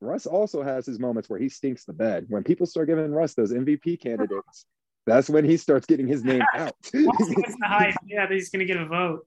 Russ 0.00 0.26
also 0.26 0.62
has 0.62 0.86
his 0.86 0.98
moments 0.98 1.28
where 1.28 1.38
he 1.38 1.48
stinks 1.48 1.84
the 1.84 1.92
bed. 1.92 2.26
When 2.28 2.42
people 2.44 2.66
start 2.66 2.88
giving 2.88 3.12
Russ 3.12 3.34
those 3.34 3.52
MVP 3.52 4.00
candidates, 4.00 4.66
that's 5.06 5.30
when 5.30 5.44
he 5.44 5.56
starts 5.56 5.86
getting 5.86 6.06
his 6.06 6.24
name 6.24 6.42
out. 6.54 6.74
yeah, 6.92 8.28
he's 8.28 8.50
gonna 8.50 8.64
get 8.64 8.76
a 8.76 8.86
vote. 8.86 9.26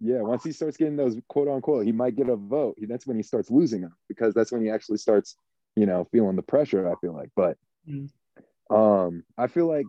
Yeah, 0.00 0.22
once 0.22 0.42
he 0.42 0.52
starts 0.52 0.76
getting 0.76 0.96
those 0.96 1.16
quote 1.28 1.48
unquote, 1.48 1.84
he 1.84 1.92
might 1.92 2.16
get 2.16 2.28
a 2.28 2.36
vote. 2.36 2.76
That's 2.80 3.06
when 3.06 3.16
he 3.16 3.22
starts 3.22 3.50
losing 3.50 3.82
them 3.82 3.94
because 4.08 4.34
that's 4.34 4.50
when 4.50 4.62
he 4.62 4.70
actually 4.70 4.98
starts, 4.98 5.36
you 5.76 5.86
know, 5.86 6.06
feeling 6.10 6.36
the 6.36 6.42
pressure. 6.42 6.90
I 6.90 6.94
feel 7.00 7.12
like, 7.12 7.30
but 7.36 7.58
mm. 7.88 8.10
um, 8.70 9.24
I 9.36 9.46
feel 9.46 9.66
like 9.66 9.86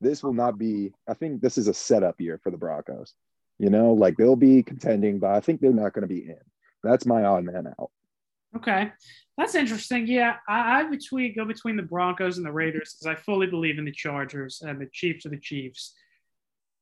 this 0.00 0.22
will 0.22 0.34
not 0.34 0.58
be. 0.58 0.92
I 1.08 1.14
think 1.14 1.40
this 1.40 1.56
is 1.56 1.68
a 1.68 1.74
setup 1.74 2.20
year 2.20 2.38
for 2.42 2.50
the 2.50 2.58
Broncos. 2.58 3.14
You 3.58 3.70
know, 3.70 3.92
like 3.92 4.16
they'll 4.16 4.36
be 4.36 4.62
contending, 4.62 5.18
but 5.18 5.30
I 5.30 5.40
think 5.40 5.60
they're 5.60 5.72
not 5.72 5.92
going 5.92 6.02
to 6.02 6.14
be 6.14 6.24
in. 6.24 6.40
That's 6.82 7.04
my 7.04 7.24
odd 7.24 7.44
man 7.44 7.66
out. 7.78 7.90
Okay, 8.56 8.90
that's 9.36 9.54
interesting. 9.54 10.06
Yeah, 10.06 10.36
I, 10.48 10.80
I 10.80 10.90
between 10.90 11.34
go 11.34 11.44
between 11.44 11.76
the 11.76 11.82
Broncos 11.82 12.36
and 12.36 12.46
the 12.46 12.52
Raiders 12.52 12.94
because 12.94 13.06
I 13.06 13.20
fully 13.20 13.46
believe 13.46 13.78
in 13.78 13.84
the 13.84 13.92
Chargers 13.92 14.62
and 14.64 14.80
the 14.80 14.88
Chiefs 14.92 15.26
are 15.26 15.30
the 15.30 15.38
Chiefs. 15.38 15.94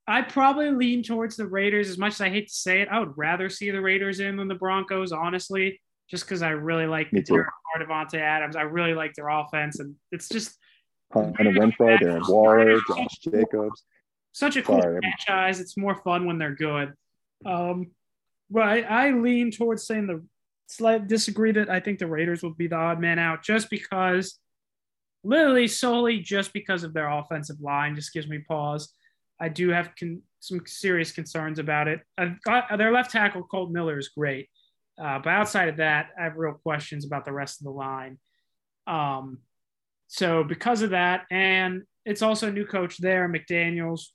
I 0.06 0.22
probably 0.22 0.70
lean 0.70 1.02
towards 1.02 1.36
the 1.36 1.46
Raiders 1.46 1.90
as 1.90 1.98
much 1.98 2.14
as 2.14 2.22
I 2.22 2.30
hate 2.30 2.48
to 2.48 2.54
say 2.54 2.80
it. 2.80 2.88
I 2.90 2.98
would 2.98 3.16
rather 3.18 3.50
see 3.50 3.70
the 3.70 3.82
Raiders 3.82 4.20
in 4.20 4.36
than 4.36 4.48
the 4.48 4.54
Broncos, 4.54 5.12
honestly, 5.12 5.80
just 6.10 6.24
because 6.24 6.40
I 6.40 6.50
really 6.50 6.86
like 6.86 7.10
the 7.10 7.20
Derek 7.20 7.48
Carr, 7.74 8.06
Adams. 8.14 8.56
I 8.56 8.62
really 8.62 8.94
like 8.94 9.12
their 9.14 9.28
offense, 9.28 9.78
and 9.80 9.94
it's 10.10 10.30
just 10.30 10.56
Hunter 11.12 11.50
Renfrow, 11.50 11.98
Darren 11.98 12.28
Waller, 12.28 12.80
Josh 12.88 13.18
Jacobs. 13.18 13.84
Such 14.32 14.56
a 14.56 14.62
cool 14.62 14.80
Sorry. 14.80 15.00
franchise. 15.00 15.60
It's 15.60 15.76
more 15.76 15.96
fun 15.96 16.26
when 16.26 16.38
they're 16.38 16.54
good. 16.54 16.94
Um, 17.44 17.90
but 18.50 18.62
I, 18.62 18.80
I 18.82 19.10
lean 19.10 19.50
towards 19.50 19.86
saying 19.86 20.06
the 20.06 20.24
slight 20.68 21.08
disagree 21.08 21.52
that 21.52 21.68
I 21.68 21.80
think 21.80 21.98
the 21.98 22.06
Raiders 22.06 22.42
will 22.42 22.54
be 22.54 22.68
the 22.68 22.76
odd 22.76 23.00
man 23.00 23.18
out 23.18 23.42
just 23.42 23.70
because, 23.70 24.38
literally 25.24 25.66
solely 25.66 26.20
just 26.20 26.52
because 26.52 26.84
of 26.84 26.94
their 26.94 27.08
offensive 27.08 27.60
line, 27.60 27.96
just 27.96 28.12
gives 28.12 28.28
me 28.28 28.38
pause. 28.38 28.92
I 29.40 29.48
do 29.48 29.70
have 29.70 29.92
con- 29.98 30.22
some 30.40 30.60
serious 30.66 31.10
concerns 31.10 31.58
about 31.58 31.88
it. 31.88 32.00
Got, 32.44 32.76
their 32.78 32.92
left 32.92 33.10
tackle, 33.10 33.42
Kolton 33.42 33.72
Miller, 33.72 33.98
is 33.98 34.08
great. 34.08 34.48
Uh, 35.00 35.18
but 35.18 35.30
outside 35.30 35.68
of 35.68 35.76
that, 35.78 36.10
I 36.18 36.24
have 36.24 36.36
real 36.36 36.54
questions 36.54 37.04
about 37.04 37.24
the 37.24 37.32
rest 37.32 37.60
of 37.60 37.64
the 37.64 37.70
line. 37.70 38.18
Um, 38.86 39.38
so 40.08 40.44
because 40.44 40.82
of 40.82 40.90
that, 40.90 41.26
and 41.30 41.82
it's 42.04 42.22
also 42.22 42.48
a 42.48 42.52
new 42.52 42.66
coach 42.66 42.98
there, 42.98 43.28
McDaniels. 43.28 44.06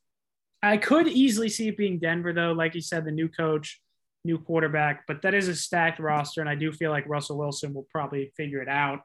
I 0.61 0.77
could 0.77 1.07
easily 1.07 1.49
see 1.49 1.67
it 1.67 1.77
being 1.77 1.99
Denver, 1.99 2.33
though. 2.33 2.53
Like 2.53 2.75
you 2.75 2.81
said, 2.81 3.05
the 3.05 3.11
new 3.11 3.27
coach, 3.27 3.81
new 4.25 4.37
quarterback, 4.37 5.05
but 5.07 5.21
that 5.21 5.33
is 5.33 5.47
a 5.47 5.55
stacked 5.55 5.99
roster, 5.99 6.41
and 6.41 6.49
I 6.49 6.55
do 6.55 6.71
feel 6.71 6.91
like 6.91 7.07
Russell 7.07 7.37
Wilson 7.37 7.73
will 7.73 7.87
probably 7.91 8.31
figure 8.37 8.61
it 8.61 8.69
out. 8.69 9.01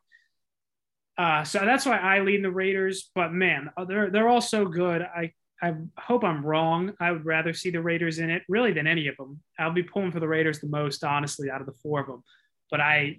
Uh, 1.16 1.42
so 1.42 1.60
that's 1.60 1.84
why 1.84 1.98
I 1.98 2.20
lead 2.20 2.44
the 2.44 2.50
Raiders. 2.50 3.10
But 3.14 3.32
man, 3.32 3.70
they're 3.88 4.10
they're 4.10 4.28
all 4.28 4.40
so 4.40 4.64
good. 4.64 5.02
I 5.02 5.32
I 5.60 5.74
hope 5.98 6.22
I'm 6.22 6.46
wrong. 6.46 6.92
I 7.00 7.10
would 7.10 7.24
rather 7.24 7.52
see 7.52 7.70
the 7.70 7.82
Raiders 7.82 8.20
in 8.20 8.30
it 8.30 8.42
really 8.48 8.72
than 8.72 8.86
any 8.86 9.08
of 9.08 9.16
them. 9.16 9.40
I'll 9.58 9.72
be 9.72 9.82
pulling 9.82 10.12
for 10.12 10.20
the 10.20 10.28
Raiders 10.28 10.60
the 10.60 10.68
most, 10.68 11.02
honestly, 11.02 11.50
out 11.50 11.60
of 11.60 11.66
the 11.66 11.74
four 11.82 12.00
of 12.00 12.06
them. 12.06 12.22
But 12.70 12.80
I, 12.80 13.18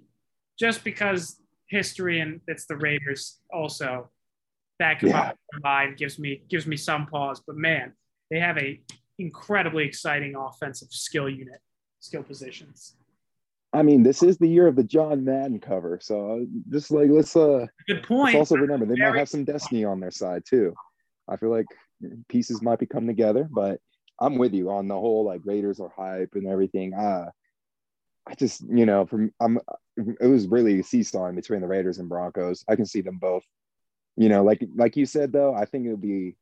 just 0.58 0.82
because 0.82 1.36
history 1.68 2.20
and 2.20 2.40
it's 2.46 2.66
the 2.66 2.76
Raiders 2.76 3.38
also, 3.52 4.10
that 4.78 4.98
combined 4.98 5.90
yeah. 5.92 5.96
gives 5.96 6.18
me 6.18 6.42
gives 6.48 6.66
me 6.66 6.76
some 6.76 7.06
pause. 7.06 7.42
But 7.46 7.56
man, 7.56 7.92
they 8.30 8.40
have 8.40 8.56
a 8.56 8.80
incredibly 9.18 9.84
exciting 9.84 10.34
offensive 10.34 10.88
skill 10.90 11.28
unit, 11.28 11.60
skill 12.00 12.22
positions. 12.22 12.94
I 13.72 13.82
mean, 13.82 14.02
this 14.02 14.22
is 14.22 14.36
the 14.38 14.48
year 14.48 14.66
of 14.66 14.74
the 14.74 14.82
John 14.82 15.24
Madden 15.24 15.60
cover, 15.60 15.98
so 16.02 16.44
just 16.70 16.90
like 16.90 17.08
let's 17.08 17.36
uh, 17.36 17.66
good 17.86 18.02
point. 18.02 18.34
Let's 18.34 18.50
also 18.50 18.56
remember 18.56 18.84
they 18.84 18.96
might 18.96 19.16
have 19.16 19.28
some 19.28 19.44
destiny 19.44 19.84
on 19.84 20.00
their 20.00 20.10
side 20.10 20.42
too. 20.44 20.74
I 21.28 21.36
feel 21.36 21.50
like 21.50 21.66
pieces 22.28 22.62
might 22.62 22.80
be 22.80 22.86
coming 22.86 23.06
together, 23.06 23.48
but 23.48 23.78
I'm 24.18 24.38
with 24.38 24.54
you 24.54 24.70
on 24.70 24.88
the 24.88 24.94
whole 24.94 25.24
like 25.24 25.42
Raiders 25.44 25.78
are 25.78 25.92
hype 25.96 26.30
and 26.34 26.48
everything. 26.48 26.94
Uh, 26.94 27.30
I 28.26 28.34
just 28.34 28.62
you 28.68 28.86
know 28.86 29.06
from 29.06 29.32
I'm 29.38 29.60
it 29.96 30.26
was 30.26 30.48
really 30.48 30.82
seesawing 30.82 31.36
between 31.36 31.60
the 31.60 31.68
Raiders 31.68 31.98
and 31.98 32.08
Broncos. 32.08 32.64
I 32.68 32.74
can 32.74 32.86
see 32.86 33.02
them 33.02 33.18
both. 33.18 33.44
You 34.16 34.28
know, 34.28 34.42
like 34.42 34.64
like 34.74 34.96
you 34.96 35.06
said 35.06 35.32
though, 35.32 35.54
I 35.54 35.64
think 35.64 35.86
it 35.86 35.90
would 35.90 36.02
be 36.02 36.36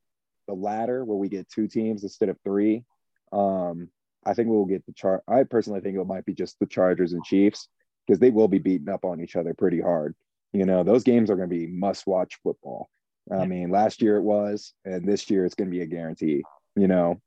the 0.46 0.54
latter 0.54 1.04
where 1.04 1.18
we 1.18 1.28
get 1.28 1.48
two 1.50 1.68
teams 1.68 2.04
instead 2.04 2.30
of 2.30 2.38
three. 2.42 2.84
Um, 3.32 3.90
I 4.26 4.34
think 4.34 4.48
we'll 4.48 4.64
get 4.64 4.84
the 4.86 4.92
chart. 4.92 5.22
I 5.28 5.44
personally 5.44 5.80
think 5.80 5.96
it 5.96 6.04
might 6.04 6.26
be 6.26 6.34
just 6.34 6.58
the 6.58 6.66
Chargers 6.66 7.12
and 7.12 7.24
Chiefs 7.24 7.68
because 8.06 8.18
they 8.18 8.30
will 8.30 8.48
be 8.48 8.58
beating 8.58 8.88
up 8.88 9.04
on 9.04 9.20
each 9.20 9.36
other 9.36 9.54
pretty 9.54 9.80
hard. 9.80 10.14
You 10.52 10.64
know, 10.64 10.82
those 10.82 11.04
games 11.04 11.30
are 11.30 11.36
going 11.36 11.48
to 11.48 11.54
be 11.54 11.66
must 11.66 12.06
watch 12.06 12.38
football. 12.42 12.88
I 13.30 13.46
mean, 13.46 13.70
last 13.70 14.00
year 14.00 14.16
it 14.16 14.22
was, 14.22 14.72
and 14.86 15.06
this 15.06 15.28
year 15.28 15.44
it's 15.44 15.54
going 15.54 15.68
to 15.68 15.76
be 15.76 15.82
a 15.82 15.86
guarantee, 15.86 16.42
you 16.76 16.88
know? 16.88 17.20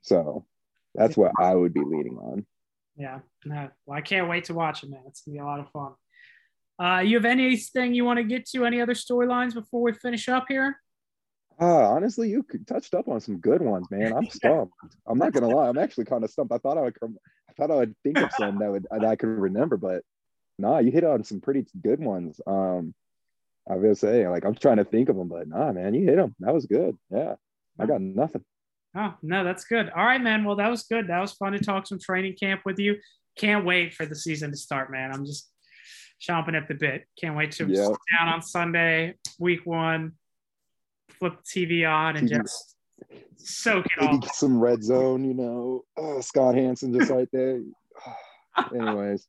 So 0.00 0.46
that's 0.94 1.16
what 1.16 1.32
I 1.38 1.54
would 1.54 1.74
be 1.74 1.84
leading 1.84 2.16
on. 2.16 2.46
Yeah. 2.96 3.20
No, 3.44 3.68
well, 3.84 3.98
I 3.98 4.00
can't 4.00 4.28
wait 4.28 4.44
to 4.44 4.54
watch 4.54 4.82
it, 4.82 4.90
man. 4.90 5.02
It's 5.06 5.20
going 5.22 5.36
to 5.36 5.38
be 5.38 5.42
a 5.42 5.46
lot 5.46 5.60
of 5.60 5.70
fun. 5.70 5.92
Uh, 6.78 7.00
you 7.00 7.16
have 7.16 7.26
anything 7.26 7.94
you 7.94 8.04
want 8.04 8.18
to 8.18 8.24
get 8.24 8.46
to? 8.46 8.64
Any 8.64 8.80
other 8.80 8.94
storylines 8.94 9.54
before 9.54 9.82
we 9.82 9.92
finish 9.92 10.28
up 10.28 10.46
here? 10.48 10.78
Uh, 11.60 11.90
honestly, 11.90 12.30
you 12.30 12.44
touched 12.66 12.94
up 12.94 13.08
on 13.08 13.20
some 13.20 13.38
good 13.38 13.60
ones, 13.60 13.90
man. 13.90 14.12
I'm 14.12 14.26
stumped. 14.30 14.74
I'm 15.06 15.18
not 15.18 15.32
gonna 15.32 15.48
lie. 15.48 15.68
I'm 15.68 15.78
actually 15.78 16.04
kind 16.04 16.24
of 16.24 16.30
stumped. 16.30 16.52
I 16.52 16.58
thought 16.58 16.78
I 16.78 16.82
would 16.82 16.98
come. 16.98 17.16
I 17.48 17.52
thought 17.52 17.70
I 17.70 17.76
would 17.76 17.94
think 18.02 18.18
of 18.18 18.30
some 18.38 18.58
that 18.58 18.70
would 18.70 18.86
that 18.90 19.04
I 19.04 19.16
could 19.16 19.28
remember, 19.28 19.76
but 19.76 20.02
nah, 20.58 20.78
you 20.78 20.90
hit 20.90 21.04
on 21.04 21.24
some 21.24 21.40
pretty 21.40 21.66
good 21.82 22.00
ones. 22.00 22.40
Um, 22.46 22.94
I 23.68 23.76
will 23.76 23.94
say, 23.94 24.26
like, 24.26 24.44
I'm 24.44 24.54
trying 24.54 24.78
to 24.78 24.84
think 24.84 25.08
of 25.08 25.16
them, 25.16 25.28
but 25.28 25.48
nah, 25.48 25.72
man, 25.72 25.94
you 25.94 26.04
hit 26.04 26.16
them. 26.16 26.34
That 26.40 26.54
was 26.54 26.66
good. 26.66 26.96
Yeah, 27.10 27.34
I 27.78 27.86
got 27.86 28.00
nothing. 28.00 28.44
Oh 28.96 29.14
no, 29.22 29.44
that's 29.44 29.64
good. 29.64 29.90
All 29.90 30.04
right, 30.04 30.20
man. 30.20 30.44
Well, 30.44 30.56
that 30.56 30.70
was 30.70 30.82
good. 30.82 31.08
That 31.08 31.20
was 31.20 31.32
fun 31.32 31.52
to 31.52 31.58
talk 31.58 31.86
some 31.86 31.98
training 31.98 32.36
camp 32.38 32.62
with 32.64 32.78
you. 32.78 32.96
Can't 33.38 33.64
wait 33.64 33.94
for 33.94 34.04
the 34.04 34.14
season 34.14 34.50
to 34.50 34.56
start, 34.56 34.90
man. 34.90 35.12
I'm 35.12 35.24
just 35.24 35.50
chomping 36.20 36.56
at 36.56 36.68
the 36.68 36.74
bit. 36.74 37.04
Can't 37.18 37.36
wait 37.36 37.52
to 37.52 37.66
yep. 37.66 37.86
sit 37.86 37.96
down 38.18 38.28
on 38.28 38.42
Sunday, 38.42 39.14
week 39.38 39.64
one, 39.64 40.12
flip 41.30 41.38
the 41.44 41.66
TV 41.66 41.88
on, 41.88 42.16
and 42.16 42.28
TV. 42.28 42.42
just 42.42 42.76
soak 43.36 43.86
it 43.86 43.92
Maybe 44.00 44.16
off. 44.16 44.34
Some 44.34 44.58
red 44.58 44.82
zone, 44.82 45.24
you 45.24 45.34
know. 45.34 45.84
Oh, 45.96 46.20
Scott 46.20 46.54
Hanson 46.54 46.92
just 46.92 47.10
right 47.10 47.28
there. 47.32 47.60
Anyways, 48.74 49.26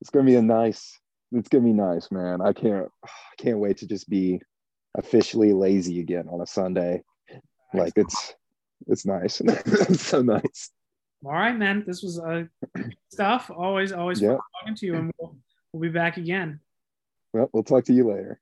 it's 0.00 0.10
gonna 0.10 0.26
be 0.26 0.36
a 0.36 0.42
nice 0.42 0.98
it's 1.32 1.48
gonna 1.48 1.64
be 1.64 1.72
nice, 1.72 2.10
man. 2.10 2.40
I 2.40 2.52
can't 2.52 2.88
I 3.04 3.08
can't 3.38 3.58
wait 3.58 3.78
to 3.78 3.86
just 3.86 4.08
be 4.08 4.40
officially 4.96 5.52
lazy 5.52 6.00
again 6.00 6.28
on 6.30 6.40
a 6.40 6.46
Sunday. 6.46 7.02
Like 7.74 7.94
it's 7.96 8.34
it's 8.86 9.06
nice. 9.06 9.40
it's 9.46 10.06
so 10.06 10.22
nice. 10.22 10.70
All 11.24 11.32
right, 11.32 11.56
man. 11.56 11.84
This 11.86 12.02
was 12.02 12.18
uh, 12.18 12.44
stuff. 13.12 13.50
Always, 13.54 13.92
always 13.92 14.20
yep. 14.20 14.38
talking 14.60 14.74
to 14.74 14.86
you, 14.86 14.96
and 14.96 15.12
we'll, 15.18 15.36
we'll 15.72 15.82
be 15.82 15.88
back 15.88 16.16
again. 16.16 16.58
Well, 17.32 17.48
we'll 17.52 17.62
talk 17.62 17.84
to 17.84 17.92
you 17.92 18.08
later. 18.08 18.40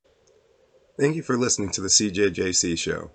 Thank 1.00 1.16
you 1.16 1.22
for 1.22 1.38
listening 1.38 1.70
to 1.70 1.80
the 1.80 1.88
CJJC 1.88 2.78
show. 2.78 3.10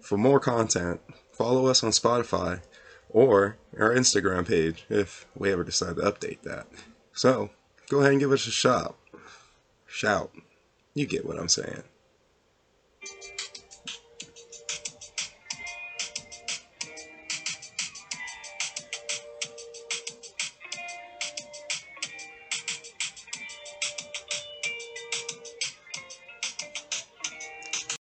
For 0.00 0.18
more 0.18 0.40
content, 0.40 1.00
follow 1.30 1.68
us 1.68 1.84
on 1.84 1.92
Spotify 1.92 2.62
or 3.10 3.58
our 3.78 3.94
Instagram 3.94 4.44
page 4.44 4.84
if 4.88 5.24
we 5.36 5.52
ever 5.52 5.62
decide 5.62 5.94
to 5.94 6.02
update 6.02 6.42
that. 6.42 6.66
So 7.12 7.50
go 7.88 8.00
ahead 8.00 8.10
and 8.10 8.20
give 8.20 8.32
us 8.32 8.48
a 8.48 8.50
shout. 8.50 8.98
shout. 9.86 10.32
You 10.94 11.06
get 11.06 11.24
what 11.24 11.38
I'm 11.38 11.48
saying. 11.48 11.84